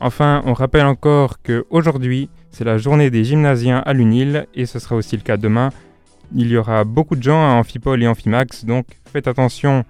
Enfin, 0.00 0.42
on 0.46 0.52
rappelle 0.52 0.86
encore 0.86 1.42
que 1.42 1.66
aujourd'hui, 1.70 2.30
c'est 2.50 2.64
la 2.64 2.78
journée 2.78 3.10
des 3.10 3.24
gymnasiens 3.24 3.82
à 3.84 3.92
l'UNIL 3.92 4.46
et 4.54 4.64
ce 4.64 4.78
sera 4.78 4.96
aussi 4.96 5.16
le 5.16 5.22
cas 5.22 5.36
demain. 5.36 5.70
Il 6.34 6.48
y 6.48 6.56
aura 6.56 6.84
beaucoup 6.84 7.16
de 7.16 7.22
gens 7.22 7.40
à 7.40 7.54
Amphipol 7.54 8.02
et 8.02 8.06
Amphimax, 8.06 8.64
donc 8.64 8.86
faites 9.12 9.28
attention 9.28 9.84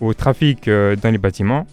au 0.00 0.14
trafic 0.14 0.66
euh, 0.66 0.96
dans 0.96 1.10
les 1.10 1.18
bâtiments. 1.18 1.66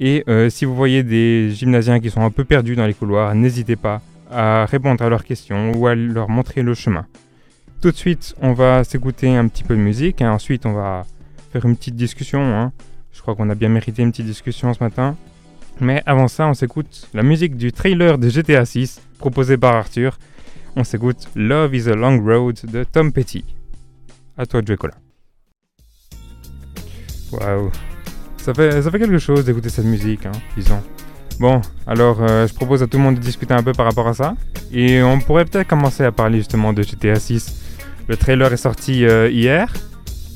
Et 0.00 0.24
euh, 0.28 0.50
si 0.50 0.64
vous 0.64 0.74
voyez 0.74 1.02
des 1.02 1.50
gymnasiens 1.50 2.00
qui 2.00 2.10
sont 2.10 2.22
un 2.22 2.30
peu 2.30 2.44
perdus 2.44 2.74
dans 2.74 2.86
les 2.86 2.94
couloirs, 2.94 3.34
n'hésitez 3.34 3.76
pas 3.76 4.00
à 4.30 4.66
répondre 4.66 5.02
à 5.04 5.08
leurs 5.08 5.24
questions 5.24 5.72
ou 5.72 5.86
à 5.86 5.94
leur 5.94 6.28
montrer 6.28 6.62
le 6.62 6.74
chemin. 6.74 7.06
Tout 7.80 7.90
de 7.90 7.96
suite, 7.96 8.34
on 8.40 8.52
va 8.52 8.84
s'écouter 8.84 9.34
un 9.34 9.48
petit 9.48 9.64
peu 9.64 9.74
de 9.74 9.80
musique. 9.80 10.22
hein. 10.22 10.32
Ensuite, 10.32 10.66
on 10.66 10.72
va 10.72 11.04
faire 11.52 11.64
une 11.64 11.76
petite 11.76 11.96
discussion. 11.96 12.40
hein. 12.40 12.72
Je 13.12 13.20
crois 13.22 13.34
qu'on 13.34 13.50
a 13.50 13.54
bien 13.54 13.68
mérité 13.68 14.02
une 14.02 14.10
petite 14.12 14.26
discussion 14.26 14.72
ce 14.74 14.82
matin. 14.82 15.16
Mais 15.80 16.02
avant 16.04 16.28
ça, 16.28 16.46
on 16.46 16.54
s'écoute 16.54 17.08
la 17.14 17.22
musique 17.22 17.56
du 17.56 17.72
trailer 17.72 18.18
de 18.18 18.28
GTA 18.28 18.64
6 18.64 19.00
proposé 19.18 19.56
par 19.56 19.74
Arthur. 19.74 20.18
On 20.76 20.84
s'écoute 20.84 21.28
Love 21.34 21.74
is 21.74 21.88
a 21.88 21.94
Long 21.94 22.22
Road 22.22 22.60
de 22.64 22.84
Tom 22.84 23.12
Petty. 23.12 23.44
À 24.36 24.46
toi 24.46 24.60
Colin. 24.62 24.94
Waouh. 27.32 27.70
Ça 28.36 28.54
fait, 28.54 28.82
ça 28.82 28.90
fait 28.90 28.98
quelque 28.98 29.18
chose 29.18 29.44
d'écouter 29.44 29.68
cette 29.68 29.84
musique, 29.84 30.26
hein, 30.26 30.32
disons. 30.56 30.82
Bon, 31.40 31.62
alors 31.86 32.18
euh, 32.20 32.46
je 32.46 32.52
propose 32.52 32.82
à 32.82 32.86
tout 32.86 32.98
le 32.98 33.02
monde 33.02 33.14
de 33.14 33.20
discuter 33.20 33.54
un 33.54 33.62
peu 33.62 33.72
par 33.72 33.86
rapport 33.86 34.06
à 34.06 34.12
ça. 34.12 34.34
Et 34.74 35.02
on 35.02 35.18
pourrait 35.20 35.46
peut-être 35.46 35.66
commencer 35.66 36.04
à 36.04 36.12
parler 36.12 36.36
justement 36.36 36.74
de 36.74 36.82
GTA 36.82 37.16
6. 37.16 37.56
Le 38.08 38.16
trailer 38.18 38.52
est 38.52 38.58
sorti 38.58 39.06
euh, 39.06 39.30
hier. 39.30 39.72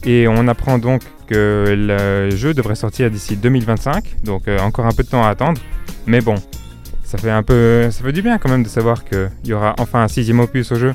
Et 0.07 0.27
on 0.29 0.49
apprend 0.49 0.79
donc 0.79 1.03
que 1.27 1.67
le 1.69 2.35
jeu 2.35 2.55
devrait 2.55 2.75
sortir 2.75 3.11
d'ici 3.11 3.37
2025. 3.37 4.25
Donc 4.25 4.49
euh, 4.49 4.59
encore 4.61 4.87
un 4.87 4.93
peu 4.93 5.03
de 5.03 5.09
temps 5.11 5.23
à 5.23 5.29
attendre. 5.29 5.61
Mais 6.07 6.23
bon, 6.23 6.37
ça 7.05 7.19
fait 7.19 7.31
un 7.31 7.43
peu. 7.43 7.91
Ça 7.91 8.03
fait 8.03 8.13
du 8.13 8.23
bien 8.23 8.39
quand 8.39 8.49
même 8.49 8.63
de 8.63 8.69
savoir 8.69 9.05
qu'il 9.05 9.31
y 9.45 9.53
aura 9.53 9.75
enfin 9.79 10.05
un 10.05 10.09
sixième 10.09 10.41
opus 10.41 10.73
au 10.73 10.77
jeu. 10.77 10.95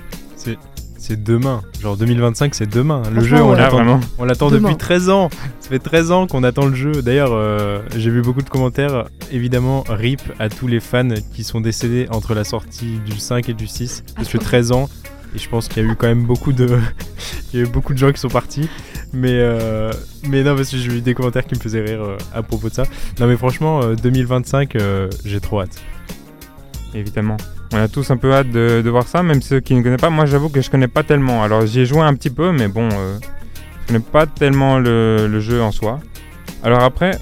C'est 1.10 1.24
demain. 1.24 1.62
Genre 1.82 1.98
2025, 1.98 2.54
c'est 2.54 2.70
demain. 2.70 3.02
Le 3.12 3.22
jeu, 3.22 3.42
on 3.42 3.50
ouais. 3.50 3.58
L'attend 3.58 3.78
vraiment. 3.78 4.00
On 4.20 4.26
l'attend 4.26 4.52
depuis 4.52 4.78
13 4.78 5.10
ans. 5.10 5.30
Ça 5.60 5.70
fait 5.70 5.80
13 5.80 6.12
ans 6.12 6.28
qu'on 6.28 6.44
attend 6.44 6.68
le 6.68 6.76
jeu. 6.76 7.02
D'ailleurs, 7.02 7.32
euh, 7.34 7.80
j'ai 7.98 8.12
vu 8.12 8.22
beaucoup 8.22 8.44
de 8.44 8.50
commentaires. 8.50 9.06
Évidemment, 9.32 9.84
RIP 9.90 10.22
à 10.38 10.50
tous 10.50 10.68
les 10.68 10.80
fans 10.80 11.10
qui 11.34 11.44
sont 11.44 11.62
décédés 11.62 12.08
entre 12.12 12.36
la 12.36 12.44
sortie 12.44 13.00
du 13.08 13.18
5 13.18 13.50
et 13.50 13.54
du 13.54 13.66
6. 13.66 14.04
Parce 14.16 14.30
que 14.30 14.38
13 14.38 14.72
ans. 14.72 14.88
Et 15.36 15.40
je 15.40 15.50
pense 15.50 15.68
qu'il 15.68 15.84
y 15.84 15.88
a 15.88 15.92
eu 15.92 15.96
quand 15.96 16.08
même 16.08 16.26
beaucoup 16.26 16.54
de, 16.54 16.80
il 17.54 17.60
y 17.60 17.64
a 17.64 17.66
eu 17.66 17.70
beaucoup 17.70 17.94
de 17.94 17.98
gens 17.98 18.12
qui 18.12 18.20
sont 18.20 18.30
partis. 18.30 18.70
Mais, 19.12 19.34
euh, 19.34 19.92
mais 20.28 20.44
non, 20.44 20.56
parce 20.56 20.70
que 20.70 20.78
j'ai 20.78 20.92
eu 20.98 21.02
des 21.02 21.16
commentaires 21.16 21.46
qui 21.46 21.56
me 21.56 21.60
faisaient 21.60 21.82
rire 21.82 22.04
euh, 22.04 22.18
à 22.34 22.44
propos 22.44 22.70
de 22.70 22.74
ça. 22.74 22.84
Non, 23.20 23.28
mais 23.28 23.38
franchement, 23.38 23.82
euh, 23.82 23.96
2025, 23.96 24.76
euh, 24.76 25.10
j'ai 25.26 25.40
trop 25.40 25.62
hâte. 25.62 25.82
Évidemment. 26.94 27.38
On 27.72 27.78
a 27.78 27.88
tous 27.88 28.10
un 28.10 28.18
peu 28.18 28.34
hâte 28.34 28.50
de, 28.50 28.90
voir 28.90 29.08
ça, 29.08 29.22
même 29.22 29.42
ceux 29.42 29.60
qui 29.60 29.76
ne 29.76 29.84
connaissent 29.84 30.02
pas. 30.02 30.10
Moi, 30.10 30.26
j'avoue 30.26 30.50
que 30.50 30.62
je 30.62 30.70
connais 30.70 30.88
pas 30.88 31.04
tellement. 31.04 31.44
Alors, 31.44 31.66
j'y 31.66 31.82
ai 31.82 31.86
joué 31.86 32.02
un 32.02 32.16
petit 32.16 32.32
peu, 32.32 32.52
mais 32.52 32.68
bon, 32.68 32.90
euh, 32.92 33.20
je 33.82 33.88
connais 33.88 34.00
pas 34.00 34.26
tellement 34.26 34.80
le, 34.80 35.28
le 35.28 35.40
jeu 35.40 35.62
en 35.62 35.72
soi. 35.72 36.00
Alors 36.64 36.82
après, 36.84 37.18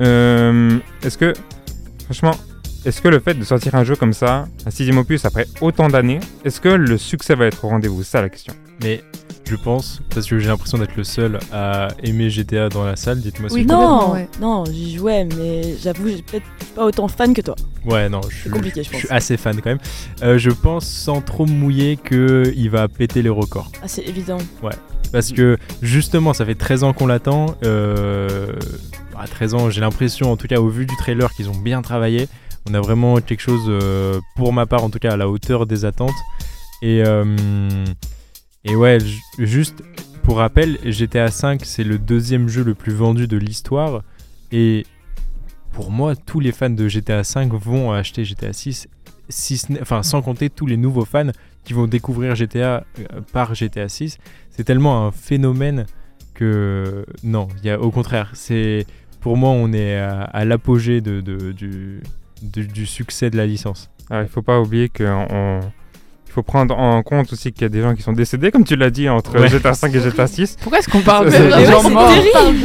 euh, 0.00 0.78
est-ce 1.02 1.18
que, 1.18 1.32
franchement, 2.04 2.36
est-ce 2.84 3.00
que 3.00 3.08
le 3.08 3.18
fait 3.18 3.34
de 3.34 3.44
sortir 3.44 3.74
un 3.74 3.84
jeu 3.84 3.96
comme 3.96 4.12
ça, 4.12 4.46
un 4.66 4.70
sixième 4.70 4.98
opus 4.98 5.24
après 5.24 5.46
autant 5.60 5.88
d'années, 5.88 6.20
est-ce 6.44 6.60
que 6.60 6.68
le 6.68 6.98
succès 6.98 7.34
va 7.34 7.46
être 7.46 7.64
au 7.64 7.68
rendez-vous? 7.68 8.02
C'est 8.02 8.10
ça 8.10 8.22
la 8.22 8.28
question. 8.28 8.54
Mais 8.82 9.02
je 9.48 9.56
pense, 9.56 10.00
parce 10.12 10.26
que 10.26 10.38
j'ai 10.38 10.48
l'impression 10.48 10.78
d'être 10.78 10.96
le 10.96 11.04
seul 11.04 11.38
à 11.52 11.88
aimer 12.02 12.30
GTA 12.30 12.68
dans 12.70 12.84
la 12.84 12.96
salle, 12.96 13.20
dites-moi 13.20 13.48
si 13.50 13.54
Oui, 13.56 13.62
vous- 13.62 13.68
complètement, 13.68 14.06
Non, 14.08 14.12
ouais. 14.14 14.28
non, 14.40 14.64
j'y 14.64 14.96
jouais, 14.96 15.24
mais 15.36 15.76
j'avoue, 15.82 16.08
j'ai 16.08 16.22
peut-être 16.22 16.44
je 16.60 16.64
suis 16.64 16.74
pas 16.74 16.84
autant 16.86 17.06
fan 17.08 17.34
que 17.34 17.40
toi. 17.42 17.54
Ouais, 17.84 18.08
non, 18.08 18.20
je 18.22 18.34
suis, 18.34 18.42
C'est 18.44 18.50
compliqué, 18.50 18.82
je 18.82 18.90
je 18.90 18.96
suis 18.96 19.06
pense. 19.08 19.16
assez 19.16 19.36
fan 19.36 19.56
quand 19.60 19.70
même. 19.70 19.78
Euh, 20.22 20.38
je 20.38 20.50
pense, 20.50 20.86
sans 20.86 21.20
trop 21.20 21.46
me 21.46 21.52
mouiller, 21.52 21.96
qu'il 21.98 22.70
va 22.70 22.88
péter 22.88 23.22
les 23.22 23.28
records. 23.28 23.70
Ah, 23.82 23.86
c'est 23.88 24.02
évident. 24.02 24.38
Parce 25.12 25.30
que 25.30 25.58
justement, 25.82 26.32
ça 26.32 26.44
fait 26.44 26.56
13 26.56 26.82
ans 26.82 26.92
qu'on 26.92 27.06
l'attend. 27.06 27.54
Euh, 27.64 28.48
à 29.16 29.28
13 29.28 29.54
ans, 29.54 29.70
j'ai 29.70 29.80
l'impression, 29.82 30.32
en 30.32 30.36
tout 30.36 30.48
cas 30.48 30.58
au 30.58 30.68
vu 30.68 30.86
du 30.86 30.96
trailer, 30.96 31.32
qu'ils 31.34 31.48
ont 31.50 31.56
bien 31.56 31.82
travaillé. 31.82 32.26
On 32.68 32.74
a 32.74 32.80
vraiment 32.80 33.20
quelque 33.20 33.40
chose, 33.42 33.66
euh, 33.68 34.18
pour 34.36 34.52
ma 34.52 34.66
part 34.66 34.82
en 34.82 34.90
tout 34.90 34.98
cas, 34.98 35.12
à 35.12 35.16
la 35.16 35.28
hauteur 35.28 35.66
des 35.66 35.84
attentes. 35.84 36.10
Et, 36.82 37.02
euh, 37.06 37.36
et 38.64 38.76
ouais, 38.76 38.98
ju- 39.00 39.20
juste 39.38 39.82
pour 40.22 40.38
rappel, 40.38 40.78
GTA 40.84 41.26
V, 41.26 41.58
c'est 41.62 41.84
le 41.84 41.98
deuxième 41.98 42.48
jeu 42.48 42.64
le 42.64 42.74
plus 42.74 42.92
vendu 42.94 43.26
de 43.26 43.36
l'histoire. 43.36 44.02
Et 44.52 44.86
pour 45.72 45.90
moi, 45.90 46.14
tous 46.16 46.40
les 46.40 46.52
fans 46.52 46.70
de 46.70 46.88
GTA 46.88 47.22
V 47.22 47.48
vont 47.52 47.92
acheter 47.92 48.24
GTA 48.24 48.52
6, 48.52 48.88
si 49.28 49.58
ce 49.58 49.72
n'est- 49.72 49.80
enfin, 49.82 50.02
sans 50.02 50.22
compter 50.22 50.48
tous 50.50 50.66
les 50.66 50.76
nouveaux 50.76 51.04
fans 51.04 51.30
qui 51.64 51.72
vont 51.72 51.86
découvrir 51.86 52.34
GTA 52.34 52.84
euh, 52.98 53.20
par 53.32 53.54
GTA 53.54 53.88
6. 53.88 54.18
C'est 54.50 54.64
tellement 54.64 55.06
un 55.06 55.10
phénomène 55.10 55.86
que 56.34 57.04
non, 57.22 57.48
y 57.62 57.70
a, 57.70 57.80
au 57.80 57.90
contraire, 57.90 58.30
c'est 58.34 58.86
pour 59.20 59.36
moi 59.36 59.50
on 59.50 59.72
est 59.72 59.96
à, 59.96 60.44
l'apogée 60.44 61.00
de, 61.00 61.20
du, 61.20 62.86
succès 62.86 63.30
de 63.30 63.36
la 63.36 63.46
licence. 63.46 63.90
Alors, 64.10 64.22
il 64.22 64.28
faut 64.28 64.42
pas 64.42 64.60
oublier 64.60 64.88
qu'il 64.88 65.06
faut 66.34 66.42
prendre 66.42 66.76
en 66.76 67.02
compte 67.02 67.32
aussi 67.32 67.52
qu'il 67.52 67.62
y 67.62 67.64
a 67.66 67.68
des 67.68 67.80
gens 67.80 67.94
qui 67.94 68.02
sont 68.02 68.12
décédés, 68.12 68.50
comme 68.50 68.64
tu 68.64 68.74
l'as 68.76 68.90
dit, 68.90 69.08
entre 69.08 69.38
Ouais. 69.38 69.48
GTA 69.48 69.72
5 69.74 69.94
et 69.94 70.00
GTA 70.00 70.26
6. 70.26 70.56
Pourquoi 70.60 70.78
est-ce 70.80 70.88
qu'on 70.88 71.00
parle 71.00 71.26
de 71.26 71.30
c'est 71.30 71.64
gens 71.66 71.88
morts 71.90 72.10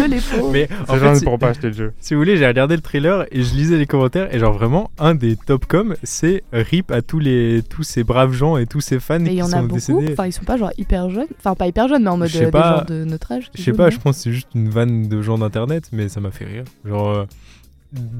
les. 0.10 0.20
Mais 0.52 0.68
en 0.88 0.94
Ces 0.94 1.00
fait, 1.00 1.00
gens 1.06 1.12
ne 1.12 1.16
si- 1.16 1.24
pourront 1.24 1.38
pas 1.38 1.50
acheter 1.50 1.68
le 1.68 1.74
jeu. 1.74 1.94
Si 2.00 2.14
vous 2.14 2.20
voulez, 2.20 2.38
j'ai 2.38 2.48
regardé 2.48 2.76
le 2.76 2.82
trailer 2.82 3.26
et 3.32 3.44
je 3.44 3.54
lisais 3.54 3.78
les 3.78 3.86
commentaires 3.86 4.34
et 4.34 4.40
genre 4.40 4.54
vraiment 4.54 4.90
un 4.98 5.16
des 5.16 5.36
top 5.36 5.66
com, 5.66 5.96
c'est 6.04 6.44
rip 6.52 6.92
à 6.92 7.02
tous 7.02 7.20
les 7.20 7.62
tous 7.70 7.84
ces 7.84 8.04
braves 8.04 8.34
gens 8.34 8.58
et 8.58 8.66
tous 8.66 8.82
ces 8.82 9.00
fans 9.00 9.20
Mais 9.20 9.26
il 9.26 9.30
qui 9.30 9.36
y 9.38 9.42
en 9.44 9.48
sont 9.48 9.58
a 9.58 9.62
beaucoup. 9.62 9.76
décédés. 9.76 10.10
Enfin, 10.14 10.26
ils 10.26 10.34
sont 10.34 10.44
pas 10.46 10.58
genre 10.58 10.72
hyper 10.78 11.10
jeunes. 11.10 11.28
Enfin, 11.40 11.56
pas 11.56 11.68
hyper 11.68 11.88
jeunes, 11.88 12.04
mais 12.04 12.10
en 12.10 12.18
mode 12.18 12.30
euh, 12.36 12.52
des 12.52 12.58
gens 12.58 12.84
de 12.88 13.04
notre 13.06 13.32
âge. 13.32 13.52
Je 13.56 13.62
sais 13.62 13.74
pas, 13.74 13.90
je 13.90 13.98
pense 13.98 14.18
que 14.18 14.24
c'est 14.24 14.32
juste 14.32 14.50
une 14.56 14.70
vanne 14.70 15.08
de 15.08 15.22
gens 15.22 15.38
d'internet, 15.38 15.90
mais 15.92 16.10
ça 16.10 16.20
m'a 16.20 16.32
fait 16.32 16.46
rire. 16.46 16.64
Genre 16.86 17.10
euh, 17.10 17.24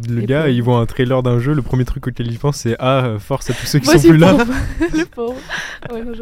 le 0.10 0.22
gars, 0.22 0.50
il 0.50 0.64
voit 0.64 0.80
un 0.80 0.86
trailer 0.86 1.22
d'un 1.22 1.40
jeu, 1.40 1.54
le 1.54 1.62
premier 1.62 1.86
truc 1.86 2.08
auquel 2.08 2.28
il 2.32 2.40
pense 2.40 2.58
c'est 2.58 2.76
ah 2.80 3.14
force 3.20 3.50
à 3.50 3.54
tous 3.54 3.66
ceux 3.68 3.80
qui 3.80 3.86
Moi 3.86 4.00
sont 4.00 4.08
plus 4.10 4.18
là. 4.18 4.34
pauvre. 4.34 4.54
le 4.98 5.06
pauvre. 5.06 5.36
Ouais, 5.92 6.04
non. 6.04 6.14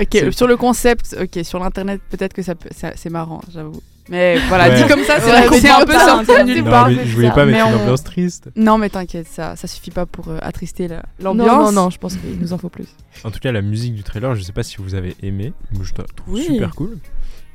Ok, 0.00 0.32
sur 0.32 0.46
le 0.46 0.56
concept, 0.56 1.16
ok, 1.20 1.44
sur 1.44 1.58
l'internet, 1.58 2.00
peut-être 2.10 2.32
que 2.32 2.42
ça 2.42 2.54
peut- 2.54 2.70
ça- 2.74 2.92
c'est 2.96 3.10
marrant, 3.10 3.40
j'avoue. 3.52 3.82
Mais 4.08 4.38
voilà, 4.48 4.68
Ouais. 4.68 4.82
dit 4.82 4.88
comme 4.88 5.02
ça, 5.02 5.20
c'est 5.20 5.26
Ouais, 5.30 5.60
mais 5.62 5.68
un 5.68 5.84
peu 5.84 5.94
hein, 5.96 6.06
sorti 6.24 6.26
de 6.26 6.42
nulle 6.54 6.64
part. 6.64 6.88
mais 6.88 7.04
je 7.04 7.14
voulais 7.14 7.30
pas 7.32 7.44
mettre 7.44 7.58
Mais 7.64 7.70
une 7.72 7.76
on- 7.76 7.82
ambiance 7.82 8.04
triste. 8.04 8.48
Non, 8.56 8.78
mais 8.78 8.88
t'inquiète, 8.88 9.26
ça, 9.28 9.56
ça 9.56 9.66
suffit 9.66 9.90
pas 9.90 10.06
pour 10.06 10.28
euh, 10.28 10.38
attrister 10.40 10.86
la- 10.88 11.02
Non, 11.20 11.34
l'ambiance. 11.34 11.74
non, 11.74 11.82
non, 11.82 11.90
je 11.90 11.98
pense 11.98 12.14
qu'il 12.16 12.38
nous 12.40 12.52
en 12.52 12.58
faut 12.58 12.68
plus. 12.68 12.86
En 13.24 13.30
tout 13.30 13.40
cas, 13.40 13.50
la 13.52 13.62
musique 13.62 13.94
du 13.94 14.04
trailer, 14.04 14.34
je 14.36 14.42
sais 14.42 14.52
pas 14.52 14.62
si 14.62 14.76
vous 14.78 14.94
avez 14.94 15.16
aimé, 15.22 15.52
moi 15.72 15.82
je 15.84 15.92
la 15.98 16.04
trouve 16.04 16.34
Oui. 16.34 16.44
super 16.44 16.74
cool. 16.76 16.96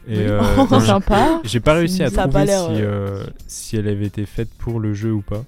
Et 0.08 0.18
Oui. 0.18 0.24
euh, 0.28 0.80
sympa. 0.86 1.40
j'ai 1.44 1.60
pas 1.60 1.74
réussi 1.74 2.04
à 2.04 2.10
Ça 2.10 2.28
trouver 2.28 2.48
si, 2.48 2.54
euh, 2.82 3.24
si 3.48 3.78
elle 3.78 3.88
avait 3.88 4.06
été 4.08 4.26
faite 4.26 4.50
pour 4.58 4.80
le 4.80 4.94
jeu 4.94 5.12
ou 5.12 5.22
pas. 5.22 5.44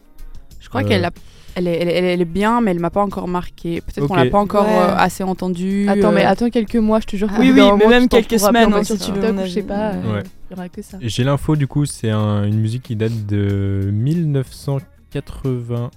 Je 0.60 0.70
crois 0.70 0.82
Euh. 0.82 0.88
qu'elle 0.88 1.06
a- 1.06 1.12
elle 1.56 1.68
est, 1.68 1.78
elle, 1.82 1.88
est, 1.90 2.14
elle 2.14 2.22
est 2.22 2.26
bien, 2.26 2.62
mais 2.62 2.72
elle 2.72 2.80
m'a 2.80 2.90
pas 2.90 3.02
encore 3.04 3.28
marqué. 3.28 3.82
Peut-être 3.82 4.08
qu'on 4.08 4.16
Ok. 4.16 4.24
l'a 4.26 4.30
pas 4.32 4.40
encore 4.40 4.66
Ouais. 4.66 4.74
euh, 4.76 4.96
assez 4.96 5.24
entendu. 5.24 5.88
Attends, 5.88 6.12
mais 6.12 6.26
euh, 6.26 6.30
attends 6.30 6.50
quelques 6.50 6.76
mois, 6.78 7.00
je 7.00 7.06
te 7.06 7.16
jure. 7.16 7.30
Ah. 7.32 7.36
Oui, 7.40 7.52
oui, 7.54 7.62
mais 7.78 7.88
même 7.88 8.08
quelques 8.08 8.40
semaines, 8.40 8.74
hein, 8.74 8.84
sur 8.84 8.96
si 8.98 9.06
tu 9.06 9.12
veux, 9.12 9.22
TikTok 9.28 9.46
je 9.46 9.52
sais 9.52 9.62
pas. 9.64 9.92
euh, 9.92 10.14
Ouais. 10.16 10.24
Il 10.50 10.56
y 10.56 10.60
aura 10.60 10.70
que 10.70 10.82
ça. 10.82 10.98
Et 11.02 11.10
J'ai 11.10 11.24
l'info 11.24 11.56
du 11.56 11.68
coup, 11.68 11.86
c'est 11.86 12.10
un- 12.12 12.44
une 12.44 12.60
musique 12.60 12.84
qui 12.84 12.96
date 12.96 13.26
de 13.28 13.90
1980. 13.92 15.90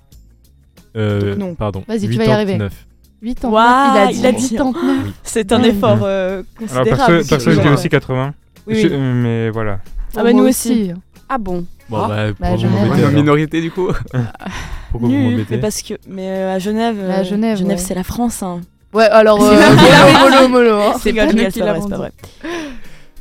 Euh, 0.96 1.30
Donc 1.30 1.38
non. 1.38 1.54
Pardon. 1.54 1.84
Vas-y, 1.86 2.08
tu 2.08 2.16
vas 2.16 2.24
y 2.24 2.30
arriver. 2.30 2.52
89. 2.58 2.86
8 3.22 3.44
ans. 3.44 3.50
Waouh, 3.50 3.94
il 3.94 3.98
a 3.98 4.06
dit 4.12 4.18
il 4.18 4.26
a 4.26 4.32
dit- 4.32 4.50
89. 4.56 5.12
C'est 5.22 5.52
un 5.52 5.62
effort 5.62 5.98
euh, 6.02 6.38
Alors 6.38 6.44
considérable. 6.58 6.96
perso, 7.16 7.28
perso 7.28 7.50
je 7.50 7.60
dis 7.60 7.68
aussi 7.68 7.88
80. 7.88 8.34
Oui, 8.66 8.74
Je- 8.76 8.88
oui. 8.88 8.96
mais 8.96 9.50
voilà. 9.50 9.80
Ah 10.16 10.22
bah, 10.22 10.32
Moi 10.32 10.32
nous 10.42 10.48
aussi. 10.48 10.92
Ah 11.28 11.38
bon 11.38 11.64
Bon, 11.88 11.98
Ah. 11.98 12.08
bah, 12.08 12.32
pourquoi 12.36 12.56
je 12.56 12.66
vous 12.66 12.72
m'embêtez 12.76 12.90
On 12.92 12.96
est 12.96 13.04
en 13.04 13.08
alors 13.08 13.12
minorité 13.12 13.60
du 13.60 13.70
coup. 13.70 13.88
Pourquoi 14.90 15.08
vous 15.08 15.14
Nul, 15.14 15.30
m'embêtez 15.32 15.54
mais 15.56 15.60
parce 15.60 15.82
que 15.82 15.94
mais 16.08 16.28
euh, 16.28 16.54
à 16.54 16.58
Genève, 16.58 16.96
Mais 16.98 17.14
à 17.14 17.18
euh, 17.20 17.24
Genève, 17.24 17.60
ouais. 17.66 17.76
c'est 17.76 17.94
la 17.94 18.04
France. 18.04 18.42
Hein. 18.42 18.60
Ouais, 18.92 19.04
alors. 19.04 19.40
C'est 19.42 19.56
euh, 19.56 20.18
mollo, 20.40 20.48
mollo, 20.48 20.74
hein. 20.80 20.94
C'est 21.00 21.12
pas 21.12 21.26
nous 21.26 21.32
qui 21.32 21.50
c'est 21.52 21.60
pas 21.60 21.66
vrai, 21.66 21.72
l'avons 21.74 21.82
c'est 21.82 21.90
pas 21.90 21.96
dit. 21.96 22.02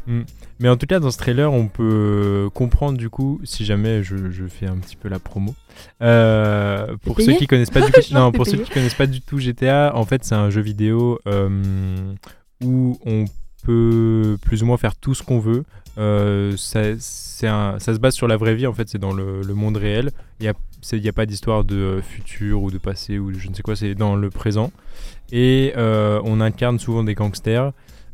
vrai. 0.08 0.26
Mais 0.60 0.70
en 0.70 0.78
tout 0.78 0.86
cas, 0.86 1.00
dans 1.00 1.12
ce 1.12 1.18
trailer, 1.18 1.52
on 1.52 1.68
peut 1.68 2.50
comprendre 2.54 2.98
du 2.98 3.10
coup, 3.10 3.42
si 3.44 3.66
jamais 3.66 4.04
je, 4.04 4.32
je 4.32 4.46
fais 4.46 4.68
un 4.68 4.78
petit 4.78 4.96
peu 4.96 5.10
la 5.10 5.20
promo. 5.20 5.54
Euh, 6.02 6.96
pour 7.04 7.20
ceux 7.20 7.34
qui 7.38 7.46
connaissent 7.48 7.72
pas 7.72 7.82
du 7.82 7.92
tout, 7.92 8.14
non, 8.14 8.32
pour 8.32 8.48
ceux 8.48 8.58
qui 8.60 8.72
connaissent 8.72 8.94
pas 8.94 9.08
du 9.08 9.20
tout 9.22 9.38
GTA, 9.38 9.92
en 9.96 10.06
fait, 10.06 10.24
c'est 10.24 10.36
un 10.36 10.50
jeu 10.50 10.62
vidéo 10.62 11.20
euh, 11.28 11.50
où 12.64 12.98
on 13.06 13.26
plus 13.66 14.64
ou 14.64 14.66
moins 14.66 14.78
faire 14.78 14.96
tout 14.96 15.14
ce 15.14 15.24
qu'on 15.24 15.40
veut. 15.40 15.64
Euh, 15.98 16.56
ça, 16.58 16.80
un- 17.44 17.80
ça 17.80 17.94
se 17.94 18.00
base 18.00 18.14
sur 18.16 18.28
la 18.28 18.38
vraie 18.38 18.56
vie, 18.56 18.68
en 18.68 18.74
fait, 18.74 18.90
c'est 18.90 18.98
dans 18.98 19.14
le, 19.14 19.42
monde 19.54 19.78
réel. 19.78 20.12
Il 20.40 20.44
n'y 20.44 20.50
a, 20.50 21.10
a 21.10 21.14
pas 21.14 21.26
d'histoire 21.26 21.64
de 21.64 21.76
euh, 21.76 22.02
futur 22.02 22.62
ou 22.64 22.72
de 22.72 22.78
passé 22.78 23.18
ou 23.18 23.34
je 23.38 23.48
ne 23.50 23.54
sais 23.54 23.62
quoi, 23.64 23.76
c'est 23.76 23.96
dans 23.96 24.16
le 24.16 24.30
présent. 24.30 24.72
Et 25.32 25.74
euh, 25.78 26.22
on 26.24 26.42
incarne 26.42 26.80
souvent 26.80 27.04
des 27.04 27.16
gangsters. 27.16 27.72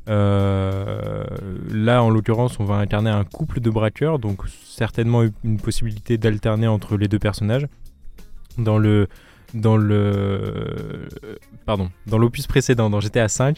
Là, 0.08 2.04
en 2.04 2.10
l'occurrence, 2.10 2.60
on 2.60 2.66
va 2.66 2.76
incarner 2.76 3.10
un 3.10 3.24
couple 3.24 3.60
de 3.60 3.70
braqueurs, 3.70 4.20
donc 4.20 4.42
certainement 4.66 5.24
une 5.44 5.60
possibilité 5.60 6.18
d'alterner 6.18 6.68
entre 6.68 6.98
les 6.98 7.08
deux 7.08 7.20
personnages. 7.20 7.68
Dans 8.58 8.78
le 8.78 9.08
dans 9.54 9.78
le 9.78 11.08
pardon 11.66 11.90
dans 12.08 12.18
l'opus 12.18 12.48
précédent 12.48 12.90
dans 12.90 13.00
GTA 13.00 13.28
V 13.28 13.54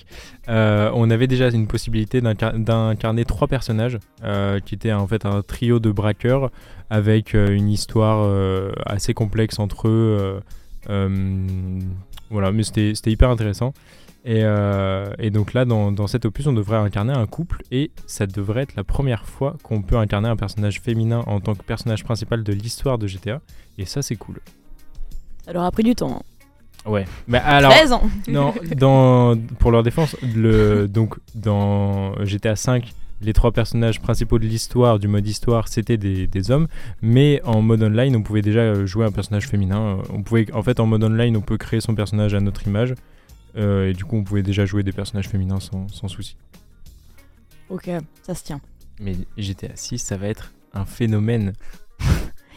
euh, 0.50 0.90
on 0.94 1.10
avait 1.10 1.28
déjà 1.28 1.50
une 1.50 1.68
possibilité 1.68 2.22
d'incar- 2.22 2.58
d'incarner 2.58 3.26
trois 3.26 3.48
personnages 3.48 4.00
euh, 4.24 4.60
qui 4.60 4.76
étaient 4.76 4.94
en 4.94 5.08
fait 5.08 5.26
un 5.26 5.42
trio 5.42 5.80
de 5.80 5.92
braqueurs 5.92 6.52
avec 6.90 7.36
euh, 7.36 7.50
une 7.50 7.70
histoire 7.70 8.24
assez 8.86 9.14
complexe 9.14 9.60
entre 9.60 9.88
eux 9.88 10.42
voilà 12.30 12.52
mais 12.52 12.64
c'était 12.64 12.94
hyper 13.12 13.30
intéressant 13.30 13.74
et, 14.26 14.42
et 15.20 15.30
donc 15.32 15.54
là, 15.54 15.66
dans, 15.66 15.92
dans 15.92 16.08
cet 16.08 16.24
opus, 16.24 16.48
on 16.48 16.54
devrait 16.54 16.78
incarner 16.78 17.12
un 17.12 17.26
couple 17.26 17.62
et 17.72 17.92
ça 18.06 18.26
devrait 18.26 18.62
être 18.62 18.78
la 18.78 18.86
première 18.86 19.26
fois 19.26 19.58
qu'on 19.64 19.82
peut 19.82 19.98
incarner 19.98 20.30
un 20.30 20.38
personnage 20.38 20.80
féminin 20.80 21.26
en 21.28 21.42
tant 21.42 21.56
que 21.56 21.64
personnage 21.64 22.06
principal 22.06 22.42
de 22.42 22.54
l'histoire 22.54 22.98
de 22.98 23.06
GTA. 23.06 23.42
Et 23.78 23.84
ça, 23.84 24.02
c'est 24.02 24.16
cool. 24.16 24.40
Ça 25.46 25.54
leur 25.54 25.64
a 25.64 25.72
pris 25.72 25.84
du 25.84 25.96
temps. 25.96 26.22
hein. 26.86 26.90
Ouais. 26.90 27.06
Mais 27.28 27.38
alors, 27.38 27.72
13 27.72 27.92
ans. 27.94 28.04
non, 28.28 28.54
dans, 28.76 29.38
pour 29.60 29.72
leur 29.72 29.84
défense, 29.84 30.16
le, 30.36 30.88
donc 30.88 31.16
dans 31.34 32.14
GTA 32.26 32.54
V, 32.56 32.82
les 33.22 33.32
trois 33.32 33.54
personnages 33.54 34.02
principaux 34.02 34.38
de 34.38 34.46
l'histoire, 34.46 35.00
du 35.00 35.08
mode 35.08 35.26
histoire, 35.26 35.70
c'était 35.70 35.96
des, 35.96 36.28
des 36.28 36.52
hommes. 36.52 36.68
Mais 37.02 37.42
en 37.46 37.62
mode 37.62 37.84
online, 37.84 38.18
on 38.18 38.22
pouvait 38.24 38.42
déjà 38.42 38.84
jouer 38.86 39.06
un 39.06 39.12
personnage 39.12 39.48
féminin. 39.48 40.00
On 40.10 40.24
pouvait, 40.24 40.52
en 40.54 40.62
fait, 40.62 40.82
en 40.82 40.86
mode 40.86 41.04
online, 41.06 41.38
on 41.38 41.42
peut 41.42 41.58
créer 41.58 41.80
son 41.80 41.96
personnage 41.96 42.34
à 42.34 42.42
notre 42.42 42.68
image. 42.68 42.96
Euh, 43.56 43.90
et 43.90 43.94
du 43.94 44.04
coup, 44.04 44.18
on 44.18 44.24
pouvait 44.26 44.44
déjà 44.44 44.66
jouer 44.66 44.84
des 44.84 44.92
personnages 44.92 45.30
féminins 45.30 45.62
sans, 45.62 45.88
sans 45.88 46.10
souci. 46.10 46.36
Ok, 47.70 47.90
ça 48.24 48.36
se 48.36 48.44
tient. 48.44 48.60
Mais 49.00 49.16
GTA 49.38 49.70
6, 49.76 50.00
ça 50.00 50.18
va 50.18 50.28
être 50.28 50.52
un 50.74 50.86
phénomène. 50.86 51.54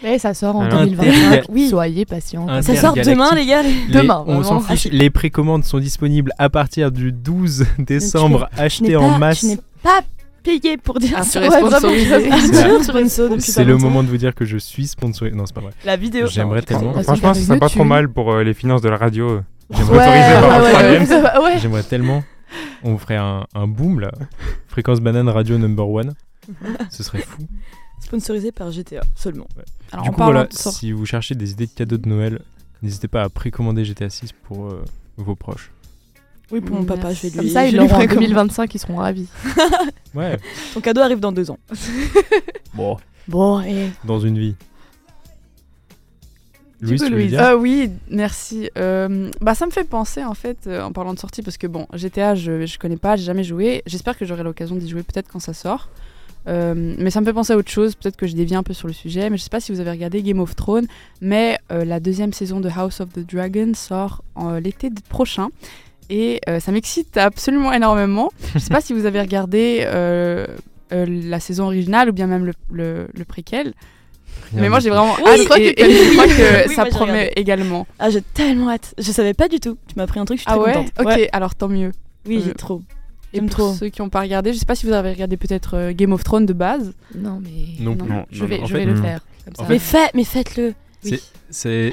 Mais 0.02 0.18
ça 0.18 0.34
sort 0.34 0.56
en 0.56 0.62
Alors, 0.62 0.80
2025. 0.80 1.44
oui. 1.48 1.68
Soyez 1.68 2.04
patients. 2.04 2.46
Ça 2.62 2.76
sort 2.76 2.94
demain, 2.94 3.34
les 3.34 3.46
gars. 3.46 3.62
Les- 3.62 3.92
Demain, 3.92 4.24
on 4.26 4.42
s'en 4.42 4.60
fiche. 4.60 4.88
Les 4.92 5.10
précommandes 5.10 5.64
sont 5.64 5.78
disponibles 5.78 6.32
à 6.38 6.48
partir 6.50 6.92
du 6.92 7.12
12 7.12 7.64
décembre, 7.78 8.48
achetées 8.56 8.96
en 8.96 9.18
masse. 9.18 9.42
Je 9.42 9.46
n'ai 9.48 9.58
pas 9.82 10.00
payé 10.42 10.76
pour 10.76 10.98
dire 10.98 11.14
Ah, 11.16 11.22
ça. 11.22 11.40
c'est 11.40 11.48
Ouais, 11.48 13.38
C'est 13.38 13.64
le 13.64 13.76
moment 13.78 14.02
de 14.02 14.08
vous 14.08 14.16
dire 14.16 14.34
que 14.34 14.44
je 14.44 14.58
suis 14.58 14.86
sponsorisé. 14.86 15.34
Non, 15.36 15.44
c'est 15.46 15.54
pas 15.54 15.60
vrai. 15.62 15.72
La 15.84 15.96
vidéo. 15.96 16.26
J'aimerais 16.28 16.62
tellement. 16.62 16.92
Franchement, 17.02 17.34
ce 17.34 17.40
serait 17.42 17.58
pas 17.58 17.68
trop 17.68 17.84
mal 17.84 18.08
pour 18.08 18.32
euh, 18.32 18.42
les 18.44 18.54
finances 18.54 18.82
de 18.82 18.88
la 18.88 18.96
radio. 18.96 19.40
J'aimerais 19.70 21.06
ça 21.06 21.42
ouais. 21.42 21.58
J'aimerais 21.58 21.82
tellement. 21.82 22.22
On 22.84 22.96
ferait 22.98 23.16
un, 23.16 23.44
un 23.54 23.66
boom 23.66 23.98
là. 24.00 24.12
Fréquence 24.68 25.00
banane 25.00 25.28
radio 25.28 25.58
number 25.58 25.88
one. 25.88 26.14
Ce 26.90 27.02
serait 27.02 27.18
fou. 27.22 27.42
Sponsorisé 28.00 28.52
par 28.52 28.70
GTA 28.70 29.00
seulement. 29.14 29.48
Alors, 29.92 30.04
du 30.04 30.10
coup, 30.12 30.22
voilà, 30.22 30.46
sort- 30.50 30.72
si 30.72 30.92
vous 30.92 31.06
cherchez 31.06 31.34
des 31.34 31.52
idées 31.52 31.66
de 31.66 31.72
cadeaux 31.72 31.96
de 31.96 32.08
Noël, 32.08 32.40
n'hésitez 32.82 33.08
pas 33.08 33.22
à 33.22 33.28
précommander 33.28 33.84
GTA 33.84 34.10
6 34.10 34.32
pour 34.44 34.66
euh, 34.66 34.84
vos 35.16 35.34
proches. 35.34 35.70
Oui, 36.52 36.60
pour 36.60 36.76
mon 36.76 36.84
papa, 36.84 37.12
je 37.12 37.22
vais 37.22 37.30
lui. 37.30 37.36
Comme 37.38 37.48
ça, 37.48 37.66
ils 37.66 37.74
l'auront 37.76 37.90
en 37.90 37.96
précommande. 37.96 38.22
2025, 38.24 38.74
ils 38.74 38.78
seront 38.78 38.96
ravis. 38.96 39.26
Ouais. 40.14 40.38
Ton 40.72 40.80
cadeau 40.80 41.02
arrive 41.02 41.20
dans 41.20 41.32
deux 41.32 41.50
ans. 41.50 41.58
bon, 42.74 42.96
Bon, 43.28 43.60
et. 43.60 43.90
dans 44.04 44.18
une 44.18 44.38
vie. 44.38 44.54
Louise, 46.80 47.02
coup, 47.02 47.08
Louise. 47.10 47.30
dire 47.30 47.42
Euh, 47.42 47.56
oui, 47.56 47.90
merci. 48.10 48.70
Euh, 48.78 49.30
bah, 49.40 49.54
ça 49.54 49.66
me 49.66 49.70
fait 49.70 49.84
penser 49.84 50.22
en 50.24 50.34
fait, 50.34 50.58
euh, 50.66 50.82
en 50.82 50.92
parlant 50.92 51.12
de 51.14 51.18
sortie, 51.18 51.42
parce 51.42 51.56
que 51.58 51.66
bon, 51.66 51.86
GTA, 51.94 52.34
je, 52.34 52.64
je 52.66 52.78
connais 52.78 52.96
pas, 52.98 53.16
j'ai 53.16 53.24
jamais 53.24 53.44
joué. 53.44 53.82
J'espère 53.86 54.16
que 54.16 54.24
j'aurai 54.24 54.42
l'occasion 54.42 54.76
d'y 54.76 54.88
jouer 54.88 55.02
peut-être 55.02 55.28
quand 55.30 55.40
ça 55.40 55.52
sort. 55.54 55.88
Euh, 56.48 56.94
mais 56.98 57.10
ça 57.10 57.20
me 57.20 57.26
fait 57.26 57.32
penser 57.32 57.52
à 57.52 57.56
autre 57.56 57.70
chose, 57.70 57.94
peut-être 57.96 58.16
que 58.16 58.26
je 58.26 58.34
dévie 58.34 58.54
un 58.54 58.62
peu 58.62 58.72
sur 58.72 58.86
le 58.86 58.92
sujet, 58.94 59.30
mais 59.30 59.36
je 59.36 59.42
sais 59.42 59.50
pas 59.50 59.60
si 59.60 59.72
vous 59.72 59.80
avez 59.80 59.90
regardé 59.90 60.22
Game 60.22 60.38
of 60.40 60.54
Thrones, 60.54 60.86
mais 61.20 61.58
euh, 61.72 61.84
la 61.84 61.98
deuxième 62.00 62.32
saison 62.32 62.60
de 62.60 62.68
House 62.68 63.00
of 63.00 63.12
the 63.12 63.18
Dragon 63.28 63.72
sort 63.74 64.22
en, 64.36 64.54
euh, 64.54 64.60
l'été 64.60 64.90
prochain. 65.08 65.48
Et 66.08 66.40
euh, 66.48 66.60
ça 66.60 66.70
m'excite 66.70 67.16
absolument 67.16 67.72
énormément. 67.72 68.30
Je 68.54 68.60
sais 68.60 68.70
pas 68.72 68.80
si 68.80 68.92
vous 68.92 69.06
avez 69.06 69.20
regardé 69.20 69.80
euh, 69.86 70.46
euh, 70.92 71.04
la 71.08 71.40
saison 71.40 71.64
originale 71.64 72.08
ou 72.10 72.12
bien 72.12 72.28
même 72.28 72.44
le, 72.44 72.52
le, 72.70 73.08
le 73.12 73.24
préquel. 73.24 73.72
Rien 74.52 74.62
mais 74.62 74.68
moi 74.68 74.78
j'ai 74.78 74.90
vraiment 74.90 75.14
Oui, 75.24 75.28
hâte 75.28 75.38
je 75.40 75.44
crois 75.44 75.58
et, 75.58 75.74
je 75.76 76.12
crois 76.12 76.26
que 76.28 76.68
Oui, 76.68 76.74
ça 76.76 76.84
j'ai 76.84 76.90
promet 76.90 77.12
regardé. 77.12 77.32
également. 77.40 77.86
Ah, 77.98 78.10
j'ai 78.10 78.22
tellement 78.22 78.70
hâte. 78.70 78.94
Je 78.98 79.10
savais 79.10 79.34
pas 79.34 79.48
du 79.48 79.58
tout. 79.58 79.78
Tu 79.88 79.94
m'as 79.96 80.06
pris 80.06 80.20
un 80.20 80.24
truc, 80.24 80.38
je 80.38 80.42
suis 80.42 80.50
Ah 80.50 80.56
très 80.58 80.64
ouais? 80.64 80.72
contente. 80.74 80.92
Ok, 81.00 81.28
alors 81.32 81.56
tant 81.56 81.66
mieux. 81.68 81.90
Oui, 82.28 82.40
Euh, 82.46 82.52
trop. 82.54 82.82
Et 83.36 83.40
J'aime 83.40 83.48
pour 83.50 83.56
trop. 83.66 83.74
ceux 83.74 83.88
qui 83.88 84.00
n'ont 84.02 84.08
pas 84.08 84.20
regardé, 84.20 84.52
je 84.52 84.58
sais 84.58 84.64
pas 84.66 84.74
si 84.74 84.86
vous 84.86 84.92
avez 84.92 85.10
regardé 85.10 85.36
peut-être 85.36 85.74
euh, 85.76 85.92
Game 85.92 86.12
of 86.12 86.24
Thrones 86.24 86.46
de 86.46 86.52
base. 86.52 86.92
Non, 87.14 87.40
mais. 87.42 87.82
Non 87.84 87.94
Non. 87.94 87.96
plus. 88.04 88.08
Non, 88.14 88.24
Je 88.30 88.40
non, 88.42 88.46
vais, 88.48 88.58
non. 88.58 88.66
je 88.66 88.74
en 88.74 88.78
vais 88.78 88.84
fait, 88.84 88.90
le 88.90 88.96
faire. 89.02 89.20
Comme 89.44 89.54
En 89.58 89.62
ça. 89.62 89.68
Mais 89.68 89.78
fait, 89.78 90.10
mais 90.14 90.24
faites-le. 90.24 90.74
Oui. 91.04 91.20
C'est. 91.50 91.92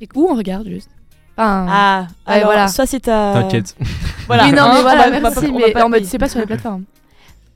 Et 0.00 0.08
où 0.14 0.28
on 0.30 0.34
regarde 0.36 0.68
juste? 0.68 0.90
Enfin, 1.36 1.66
Ah, 1.68 2.06
Ouais, 2.26 2.34
alors, 2.34 2.46
voilà. 2.46 2.68
soit 2.68 2.86
c'est 2.86 3.00
ta. 3.00 3.32
T'inquiète. 3.34 3.74
Voilà. 4.26 4.44
oui, 4.46 4.52
non, 4.52 4.62
Hein, 4.62 4.70
mais 4.72 4.78
on 4.78 4.82
voilà, 4.82 4.98
va- 5.02 5.06
on 5.06 5.10
va 5.10 5.20
merci, 5.20 5.40
pas- 5.40 5.46
on 5.52 5.58
va 5.60 5.66
mais 5.66 5.72
pas 5.72 5.84
en 5.84 5.88
mode, 5.88 6.04
c'est 6.04 6.18
pas 6.18 6.28
sur 6.28 6.40
les 6.40 6.46
plateformes. 6.46 6.82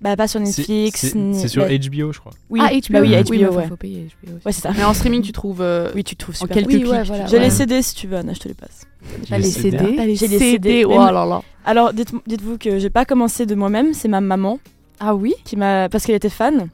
Bah, 0.00 0.16
pas 0.16 0.26
sur 0.28 0.40
Netflix. 0.40 1.14
C'est 1.34 1.48
sur 1.48 1.62
bah, 1.66 1.68
HBO, 1.76 2.12
je 2.12 2.20
crois. 2.20 2.32
Oui, 2.48 2.60
Ah, 2.62 2.70
HBO. 2.72 2.80
bah 2.90 3.00
oui, 3.02 3.10
HBO, 3.22 3.48
enfin, 3.50 3.56
ouais. 3.58 3.68
faut 3.68 3.76
payer 3.76 4.08
HBO. 4.24 4.32
Ouais, 4.46 4.52
c'est 4.52 4.62
ça. 4.62 4.70
Mais 4.76 4.82
en 4.84 4.94
streaming, 4.94 5.20
tu 5.20 5.32
trouves. 5.32 5.60
euh, 5.60 5.90
Oui, 5.94 6.04
tu 6.04 6.16
trouves 6.16 6.34
En 6.36 6.38
super. 6.38 6.54
quelques 6.56 6.68
Oui, 6.68 6.80
clics. 6.80 6.90
ouais, 6.90 7.02
voilà. 7.04 7.26
J'ai 7.26 7.36
ouais. 7.36 7.44
les 7.44 7.50
CD 7.50 7.82
si 7.82 7.94
tu 7.94 8.06
veux, 8.06 8.16
Anna, 8.16 8.32
je 8.32 8.40
te 8.40 8.48
les 8.48 8.54
passe. 8.54 8.86
T'as 9.28 9.36
les 9.38 9.44
CD. 9.50 9.78
J'ai 9.78 10.06
les 10.06 10.16
CD. 10.16 10.38
CD. 10.38 10.84
Oh 10.86 10.96
là 10.98 11.12
là. 11.12 11.42
Alors, 11.66 11.92
dites- 11.92 12.14
dites-vous 12.26 12.56
que 12.56 12.78
j'ai 12.78 12.88
pas 12.90 13.04
commencé 13.04 13.44
de 13.44 13.54
moi-même, 13.54 13.92
c'est 13.92 14.08
ma 14.08 14.22
maman 14.22 14.58
Ah 15.00 15.14
oui? 15.14 15.34
qui 15.44 15.56
m'a. 15.56 15.88
parce 15.90 16.06
qu'elle 16.06 16.16
était 16.16 16.30
fan. 16.30 16.68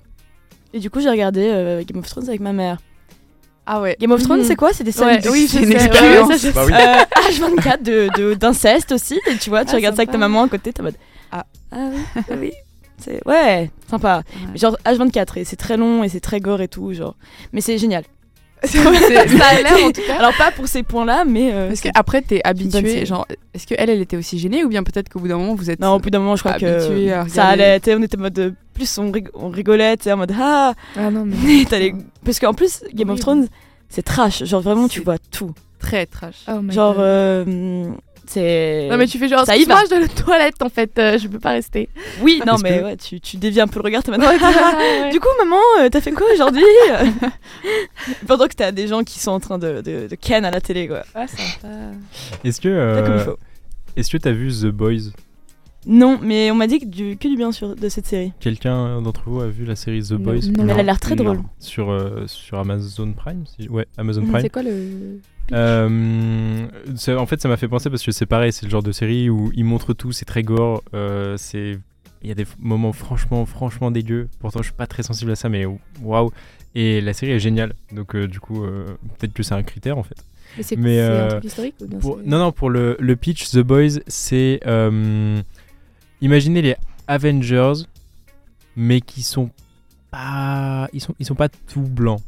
Et 0.72 0.78
du 0.78 0.90
coup, 0.90 1.00
j'ai 1.00 1.10
regardé 1.10 1.40
euh, 1.50 1.82
Game 1.84 1.98
of 1.98 2.06
Thrones 2.08 2.28
avec 2.28 2.40
ma 2.40 2.52
mère. 2.52 2.78
Ah 3.66 3.80
ouais. 3.80 3.96
Game 3.98 4.12
of 4.12 4.22
Thrones, 4.22 4.40
Mhm. 4.40 4.46
c'est 4.46 4.54
quoi? 4.56 4.72
C'est 4.72 4.84
des 4.84 4.92
scènes 4.92 5.06
Ouais, 5.08 5.18
de- 5.18 5.28
oui, 5.28 5.46
je 5.50 5.56
c'est 5.58 5.62
une 5.64 5.72
expérience. 5.72 6.28
ouais, 6.28 6.38
ça, 6.38 6.48
je 6.48 6.54
Bah 6.54 6.64
sais. 6.66 6.72
oui. 6.72 6.78
Euh, 6.78 7.56
H24 7.56 7.82
de- 7.82 8.08
de- 8.16 8.34
d'inceste 8.34 8.92
aussi. 8.92 9.18
Et 9.28 9.36
tu 9.38 9.50
vois, 9.50 9.64
tu 9.64 9.72
Ah, 9.72 9.76
regardes 9.76 9.96
ça 9.96 10.02
avec 10.02 10.12
ta 10.12 10.18
maman 10.18 10.44
à 10.44 10.48
côté, 10.48 10.72
t'es 10.72 10.80
en 10.80 10.84
mode. 10.84 10.94
Ah. 11.32 11.44
Ah 11.72 11.88
oui, 11.92 12.00
ah 12.16 12.20
oui. 12.38 12.52
C'est 12.98 13.20
ouais, 13.26 13.70
sympa. 13.90 14.22
Genre 14.54 14.76
H24 14.85 15.38
et 15.38 15.44
c'est 15.44 15.56
très 15.56 15.76
long 15.76 16.02
et 16.04 16.09
c'est 16.09 16.20
très 16.20 16.40
gore 16.40 16.61
et 16.61 16.68
tout, 16.68 16.92
genre. 16.92 17.14
Mais 17.52 17.61
c'est 17.61 17.78
génial. 17.78 18.04
C'est- 18.64 18.78
ça 18.78 19.46
a 19.48 19.62
l'air 19.62 19.85
en 19.85 19.92
tout 19.92 20.00
cas. 20.06 20.16
Alors 20.18 20.32
pas 20.38 20.50
pour 20.50 20.66
ces 20.66 20.82
points-là, 20.82 21.24
mais. 21.26 21.52
euh, 21.52 21.68
Parce 21.68 21.80
c'est- 21.80 21.90
qu'après, 21.90 22.22
t'es 22.22 22.40
habitué. 22.42 23.04
Genre, 23.04 23.26
est-ce 23.52 23.66
qu'elle, 23.66 23.90
elle 23.90 24.00
était 24.00 24.16
aussi 24.16 24.38
gênée 24.38 24.64
ou 24.64 24.68
bien 24.68 24.82
peut-être 24.82 25.11
qu'au 25.11 25.20
bout 25.20 25.28
d'un 25.28 25.37
moment, 25.37 25.54
vous 25.54 25.70
êtes. 25.70 25.78
Non, 25.78 25.92
au 25.94 25.98
bout 25.98 26.09
d'un 26.09 26.20
moment, 26.20 26.37
je 26.37 26.40
crois 26.42 26.52
habitué 26.52 27.06
que 27.09 27.12
à 27.12 27.28
ça 27.28 27.44
allait. 27.48 27.78
On 27.88 28.02
était 28.02 28.16
en 28.16 28.20
mode. 28.20 28.38
euh, 28.38 28.50
Plus 28.72 28.96
on, 28.98 29.11
rig- 29.12 29.28
on 29.35 29.50
rigolait, 29.50 29.96
en 30.11 30.16
mode 30.16 30.32
ah. 30.40 30.72
Ah 30.96 31.11
non, 31.11 31.26
mais. 31.26 31.37
Les- 31.78 31.94
Parce 32.24 32.40
qu'en 32.40 32.54
plus, 32.54 32.80
Game 32.94 33.11
of 33.11 33.16
Oui. 33.16 33.20
Thrones, 33.20 33.46
c'est 33.90 34.02
trash. 34.02 34.42
Genre 34.44 34.62
vraiment, 34.62 34.88
tu 34.88 35.00
vois 35.02 35.18
tout. 35.30 35.52
très 35.78 36.06
trash. 36.06 36.46
Oh 36.48 36.61
Genre, 36.70 36.96
euh, 36.98 37.90
c'est. 38.30 38.88
Non, 38.90 38.96
mais 38.96 39.06
tu 39.06 39.18
fais 39.18 39.28
genre, 39.28 39.44
Ça 39.46 39.56
y 39.56 39.66
moi 39.66 39.76
va. 39.76 39.82
je 39.84 39.88
dois 39.88 39.96
aller 39.98 40.06
aux 40.06 40.22
toilettes 40.22 40.62
en 40.62 40.68
fait, 40.68 40.98
euh, 40.98 41.18
je 41.18 41.28
peux 41.28 41.38
pas 41.38 41.50
rester. 41.50 41.88
Oui, 42.22 42.40
non, 42.46 42.54
Est-ce 42.54 42.62
mais 42.62 42.78
que- 42.78 42.84
ouais, 42.84 42.96
tu, 42.96 43.20
tu 43.20 43.36
dévies 43.36 43.60
un 43.60 43.66
peu 43.66 43.78
le 43.80 43.84
regard, 43.84 44.02
t'es 44.02 44.10
mode, 44.10 44.20
Ouais, 44.20 44.36
Ah, 44.40 44.76
ouais. 45.04 45.10
Du 45.10 45.20
coup, 45.20 45.28
maman, 45.38 45.56
euh, 45.80 45.88
t'as 45.90 46.00
fait 46.00 46.12
quoi 46.12 46.26
aujourd'hui? 46.32 46.62
Pendant 48.26 48.46
que 48.46 48.54
t'as 48.54 48.72
des 48.72 48.86
gens 48.86 49.02
qui 49.02 49.18
sont 49.18 49.30
en 49.32 49.40
train 49.40 49.58
de, 49.58 49.80
de, 49.80 50.08
de 50.08 50.14
ken 50.14 50.44
à 50.44 50.50
la 50.50 50.60
télé, 50.60 50.88
quoi. 50.88 51.02
Ah, 51.14 51.26
sympa. 51.26 51.68
Est-ce 52.44 52.60
que 52.60 52.68
euh, 52.68 53.34
est-ce 53.96 54.10
que 54.10 54.16
t'as 54.18 54.32
vu 54.32 54.50
The 54.52 54.66
Boys? 54.66 55.10
Non, 55.88 56.18
mais 56.20 56.50
on 56.50 56.56
m'a 56.56 56.66
dit 56.66 56.80
que 56.80 56.84
du, 56.84 57.16
que 57.16 57.28
du 57.28 57.36
bien 57.36 57.52
sur, 57.52 57.76
de 57.76 57.88
cette 57.88 58.06
série. 58.06 58.32
Quelqu'un 58.40 59.00
d'entre 59.00 59.22
vous 59.26 59.40
a 59.40 59.46
vu 59.46 59.64
la 59.64 59.76
série 59.76 60.02
The 60.02 60.12
Non. 60.12 60.18
Boys? 60.18 60.40
Non. 60.56 60.64
Mais 60.64 60.72
elle 60.72 60.80
a 60.80 60.82
l'air 60.82 60.98
très 60.98 61.14
Non. 61.14 61.22
drôle. 61.24 61.40
sur 61.60 61.90
euh, 61.90 62.24
sur 62.26 62.58
Amazon 62.58 63.12
Prime 63.12 63.44
si- 63.46 63.68
Ouais, 63.68 63.86
Amazon 63.96 64.22
Mhm, 64.22 64.30
Prime. 64.30 64.42
C'est 64.42 64.50
quoi 64.50 64.62
le. 64.62 65.20
Euh, 65.52 66.66
en 67.09 67.26
fait, 67.26 67.40
ça 67.40 67.48
m'a 67.48 67.56
fait 67.56 67.68
penser 67.68 67.90
parce 67.90 68.02
que 68.02 68.12
c'est 68.12 68.26
pareil, 68.26 68.52
c'est 68.52 68.66
le 68.66 68.70
genre 68.70 68.82
de 68.82 68.92
série 68.92 69.30
où 69.30 69.50
ils 69.54 69.64
montrent 69.64 69.92
tout, 69.94 70.12
c'est 70.12 70.24
très 70.24 70.42
gore, 70.42 70.82
euh, 70.94 71.37
c'est 71.37 71.78
il 72.22 72.28
y 72.28 72.32
a 72.32 72.35
des 72.35 72.46
moments 72.59 72.92
franchement 72.92 73.46
franchement 73.46 73.90
dégueux. 73.90 74.28
Pourtant, 74.40 74.61
je 74.61 74.64
suis 74.64 74.72
pas 74.74 74.87
très 74.87 75.02
sensible 75.02 75.30
à 75.30 75.37
ça, 75.37 75.48
mais 75.48 75.64
waouh. 76.02 76.32
Et 76.74 77.00
la 77.00 77.12
série 77.12 77.32
est 77.32 77.38
géniale, 77.40 77.74
donc 77.92 78.14
euh, 78.16 78.26
du 78.26 78.40
coup, 78.40 78.62
peut-être 79.18 79.32
que 79.32 79.42
c'est 79.42 79.54
un 79.54 79.62
critère 79.62 79.96
en 79.98 80.02
fait. 80.02 80.16
Mais 80.76 80.96
c'est 80.96 81.18
un 81.18 81.28
truc 81.28 81.44
historique 81.44 81.74
ou 81.80 81.87
bien 81.87 81.98
Pour- 81.98 82.18
non, 82.24 82.38
non, 82.38 82.52
pour 82.52 82.70
le, 82.70 82.96
le 82.98 83.16
pitch, 83.16 83.50
The 83.50 83.59
Boys, 83.59 84.00
c'est 84.06 84.61
imaginez 86.20 86.62
les 86.62 86.76
Avengers, 87.06 87.85
mais 88.76 89.00
qui 89.00 89.22
sont 89.22 89.50
pas, 90.11 90.88
ils 90.92 91.00
sont, 91.00 91.14
ils 91.18 91.26
sont 91.26 91.35
pas 91.35 91.48
tout 91.48 91.80
blancs, 91.80 92.20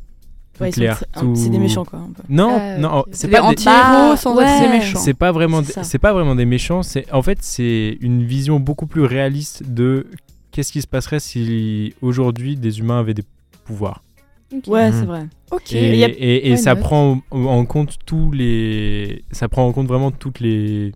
Ouais, 0.60 0.70
tout- 0.70 1.34
C'est 1.36 1.48
des 1.50 1.58
méchants, 1.58 1.84
quoi. 1.84 1.98
un 2.00 2.10
peu. 2.12 2.22
Non, 2.28 2.58
Ah, 2.60 2.78
non, 2.78 3.04
c'est 3.12 3.28
pas 3.28 3.40
des- 3.40 3.46
anti-héros 3.46 3.74
Bah, 4.10 4.16
sans 4.16 4.36
ouais. 4.36 4.44
être 4.44 4.62
des 4.70 4.78
méchants. 4.78 4.98
c'est 4.98 5.14
pas 5.14 5.32
vraiment, 5.32 5.62
C'est 5.82 5.98
pas 5.98 6.12
vraiment 6.12 6.34
des 6.34 6.44
méchants. 6.46 6.82
C'est 6.82 7.10
en 7.12 7.22
fait 7.22 7.38
c'est 7.42 7.96
une 8.00 8.24
vision 8.24 8.58
beaucoup 8.60 8.86
plus 8.86 9.02
réaliste 9.04 9.62
de 9.72 10.06
qu'est-ce 10.50 10.72
qui 10.72 10.82
se 10.82 10.86
passerait 10.86 11.20
si 11.20 11.94
aujourd'hui 12.02 12.56
des 12.56 12.80
humains 12.80 12.98
avaient 13.00 13.14
des 13.14 13.24
pouvoirs. 13.64 14.02
Ouais, 14.66 14.90
Mhm. 14.90 14.98
c'est 14.98 15.04
vrai. 15.06 15.26
Ok. 15.50 15.72
Et, 15.74 15.98
y 15.98 16.04
a- 16.04 16.08
et- 16.08 16.50
et 16.50 16.56
ça 16.56 16.74
prend 16.74 17.20
en, 17.30 17.64
compte 17.66 17.96
tous 18.06 18.30
les, 18.32 19.22
ça 19.30 19.46
prend 19.48 19.66
en 19.66 19.72
compte 19.72 19.86
vraiment 19.88 20.10
toutes 20.10 20.40
les 20.40 20.92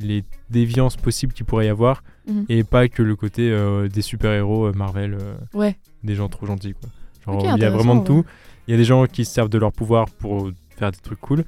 les 0.00 0.24
déviances 0.50 0.96
possibles 0.96 1.32
qu'il 1.32 1.46
pourrait 1.46 1.66
y 1.66 1.68
avoir 1.68 2.02
Mhm. 2.28 2.46
et 2.48 2.64
pas 2.64 2.88
que 2.88 3.00
le 3.02 3.14
côté 3.16 3.48
euh, 3.50 3.88
des 3.88 4.02
super 4.02 4.32
héros 4.32 4.72
Marvel, 4.72 5.14
euh, 5.20 5.34
Ouais. 5.54 5.76
des 6.02 6.14
gens 6.16 6.28
trop 6.28 6.46
gentils 6.46 6.74
quoi. 6.74 6.90
Genre 7.24 7.54
il 7.56 7.62
y 7.62 7.64
a 7.64 7.70
vraiment 7.70 7.94
de 7.94 8.00
ouais. 8.00 8.06
tout. 8.06 8.24
Il 8.66 8.70
y 8.70 8.74
a 8.74 8.76
des 8.76 8.84
gens 8.84 9.06
qui 9.06 9.24
se 9.24 9.32
servent 9.32 9.48
de 9.48 9.58
leur 9.58 9.72
pouvoir 9.72 10.08
pour 10.10 10.50
faire 10.76 10.90
des 10.90 10.98
trucs 10.98 11.20
cool. 11.20 11.44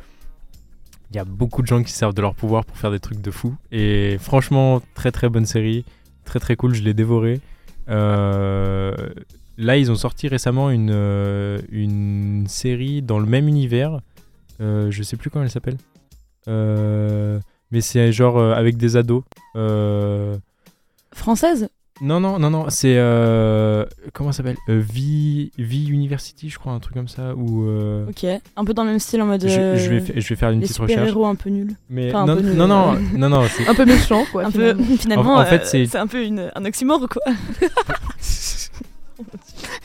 Il 1.11 1.17
y 1.17 1.19
a 1.19 1.25
beaucoup 1.25 1.63
de 1.63 1.67
gens 1.67 1.83
qui 1.83 1.93
se 1.93 1.99
servent 1.99 2.15
de 2.15 2.21
leur 2.21 2.35
pouvoir 2.35 2.65
pour 2.65 2.77
faire 2.77 2.91
des 2.91 3.01
trucs 3.01 3.21
de 3.21 3.31
fou. 3.31 3.55
Et 3.73 4.19
franchement, 4.21 4.83
très 4.95 5.13
très 5.13 5.29
bonne 5.29 5.47
série. 5.47 5.85
Très 6.25 6.41
très 6.41 6.57
cool, 6.57 6.75
je 6.75 6.83
l'ai 6.83 6.95
dévoré. 6.95 7.41
Euh, 7.89 8.95
là, 9.57 9.77
ils 9.77 9.91
ont 9.91 9.97
sorti 9.97 10.29
récemment 10.29 10.71
une, 10.71 10.91
euh, 10.93 11.59
une 11.71 12.47
série 12.49 13.03
dans 13.03 13.19
le 13.19 13.27
même 13.27 13.49
univers. 13.49 14.01
Euh, 14.61 14.91
je 14.91 15.03
sais 15.03 15.17
plus 15.17 15.31
comment 15.31 15.45
elle 15.45 15.51
s'appelle. 15.51 15.77
Euh, 16.49 17.39
mais 17.71 17.81
c'est 17.81 18.13
genre 18.13 18.41
avec 18.41 18.77
des 18.77 18.97
ados. 18.97 19.23
Française? 21.13 21.69
Non, 22.03 22.21
non, 22.21 22.39
non, 22.39 22.51
non, 22.51 22.67
c'est. 22.69 22.95
euh, 22.97 23.85
comment 24.13 24.31
ça 24.33 24.39
s'appelle? 24.39 24.57
Euh, 24.69 24.81
V, 24.81 25.51
V 25.59 25.77
University, 25.89 26.51
je 26.51 26.59
crois, 26.59 26.73
un 26.73 26.79
truc 26.79 26.95
comme 26.95 27.09
ça. 27.09 27.35
Ou. 27.35 27.65
euh, 27.69 28.07
Ok. 28.09 28.25
Un 28.57 28.65
peu 28.65 28.75
dans 28.75 28.85
le 28.85 28.91
même 28.91 28.99
style, 28.99 29.23
en 29.23 29.27
mode. 29.27 29.43
je, 29.43 29.49
je 29.49 29.91
vais, 29.91 29.97
euh, 30.03 30.13
je 30.17 30.29
vais 30.29 30.37
faire 30.37 30.51
une 30.51 30.61
les 30.61 30.67
petite 30.67 30.79
recherche. 30.79 31.11
un 31.11 31.35
peu. 31.35 31.67
Mais 31.89 32.09
Enfin, 32.09 32.23
un 32.23 32.27
non, 32.27 32.37
peu 32.37 32.43
nul, 32.43 32.55
non, 32.57 32.67
non, 32.69 32.95
euh. 32.95 32.99
non, 33.17 33.29
non, 33.31 33.43
c'est- 33.49 33.67
Un 33.69 33.75
peu 33.75 33.85
méchant 33.87 34.25
quoi. 34.31 34.45
un 34.45 34.51
peu, 34.51 34.75
finalement. 34.75 34.97
finalement, 34.99 35.35
En- 35.35 35.41
en 35.41 35.45
fait, 35.47 35.63
euh, 35.63 35.65
c'est- 35.65 35.87
c'est 35.87 35.99
un 35.99 36.07
peu 36.07 36.23
une, 36.23 36.51
un 36.55 36.65
oxymore, 36.65 37.07
quoi. 37.09 37.23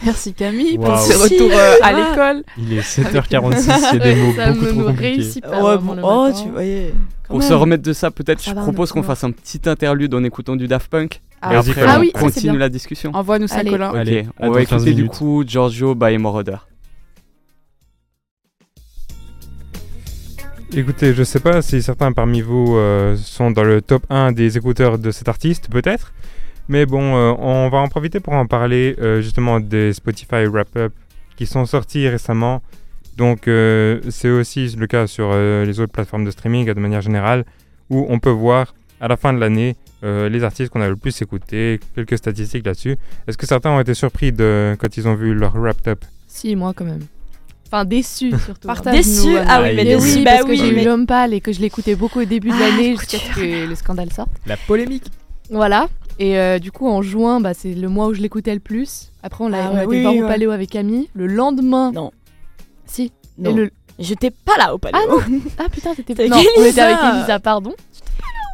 Merci 0.04 0.34
Camille 0.34 0.78
pour 0.78 0.97
ce 0.97 1.13
retour 1.17 1.50
euh, 1.54 1.76
à 1.82 1.93
l'école. 1.93 2.43
il 2.58 2.74
est 2.74 2.82
7h46, 2.82 3.71
il 3.93 4.00
y 4.00 4.02
a 4.02 4.04
des 4.04 4.15
mots 4.15 4.34
ça 4.36 4.52
beaucoup 4.52 4.65
ne 4.65 4.71
trop 4.71 4.82
compliqués. 4.84 5.02
réussit 5.12 5.43
pas. 5.43 5.78
Bon, 5.78 5.93
le 5.93 6.02
oh, 6.04 6.24
matin. 6.28 6.41
tu 6.43 6.50
voyais. 6.50 6.93
Pour 7.32 7.41
se 7.41 7.54
remettre 7.54 7.84
de 7.84 7.94
ça, 7.94 8.12
peut-être 8.12 8.44
je 8.44 8.52
propose 8.52 8.91
qu'on 8.91 9.04
fasse 9.04 9.24
un 9.24 9.32
petit 9.32 9.62
interlude 9.65 10.13
en 10.13 10.24
écoutant 10.24 10.58
du 10.58 10.67
Daft 10.67 10.91
Punk. 10.91 11.22
Ah, 11.41 11.54
et 11.54 11.56
Vas-y, 11.56 11.70
après. 11.72 11.86
Ah 11.88 11.96
on 11.98 12.02
oui, 12.02 12.12
continue 12.12 12.58
la 12.58 12.67
discussion. 12.67 13.12
Envoie-nous 13.13 13.48
ça, 13.48 13.60
Allez. 13.60 13.72
Colin. 13.72 13.94
Allez, 13.94 14.28
on 14.38 14.44
attends 14.44 14.54
va 14.54 14.65
15 14.65 14.84
écouter 14.84 14.94
du 14.94 15.08
coup 15.08 15.44
Giorgio 15.48 15.96
by 15.96 16.17
Moroder. 16.17 16.58
Écoutez, 20.74 21.13
je 21.13 21.24
sais 21.24 21.39
pas 21.39 21.62
si 21.62 21.82
certains 21.82 22.12
parmi 22.12 22.41
vous 22.41 22.76
euh, 22.76 23.15
sont 23.15 23.52
dans 23.52 23.63
le 23.63 23.82
top 23.82 24.06
1 24.10 24.34
des 24.34 24.58
écouteurs 24.58 25.00
de 25.00 25.12
cet 25.12 25.28
artiste, 25.30 25.70
peut-être. 25.70 26.13
Mais 26.67 26.86
bon, 26.86 27.15
euh, 27.15 27.34
on 27.39 27.70
va 27.70 27.80
en 27.80 27.88
profiter 27.88 28.20
pour 28.20 28.34
en 28.34 28.46
parler 28.46 28.96
euh, 29.02 29.22
justement 29.22 29.60
des 29.60 29.94
Spotify 29.94 30.46
Wrap-Up 30.46 30.94
qui 31.36 31.46
sont 31.46 31.65
sortis 31.65 32.08
récemment. 32.08 32.62
Donc 33.21 33.47
euh, 33.47 33.99
c'est 34.10 34.31
aussi 34.31 34.67
le 34.75 34.88
cas 34.88 35.05
sur 35.05 35.29
euh, 35.31 35.63
les 35.63 35.79
autres 35.79 35.91
plateformes 35.91 36.25
de 36.25 36.31
streaming 36.31 36.65
de 36.73 36.79
manière 36.79 37.01
générale, 37.01 37.45
où 37.91 38.03
on 38.10 38.17
peut 38.17 38.31
voir 38.31 38.73
à 38.99 39.07
la 39.07 39.15
fin 39.15 39.31
de 39.31 39.38
l'année 39.39 39.75
euh, 40.03 40.27
les 40.27 40.43
artistes 40.43 40.71
qu'on 40.71 40.81
a 40.81 40.89
le 40.89 40.95
plus 40.95 41.21
écoutés, 41.21 41.79
quelques 41.93 42.17
statistiques 42.17 42.65
là-dessus. 42.65 42.97
Est-ce 43.27 43.38
que 43.38 43.45
certains 43.45 43.69
ont 43.69 43.79
été 43.79 43.93
surpris 43.93 44.31
de, 44.31 44.75
quand 44.79 44.97
ils 44.97 45.07
ont 45.07 45.13
vu 45.13 45.36
leur 45.36 45.53
Wrapped-Up 45.55 46.03
Si, 46.27 46.55
moi 46.55 46.73
quand 46.75 46.86
même. 46.86 47.01
Enfin, 47.67 47.86
déçu 47.86 48.31
surtout. 48.45 48.67
Partage. 48.67 48.95
Déçu. 48.95 49.38
Ah 49.47 49.62
oui, 49.62 49.67
mais 49.75 49.84
Mais 49.84 49.95
déçu, 49.95 50.17
oui, 50.17 50.23
bah 50.23 50.31
parce 50.31 50.45
que 50.45 50.49
oui. 50.49 50.57
j'ai 50.57 50.71
eu 50.71 50.75
mais- 50.77 50.84
l'homme 50.84 51.05
pâle 51.05 51.36
et 51.36 51.41
que 51.41 51.51
je 51.53 51.60
l'écoutais 51.62 51.93
beaucoup 51.95 52.21
au 52.21 52.25
début 52.25 52.49
de 52.49 52.55
Ah, 52.55 52.69
l'année 52.71 52.95
jusqu'à 52.97 53.19
ce 53.19 53.36
que 53.36 53.69
le 53.69 53.75
scandale 53.75 54.12
sorte. 54.12 54.31
La 54.47 54.57
polémique. 54.57 55.05
Voilà. 55.51 55.88
Et 56.17 56.39
euh, 56.39 56.57
du 56.57 56.71
coup, 56.71 56.88
en 56.89 57.03
juin, 57.03 57.39
bah, 57.39 57.53
c'est 57.53 57.75
le 57.75 57.88
mois 57.88 58.07
où 58.07 58.13
je 58.15 58.21
l'écoutais 58.21 58.53
le 58.55 58.60
plus. 58.60 59.12
Après, 59.21 59.43
on, 59.43 59.47
l'a- 59.49 59.65
Ah 59.65 59.69
on 59.71 59.75
a 59.75 59.77
ouais, 59.79 59.84
été 59.86 59.88
oui, 59.97 60.01
voir 60.01 60.13
ouais. 60.15 60.23
au 60.23 60.27
Paléo 60.27 60.51
avec 60.51 60.69
Camille. 60.71 61.07
Le 61.13 61.27
lendemain. 61.27 61.91
Non. 61.93 62.12
Si. 62.91 63.12
Non. 63.38 63.51
Et 63.51 63.54
le... 63.54 63.71
J'étais 63.99 64.32
pas 64.32 64.58
là 64.58 64.73
au 64.73 64.77
palais. 64.77 64.97
Ah 64.97 65.13
Ah 65.60 65.69
putain, 65.71 65.93
t'étais 65.95 66.13
C'était 66.15 66.27
Non, 66.30 66.38
avec 66.38 66.47
on 66.58 66.63
était 66.65 66.82
avec 66.82 66.97
Elisa, 67.15 67.39
pardon. 67.39 67.73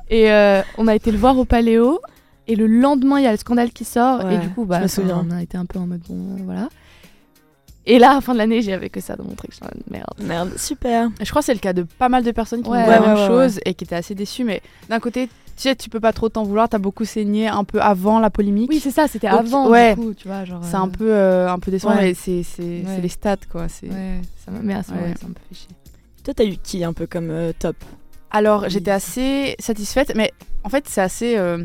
Et 0.09 0.31
euh, 0.31 0.61
on 0.77 0.87
a 0.87 0.95
été 0.95 1.11
le 1.11 1.17
voir 1.17 1.37
au 1.37 1.45
Paléo. 1.45 1.99
Et 2.47 2.55
le 2.55 2.67
lendemain, 2.67 3.19
il 3.19 3.23
y 3.23 3.27
a 3.27 3.31
le 3.31 3.37
scandale 3.37 3.71
qui 3.71 3.83
sort. 3.85 4.23
Ouais, 4.23 4.35
et 4.35 4.37
du 4.37 4.49
coup, 4.49 4.65
bah, 4.65 4.77
je 4.79 4.83
me 4.83 4.87
souviens. 4.87 5.17
enfin, 5.17 5.27
on 5.29 5.37
a 5.37 5.41
été 5.41 5.57
un 5.57 5.65
peu 5.65 5.79
en 5.79 5.87
mode 5.87 6.01
bon, 6.07 6.37
voilà. 6.45 6.69
Et 7.85 7.99
là, 7.99 8.11
à 8.11 8.13
la 8.15 8.21
fin 8.21 8.33
de 8.33 8.37
l'année, 8.37 8.61
j'avais 8.61 8.89
que 8.89 8.99
ça 8.99 9.15
dans 9.15 9.23
mon 9.23 9.35
truc. 9.35 9.51
Je 9.51 9.57
suis 9.57 9.65
en 9.65 9.69
mode, 9.73 9.83
merde. 9.89 10.13
Merde, 10.19 10.57
super. 10.57 11.09
Je 11.21 11.29
crois 11.29 11.41
que 11.41 11.45
c'est 11.45 11.53
le 11.53 11.59
cas 11.59 11.73
de 11.73 11.83
pas 11.83 12.09
mal 12.09 12.23
de 12.23 12.31
personnes 12.31 12.61
qui 12.63 12.69
Ouais. 12.69 12.77
ont 12.79 12.83
dit 12.83 12.89
la 12.89 12.99
Ouais, 13.01 13.07
même 13.07 13.15
ouais, 13.15 13.21
ouais, 13.21 13.27
chose 13.27 13.59
et 13.65 13.73
qui 13.73 13.83
étaient 13.85 13.95
assez 13.95 14.15
déçues. 14.15 14.43
Mais 14.43 14.61
d'un 14.89 14.99
côté, 14.99 15.29
tu 15.57 15.63
sais, 15.63 15.75
tu 15.75 15.89
peux 15.89 15.99
pas 15.99 16.13
trop 16.13 16.29
t'en 16.29 16.43
vouloir. 16.43 16.69
T'as 16.69 16.77
beaucoup 16.77 17.03
saigné 17.03 17.47
un 17.47 17.63
peu 17.65 17.81
avant 17.81 18.19
la 18.19 18.29
polémique. 18.29 18.69
Oui, 18.69 18.79
c'est 18.79 18.91
ça, 18.91 19.07
c'était 19.07 19.29
Donc, 19.29 19.39
avant. 19.41 19.67
ouais. 19.69 19.95
Du 19.95 20.01
coup, 20.01 20.13
tu 20.13 20.27
vois, 20.27 20.45
genre. 20.45 20.61
c'est 20.63 20.75
euh, 20.75 20.79
un 20.79 20.87
peu, 20.89 21.11
euh, 21.11 21.49
un 21.51 21.59
peu 21.59 21.71
décevant, 21.71 21.95
Ouais. 21.95 22.01
mais 22.01 22.13
c'est 22.13 22.43
c'est- 22.43 22.61
Ouais. 22.61 22.83
c'est 22.95 23.01
les 23.01 23.09
stats 23.09 23.35
quoi. 23.51 23.67
c'est- 23.67 23.89
Ouais, 23.89 24.21
ça 24.45 24.51
m'a 24.51 24.59
mais 24.61 24.75
à 24.75 24.83
ce 24.83 24.91
Ouais. 24.91 24.95
moment-là, 24.97 25.15
ça 25.19 25.27
me 25.27 25.33
fait 25.33 25.55
chier. 25.55 25.67
Toi, 26.23 26.33
t'as 26.33 26.45
eu 26.45 26.57
qui 26.57 26.83
un 26.83 26.93
peu 26.93 27.07
comme 27.07 27.29
euh, 27.31 27.51
top? 27.57 27.75
Alors 28.31 28.69
j'étais 28.69 28.91
assez 28.91 29.55
satisfaite, 29.59 30.13
mais 30.15 30.31
en 30.63 30.69
fait 30.69 30.83
c'est 30.87 31.01
assez 31.01 31.37
euh, 31.37 31.63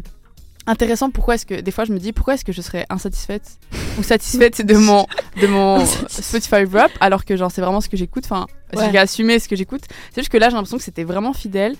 intéressant. 0.66 1.10
Pourquoi 1.10 1.34
est-ce 1.34 1.44
que 1.44 1.60
des 1.60 1.70
fois 1.72 1.84
je 1.84 1.92
me 1.92 1.98
dis 1.98 2.12
pourquoi 2.12 2.34
est-ce 2.34 2.44
que 2.44 2.52
je 2.52 2.60
serais 2.62 2.86
insatisfaite 2.88 3.58
ou 3.98 4.02
satisfaite 4.04 4.64
de 4.64 4.76
mon 4.76 5.06
de 5.40 5.46
mon 5.48 5.84
Spotify 6.08 6.64
Wrap 6.64 6.92
alors 7.00 7.24
que 7.24 7.36
genre 7.36 7.50
c'est 7.50 7.60
vraiment 7.60 7.80
ce 7.80 7.88
que 7.88 7.96
j'écoute. 7.96 8.24
Enfin, 8.30 8.46
Ouais. 8.74 8.88
j'ai 8.92 8.98
assumé 8.98 9.38
ce 9.40 9.48
que 9.48 9.56
j'écoute. 9.56 9.82
C'est 10.14 10.20
juste 10.22 10.30
que 10.32 10.38
là 10.38 10.48
j'ai 10.48 10.54
l'impression 10.54 10.78
que 10.78 10.84
c'était 10.84 11.04
vraiment 11.04 11.32
fidèle. 11.32 11.74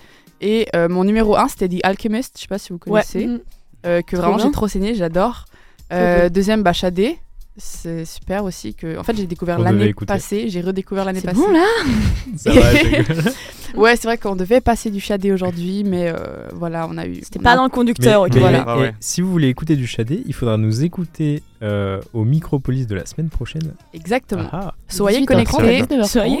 Et 0.45 0.67
euh, 0.75 0.89
mon 0.89 1.05
numéro 1.05 1.37
1 1.37 1.47
c'était 1.47 1.69
The 1.69 1.79
Alchemist, 1.83 2.33
je 2.35 2.41
sais 2.41 2.47
pas 2.47 2.57
si 2.59 2.73
vous 2.73 2.77
connaissez, 2.77 3.27
Mhm. 3.27 3.39
euh, 3.85 4.01
que 4.01 4.17
vraiment 4.17 4.37
j'ai 4.37 4.51
trop 4.51 4.67
saigné, 4.67 4.93
j'adore. 4.93 5.45
Euh, 5.93 6.27
deuxième, 6.29 6.63
bah, 6.63 6.73
Shadé. 6.73 7.17
C'est 7.55 8.03
super 8.05 8.43
aussi 8.45 8.73
que. 8.73 8.97
En 8.97 9.03
fait, 9.03 9.15
j'ai 9.15 9.27
découvert 9.27 9.59
l'année 9.59 9.93
passée. 10.07 10.49
J'ai 10.49 10.61
redécouvert 10.61 11.05
l'année 11.05 11.19
C'est 11.19 11.27
passée. 11.27 11.39
bon 11.39 11.51
là 11.51 11.65
Ça 12.35 12.51
va. 12.51 12.61
Ouais, 13.75 13.95
c'est 13.95 14.03
vrai 14.07 14.17
qu'on 14.19 14.35
devait 14.35 14.59
passer 14.61 14.89
du 14.91 14.99
Shadé 14.99 15.31
aujourd'hui, 15.31 15.83
mais 15.83 16.07
euh, 16.07 16.47
voilà, 16.53 16.87
on 16.89 16.95
a 16.97 17.05
eu. 17.07 17.21
C'était 17.23 17.39
pas 17.39 17.51
a- 17.53 17.55
dans 17.55 17.63
le 17.63 17.69
conducteur, 17.69 18.21
Mais- 18.23 18.27
ok. 18.27 18.33
mais- 18.35 18.39
Voilà. 18.39 18.63
Ah 18.67 18.77
ouais. 18.79 18.93
Si 18.99 19.21
vous 19.21 19.31
voulez 19.31 19.47
écouter 19.49 19.75
du 19.75 19.85
Shadé, 19.87 20.21
il 20.27 20.33
faudra 20.33 20.57
nous 20.57 20.83
écouter 20.83 21.41
euh, 21.63 21.99
au 22.13 22.23
Micropolis 22.23 22.85
de 22.87 22.95
la 22.95 23.05
semaine 23.05 23.29
prochaine. 23.29 23.73
Exactement. 23.93 24.47
Ah, 24.51 24.73
Soyez 24.87 25.19
18h30 25.21 25.45
connectés. 25.45 25.95
à 25.95 25.97
19h30. 26.03 26.07
Soyez 26.07 26.39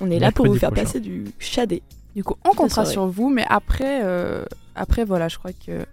On 0.00 0.10
est 0.10 0.18
là 0.18 0.30
pour 0.32 0.46
vous 0.46 0.54
faire 0.56 0.70
prochain. 0.70 0.84
passer 0.84 1.00
du 1.00 1.24
shadé. 1.38 1.82
Du 2.18 2.24
coup, 2.24 2.34
on 2.44 2.50
comptera 2.50 2.84
sur 2.84 3.06
vous, 3.06 3.28
mais 3.30 3.44
après, 3.48 4.00
euh, 4.02 4.44
après 4.74 5.04
voilà, 5.04 5.28
je 5.28 5.38
crois 5.38 5.52
que 5.52 5.86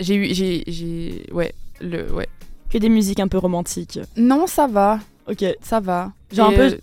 j'ai 0.00 0.16
eu, 0.16 0.34
j'ai, 0.34 0.64
j'ai, 0.66 1.28
ouais, 1.32 1.54
le, 1.80 2.12
ouais. 2.12 2.26
Que 2.70 2.78
des 2.78 2.88
musiques 2.88 3.20
un 3.20 3.28
peu 3.28 3.38
romantiques. 3.38 4.00
Non, 4.16 4.48
ça 4.48 4.66
va, 4.66 4.98
Ok. 5.28 5.44
ça 5.62 5.78
va. 5.78 6.10
Genre 6.32 6.50
Et, 6.50 6.54
un 6.54 6.56
peu 6.56 6.74
euh, 6.74 6.78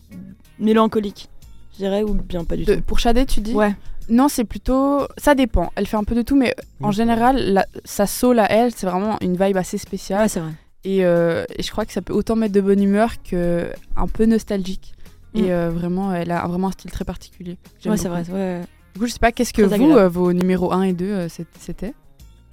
mélancolique, 0.58 1.28
je 1.74 1.80
dirais, 1.80 2.02
ou 2.04 2.14
bien 2.14 2.46
pas 2.46 2.56
du 2.56 2.64
de- 2.64 2.76
tout? 2.76 2.82
pour 2.84 3.00
Shadé, 3.00 3.26
tu 3.26 3.42
dis? 3.42 3.54
Ouais. 3.54 3.76
Non, 4.08 4.30
c'est 4.30 4.46
plutôt, 4.46 5.06
ça 5.18 5.36
dépend. 5.36 5.70
Elle 5.76 5.86
fait 5.86 5.98
un 5.98 6.06
peu 6.06 6.16
de 6.16 6.22
tout, 6.22 6.38
mais 6.38 6.56
en 6.82 6.92
général, 6.92 7.36
la, 7.52 7.66
sa 7.84 8.08
soul 8.08 8.40
à 8.40 8.50
elle, 8.50 8.72
c'est 8.74 8.88
vraiment 8.88 9.18
une 9.20 9.36
vibe 9.36 9.58
assez 9.58 9.78
spéciale. 9.78 10.22
Ouais, 10.22 10.30
c'est 10.30 10.40
vrai. 10.40 10.52
Et, 10.86 11.04
euh, 11.04 11.44
et 11.58 11.62
je 11.62 11.70
crois 11.72 11.86
que 11.86 11.92
ça 11.92 12.02
peut 12.02 12.14
autant 12.14 12.38
mettre 12.38 12.54
de 12.54 12.62
bonne 12.62 12.82
humeur 12.82 13.22
que 13.22 13.70
un 13.98 14.08
peu 14.08 14.26
nostalgique. 14.26 14.94
Mm. 15.34 15.40
Et 15.40 15.52
euh, 15.54 15.70
vraiment, 15.70 16.14
elle 16.14 16.32
a 16.32 16.46
vraiment 16.48 16.68
un 16.68 16.72
style 16.72 16.92
très 16.92 17.06
particulier. 17.06 17.58
Ouais, 17.86 17.98
c'est 17.98 18.10
vrai. 18.10 18.24
ouais. 18.30 18.62
Du 18.94 19.00
coup, 19.00 19.08
je 19.08 19.14
sais 19.14 19.20
pas, 19.20 19.32
qu'est-ce 19.32 19.54
que 19.54 19.62
Très 19.62 19.78
vous, 19.78 19.92
euh, 19.92 20.10
vos 20.10 20.34
numéros 20.34 20.74
1 20.74 20.84
et 20.84 20.94
2, 20.94 21.06
euh, 21.06 21.28
c'était? 21.30 21.94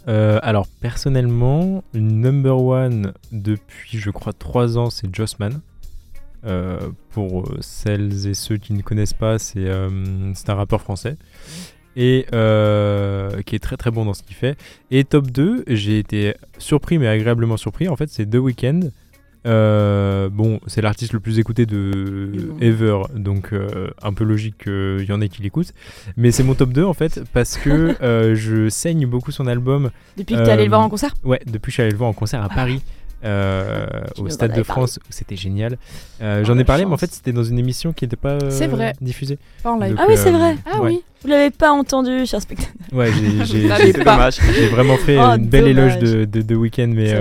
Euh, 0.07 0.39
alors 0.43 0.67
personnellement, 0.81 1.83
une 1.93 2.21
number 2.21 2.57
one 2.63 3.13
depuis 3.33 3.99
je 3.99 4.11
crois 4.11 4.33
3 4.33 4.79
ans, 4.79 4.91
c'est 4.91 5.15
Jossman. 5.15 5.61
Euh, 6.47 6.79
pour 7.11 7.51
celles 7.61 8.29
et 8.29 8.35
ceux 8.35 8.59
qui 8.59 8.73
ne 8.73 8.81
connaissent 8.81 9.13
pas, 9.13 9.41
c'est 9.41 9.67
euh, 9.67 10.33
c'est 10.35 10.49
un 10.51 10.55
rappeur 10.55 10.81
français 10.81 11.17
et 11.97 12.27
euh, 12.33 13.43
qui 13.43 13.57
est 13.57 13.59
très 13.59 13.77
très 13.77 13.91
bon 13.91 14.05
dans 14.05 14.15
ce 14.15 14.23
qu'il 14.23 14.37
fait. 14.37 14.57
Et 14.93 15.03
top 15.03 15.33
2, 15.33 15.65
j'ai 15.67 15.99
été 15.99 16.35
surpris 16.59 16.99
mais 16.99 17.09
agréablement 17.09 17.57
surpris. 17.57 17.89
En 17.89 17.97
fait, 17.97 18.09
c'est 18.09 18.25
The 18.25 18.37
Weeknd. 18.37 18.91
Euh, 19.49 20.29
bon, 20.31 20.61
c'est 20.67 20.83
l'artiste 20.83 21.13
le 21.15 21.21
plus 21.21 21.39
écouté 21.39 21.65
de 21.67 22.31
ever, 22.61 23.01
donc 23.15 23.53
euh, 23.53 23.89
un 24.03 24.13
peu 24.13 24.25
logique 24.25 24.59
qu'il 24.65 25.07
y 25.09 25.13
en 25.13 25.21
ait 25.21 25.29
qui 25.29 25.43
l'écoutent. 25.43 25.73
Mais 26.17 26.31
c'est 26.31 26.43
mon 26.43 26.55
top 26.55 26.71
2 26.71 26.85
en 26.85 26.93
fait 26.95 27.23
parce 27.33 27.57
que 27.57 27.97
euh, 28.03 28.35
je 28.35 28.69
saigne 28.69 29.07
beaucoup 29.07 29.31
son 29.33 29.47
album 29.47 29.91
Depuis 30.17 30.35
que 30.37 30.45
t'es 30.45 30.51
allé 30.51 30.65
le 30.65 30.69
voir 30.69 30.83
en 30.83 30.89
concert 30.91 31.15
Ouais, 31.25 31.41
depuis 31.47 31.67
que 31.67 31.71
je 31.71 31.75
suis 31.75 31.83
allé 31.83 31.93
le 31.93 31.97
voir 31.99 32.11
en 32.11 32.13
concert 32.13 32.43
à 32.43 32.49
Paris. 32.51 32.83
euh, 33.25 33.87
Tu 34.15 34.21
au 34.21 34.29
Stade 34.29 34.55
de 34.55 34.63
France, 34.63 34.99
où 35.03 35.07
c'était 35.11 35.37
génial. 35.37 35.79
Oh, 36.21 36.25
J'en 36.45 36.59
ai 36.59 36.65
parlé, 36.65 36.85
mais 36.85 36.93
en 36.93 36.99
fait, 36.99 37.11
c'était 37.11 37.33
dans 37.33 37.43
une 37.45 37.59
émission 37.59 37.93
qui 37.93 38.05
n'était 38.05 38.17
pas 38.17 38.39
C'est 38.51 38.67
vrai. 38.67 38.93
diffusée. 39.01 39.39
Pas 39.63 39.71
en 39.73 39.79
live. 39.79 39.91
Donc, 39.95 40.01
Ah 40.03 40.07
oui, 40.09 40.15
c'est 40.17 40.31
vrai. 40.31 40.57
Ah 40.71 40.81
ouais. 40.83 40.91
oui. 40.91 41.03
Vous 41.23 41.29
l'avez 41.31 41.51
pas 41.51 41.73
entendu, 41.73 42.27
cher 42.27 42.41
spectateur. 42.41 42.73
Ouais, 42.93 43.11
j'ai- 43.45 44.69
vraiment 44.69 44.97
fait 44.99 45.17
Oh, 45.19 45.23
une 45.37 45.47
belle 45.47 45.75
dommage. 45.75 45.97
éloge 45.97 45.99
de, 45.99 46.25
de, 46.27 46.43
de 46.43 46.55
Weeknd, 46.55 46.93
mais. 46.95 47.13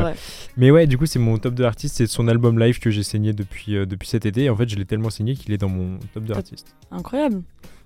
Mais 0.57 0.71
ouais, 0.71 0.87
du 0.87 0.97
coup, 0.97 1.05
c'est 1.05 1.19
mon 1.19 1.37
top 1.37 1.53
2 1.53 1.63
artiste, 1.63 1.95
c'est 1.97 2.07
son 2.07 2.27
album 2.27 2.59
live 2.59 2.79
que 2.79 2.89
j'ai 2.89 3.03
saigné 3.03 3.33
depuis, 3.33 3.75
euh, 3.77 3.85
depuis 3.85 4.07
cet 4.07 4.25
été. 4.25 4.43
Et 4.45 4.49
en 4.49 4.55
fait, 4.55 4.67
je 4.69 4.75
l'ai 4.75 4.85
tellement 4.85 5.09
saigné 5.09 5.35
qu'il 5.35 5.53
est 5.53 5.57
dans 5.57 5.69
mon 5.69 5.97
top 6.13 6.23
2 6.23 6.27
Top. 6.29 6.37
artistes. 6.37 6.75
Incroyable. 6.91 7.41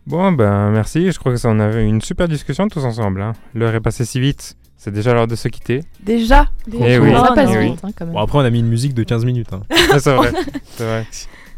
Bon, 0.08 0.32
ben 0.32 0.72
merci. 0.72 1.12
Je 1.12 1.20
crois 1.20 1.32
que 1.32 1.38
ça, 1.38 1.50
on 1.50 1.60
avait 1.60 1.88
une 1.88 2.02
super 2.02 2.28
discussion 2.28 2.68
tous 2.68 2.84
ensemble. 2.86 3.22
hein. 3.22 3.34
L'heure 3.54 3.76
est 3.76 3.82
passée 3.82 4.06
si 4.06 4.20
vite. 4.20 4.58
C'est 4.78 4.92
déjà 4.92 5.14
l'heure 5.14 5.28
de 5.28 5.36
se 5.36 5.48
quitter. 5.48 5.82
Déjà 6.04 6.48
Eh 6.74 6.98
oui. 6.98 7.12
Ça 7.14 7.34
passe 7.36 7.56
vite, 7.56 7.80
hein, 7.84 7.90
quand 7.96 8.06
même. 8.06 8.16
Bon, 8.16 8.20
après, 8.20 8.40
on 8.40 8.42
a 8.42 8.50
mis 8.50 8.60
une 8.62 8.68
musique 8.68 8.96
de 8.96 9.04
15 9.04 9.26
minutes. 9.26 9.54
hein. 9.54 9.62
Ah, 9.92 10.00
c'est 10.00 10.16
vrai. 10.16 10.32
c'est 10.72 10.84
vrai. 10.86 11.06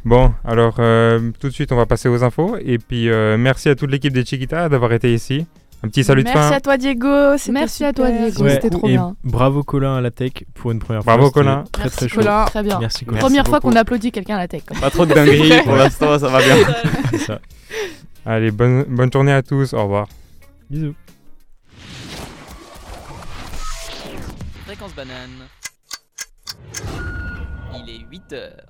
Bon, 0.04 0.34
alors 0.44 0.76
euh, 0.80 1.32
tout 1.40 1.48
de 1.48 1.54
suite, 1.54 1.72
on 1.72 1.78
va 1.78 1.86
passer 1.86 2.10
aux 2.10 2.22
infos. 2.26 2.58
Et 2.60 2.78
puis, 2.80 3.08
euh, 3.10 3.38
merci 3.38 3.70
à 3.70 3.76
toute 3.76 3.90
l'équipe 3.92 4.12
des 4.12 4.26
Chiquita 4.26 4.68
d'avoir 4.68 4.92
été 4.92 5.14
ici. 5.14 5.46
Un 5.86 5.90
petit 5.90 6.04
salut 6.06 6.24
de 6.24 6.30
Merci 6.30 6.50
fin. 6.50 6.56
à 6.56 6.62
toi, 6.62 6.78
Diego. 6.78 7.36
Merci 7.52 7.84
à 7.84 7.92
toi. 7.92 8.10
Diego. 8.10 8.48
c'était 8.48 8.70
trop 8.70 8.88
et 8.88 8.92
bien. 8.92 9.16
bravo 9.26 9.64
Colin 9.64 9.98
à 9.98 10.02
la 10.02 10.12
tech 10.12 10.32
pour 10.54 10.72
une 10.72 10.80
première 10.80 11.04
Bravo, 11.04 11.24
fois. 11.24 11.28
c'était 11.30 11.40
Colin. 11.42 11.64
Très 11.74 11.84
Merci, 11.84 11.98
très 11.98 12.08
chaud. 12.08 12.16
Colin. 12.22 12.46
Très 12.46 12.64
bien. 12.64 12.80
Merci 12.80 13.06
Colin. 13.06 13.20
Première 13.20 13.48
fois 13.48 13.60
qu'on 13.60 13.76
applaudit 13.76 14.12
quelqu'un 14.14 14.36
à 14.36 14.40
la 14.40 14.48
tech. 14.48 14.64
Pas 14.80 14.90
trop 14.90 15.06
de 15.06 15.14
dingueries 15.14 15.62
pour 15.66 15.76
l'instant, 15.76 16.18
ça 16.18 16.30
va 16.30 16.40
bien. 16.42 16.56
Ça. 17.28 17.40
Allez, 18.26 18.52
bonne, 18.52 18.84
bonne 18.88 19.12
journée 19.12 19.34
à 19.34 19.42
tous. 19.44 19.74
Au 19.74 19.84
revoir. 19.84 20.08
Bisous. 20.70 20.96
Fréquence 24.66 24.96
banane. 24.96 25.50
Il 27.76 27.90
est 27.90 28.00
8 28.10 28.34
heures. 28.34 28.66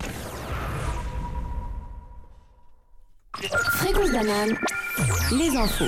Fréquence 3.78 4.12
banane, 4.12 4.58
les 5.32 5.56
infos. 5.58 5.86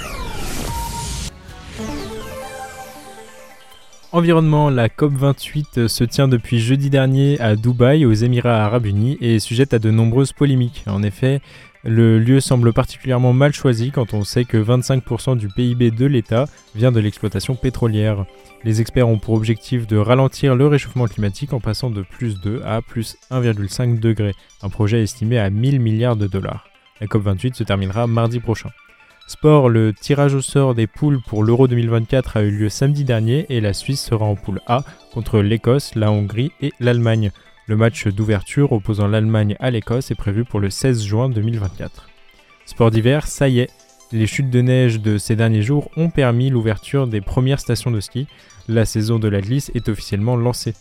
Environnement, 4.16 4.70
la 4.70 4.88
COP28 4.88 5.90
se 5.90 6.06
tient 6.06 6.30
depuis 6.30 6.62
jeudi 6.62 6.90
dernier 6.90 7.38
à 7.42 7.58
Dubaï, 7.58 8.06
aux 8.06 8.14
Émirats 8.14 8.64
arabes 8.64 8.86
unis, 8.86 9.18
et 9.20 9.36
est 9.36 9.40
sujette 9.40 9.74
à 9.74 9.80
de 9.80 9.92
nombreuses 9.92 10.32
polémiques. 10.32 10.86
En 10.88 11.04
effet, 11.04 11.42
le 11.84 12.18
lieu 12.18 12.40
semble 12.40 12.72
particulièrement 12.72 13.34
mal 13.34 13.52
choisi 13.52 13.92
quand 13.92 14.14
on 14.14 14.24
sait 14.24 14.46
que 14.46 14.56
25% 14.56 15.36
du 15.36 15.50
PIB 15.50 15.92
de 15.92 16.06
l'État 16.06 16.46
vient 16.76 16.94
de 16.94 17.02
l'exploitation 17.02 17.56
pétrolière. 17.56 18.24
Les 18.64 18.80
experts 18.80 19.10
ont 19.10 19.20
pour 19.20 19.34
objectif 19.34 19.86
de 19.86 19.98
ralentir 19.98 20.56
le 20.56 20.68
réchauffement 20.68 21.08
climatique 21.08 21.52
en 21.52 21.60
passant 21.60 21.90
de 21.90 22.02
plus 22.02 22.40
2 22.40 22.62
à 22.64 22.82
plus 22.82 23.18
1,5 23.32 24.00
degré, 24.00 24.32
un 24.64 24.70
projet 24.70 25.04
estimé 25.04 25.40
à 25.40 25.50
1000 25.50 25.82
milliards 25.82 26.16
de 26.16 26.28
dollars. 26.28 26.70
La 27.02 27.08
COP28 27.08 27.56
se 27.56 27.66
terminera 27.66 28.08
mardi 28.08 28.40
prochain. 28.40 28.70
Sport, 29.28 29.70
le 29.70 29.92
tirage 29.92 30.36
au 30.36 30.42
sort 30.42 30.76
des 30.76 30.86
poules 30.86 31.20
pour 31.20 31.44
l'Euro 31.44 31.68
2024 31.68 32.38
a 32.38 32.44
eu 32.44 32.52
lieu 32.52 32.70
samedi 32.70 33.04
dernier 33.04 33.48
et 33.50 33.60
la 33.60 33.74
Suisse 33.74 34.04
sera 34.04 34.24
en 34.24 34.36
poule 34.36 34.62
A 34.68 34.84
contre 35.14 35.40
l'Écosse, 35.40 35.96
la 35.96 36.12
Hongrie 36.12 36.52
et 36.62 36.72
l'Allemagne. 36.80 37.32
Le 37.66 37.76
match 37.76 38.08
d'ouverture 38.08 38.72
opposant 38.72 39.08
l'Allemagne 39.08 39.56
à 39.60 39.72
l'Écosse 39.72 40.12
est 40.12 40.16
prévu 40.16 40.46
pour 40.46 40.60
le 40.60 40.70
16 40.70 41.04
juin 41.04 41.28
2024. 41.30 42.08
Sport 42.68 42.92
d'hiver, 42.92 43.26
ça 43.26 43.50
y 43.50 43.60
est, 43.60 43.72
les 44.12 44.28
chutes 44.28 44.52
de 44.52 44.62
neige 44.62 45.00
de 45.02 45.18
ces 45.18 45.36
derniers 45.36 45.64
jours 45.64 45.90
ont 45.98 46.12
permis 46.12 46.52
l'ouverture 46.52 47.08
des 47.08 47.22
premières 47.22 47.60
stations 47.60 47.90
de 47.90 48.00
ski. 48.00 48.28
La 48.68 48.86
saison 48.86 49.18
de 49.18 49.28
la 49.28 49.42
glisse 49.42 49.72
est 49.74 49.90
officiellement 49.90 50.36
lancée. 50.36 50.76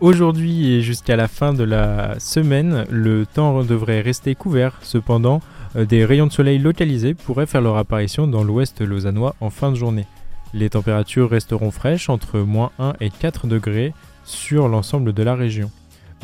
Aujourd'hui 0.00 0.72
et 0.72 0.80
jusqu'à 0.80 1.14
la 1.14 1.28
fin 1.28 1.52
de 1.52 1.62
la 1.62 2.18
semaine, 2.18 2.86
le 2.90 3.26
temps 3.26 3.62
devrait 3.64 4.00
rester 4.00 4.34
couvert. 4.34 4.78
Cependant, 4.80 5.42
euh, 5.76 5.84
des 5.84 6.06
rayons 6.06 6.26
de 6.26 6.32
soleil 6.32 6.58
localisés 6.58 7.12
pourraient 7.12 7.44
faire 7.44 7.60
leur 7.60 7.76
apparition 7.76 8.26
dans 8.26 8.42
l'ouest 8.42 8.80
lausannois 8.80 9.36
en 9.42 9.50
fin 9.50 9.70
de 9.70 9.76
journée. 9.76 10.06
Les 10.54 10.70
températures 10.70 11.28
resteront 11.28 11.70
fraîches 11.70 12.08
entre 12.08 12.38
moins 12.38 12.70
1 12.78 12.94
et 13.02 13.10
4 13.10 13.46
degrés 13.46 13.92
sur 14.24 14.68
l'ensemble 14.68 15.12
de 15.12 15.22
la 15.22 15.34
région. 15.34 15.70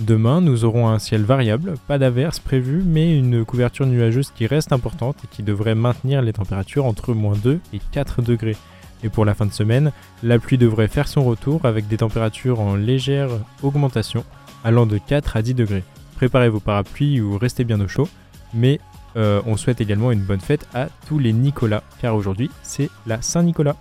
Demain, 0.01 0.41
nous 0.41 0.65
aurons 0.65 0.89
un 0.89 0.99
ciel 0.99 1.23
variable, 1.23 1.75
pas 1.87 1.99
d'averse 1.99 2.39
prévue, 2.39 2.83
mais 2.83 3.15
une 3.15 3.45
couverture 3.45 3.87
nuageuse 3.87 4.33
qui 4.35 4.47
reste 4.47 4.73
importante 4.73 5.17
et 5.25 5.29
qui 5.31 5.43
devrait 5.43 5.75
maintenir 5.75 6.23
les 6.23 6.33
températures 6.33 6.87
entre 6.87 7.13
moins 7.13 7.37
2 7.37 7.61
et 7.75 7.81
4 7.93 8.23
degrés. 8.23 8.57
Et 9.03 9.09
pour 9.09 9.25
la 9.25 9.35
fin 9.35 9.47
de 9.47 9.53
semaine, 9.53 9.93
la 10.23 10.39
pluie 10.39 10.59
devrait 10.59 10.89
faire 10.89 11.09
son 11.09 11.25
retour 11.25 11.65
avec 11.65 11.87
des 11.89 11.99
températures 11.99 12.61
en 12.61 12.75
légère 12.75 13.31
augmentation 13.63 14.25
allant 14.65 14.87
de 14.87 14.99
4 14.99 15.37
à 15.37 15.43
10 15.43 15.55
degrés. 15.55 15.85
Préparez 16.17 16.49
vos 16.49 16.61
parapluies 16.61 17.21
ou 17.21 17.39
restez 17.39 17.65
bien 17.65 17.81
au 17.81 17.89
chaud, 17.89 18.09
mais 18.55 18.81
euh, 19.17 19.41
on 19.47 19.57
souhaite 19.57 19.81
également 19.81 20.13
une 20.13 20.21
bonne 20.21 20.41
fête 20.41 20.67
à 20.75 20.89
tous 21.07 21.19
les 21.19 21.33
Nicolas, 21.33 21.83
car 22.01 22.15
aujourd'hui 22.15 22.51
c'est 22.63 22.91
la 23.07 23.23
Saint-Nicolas. 23.23 23.77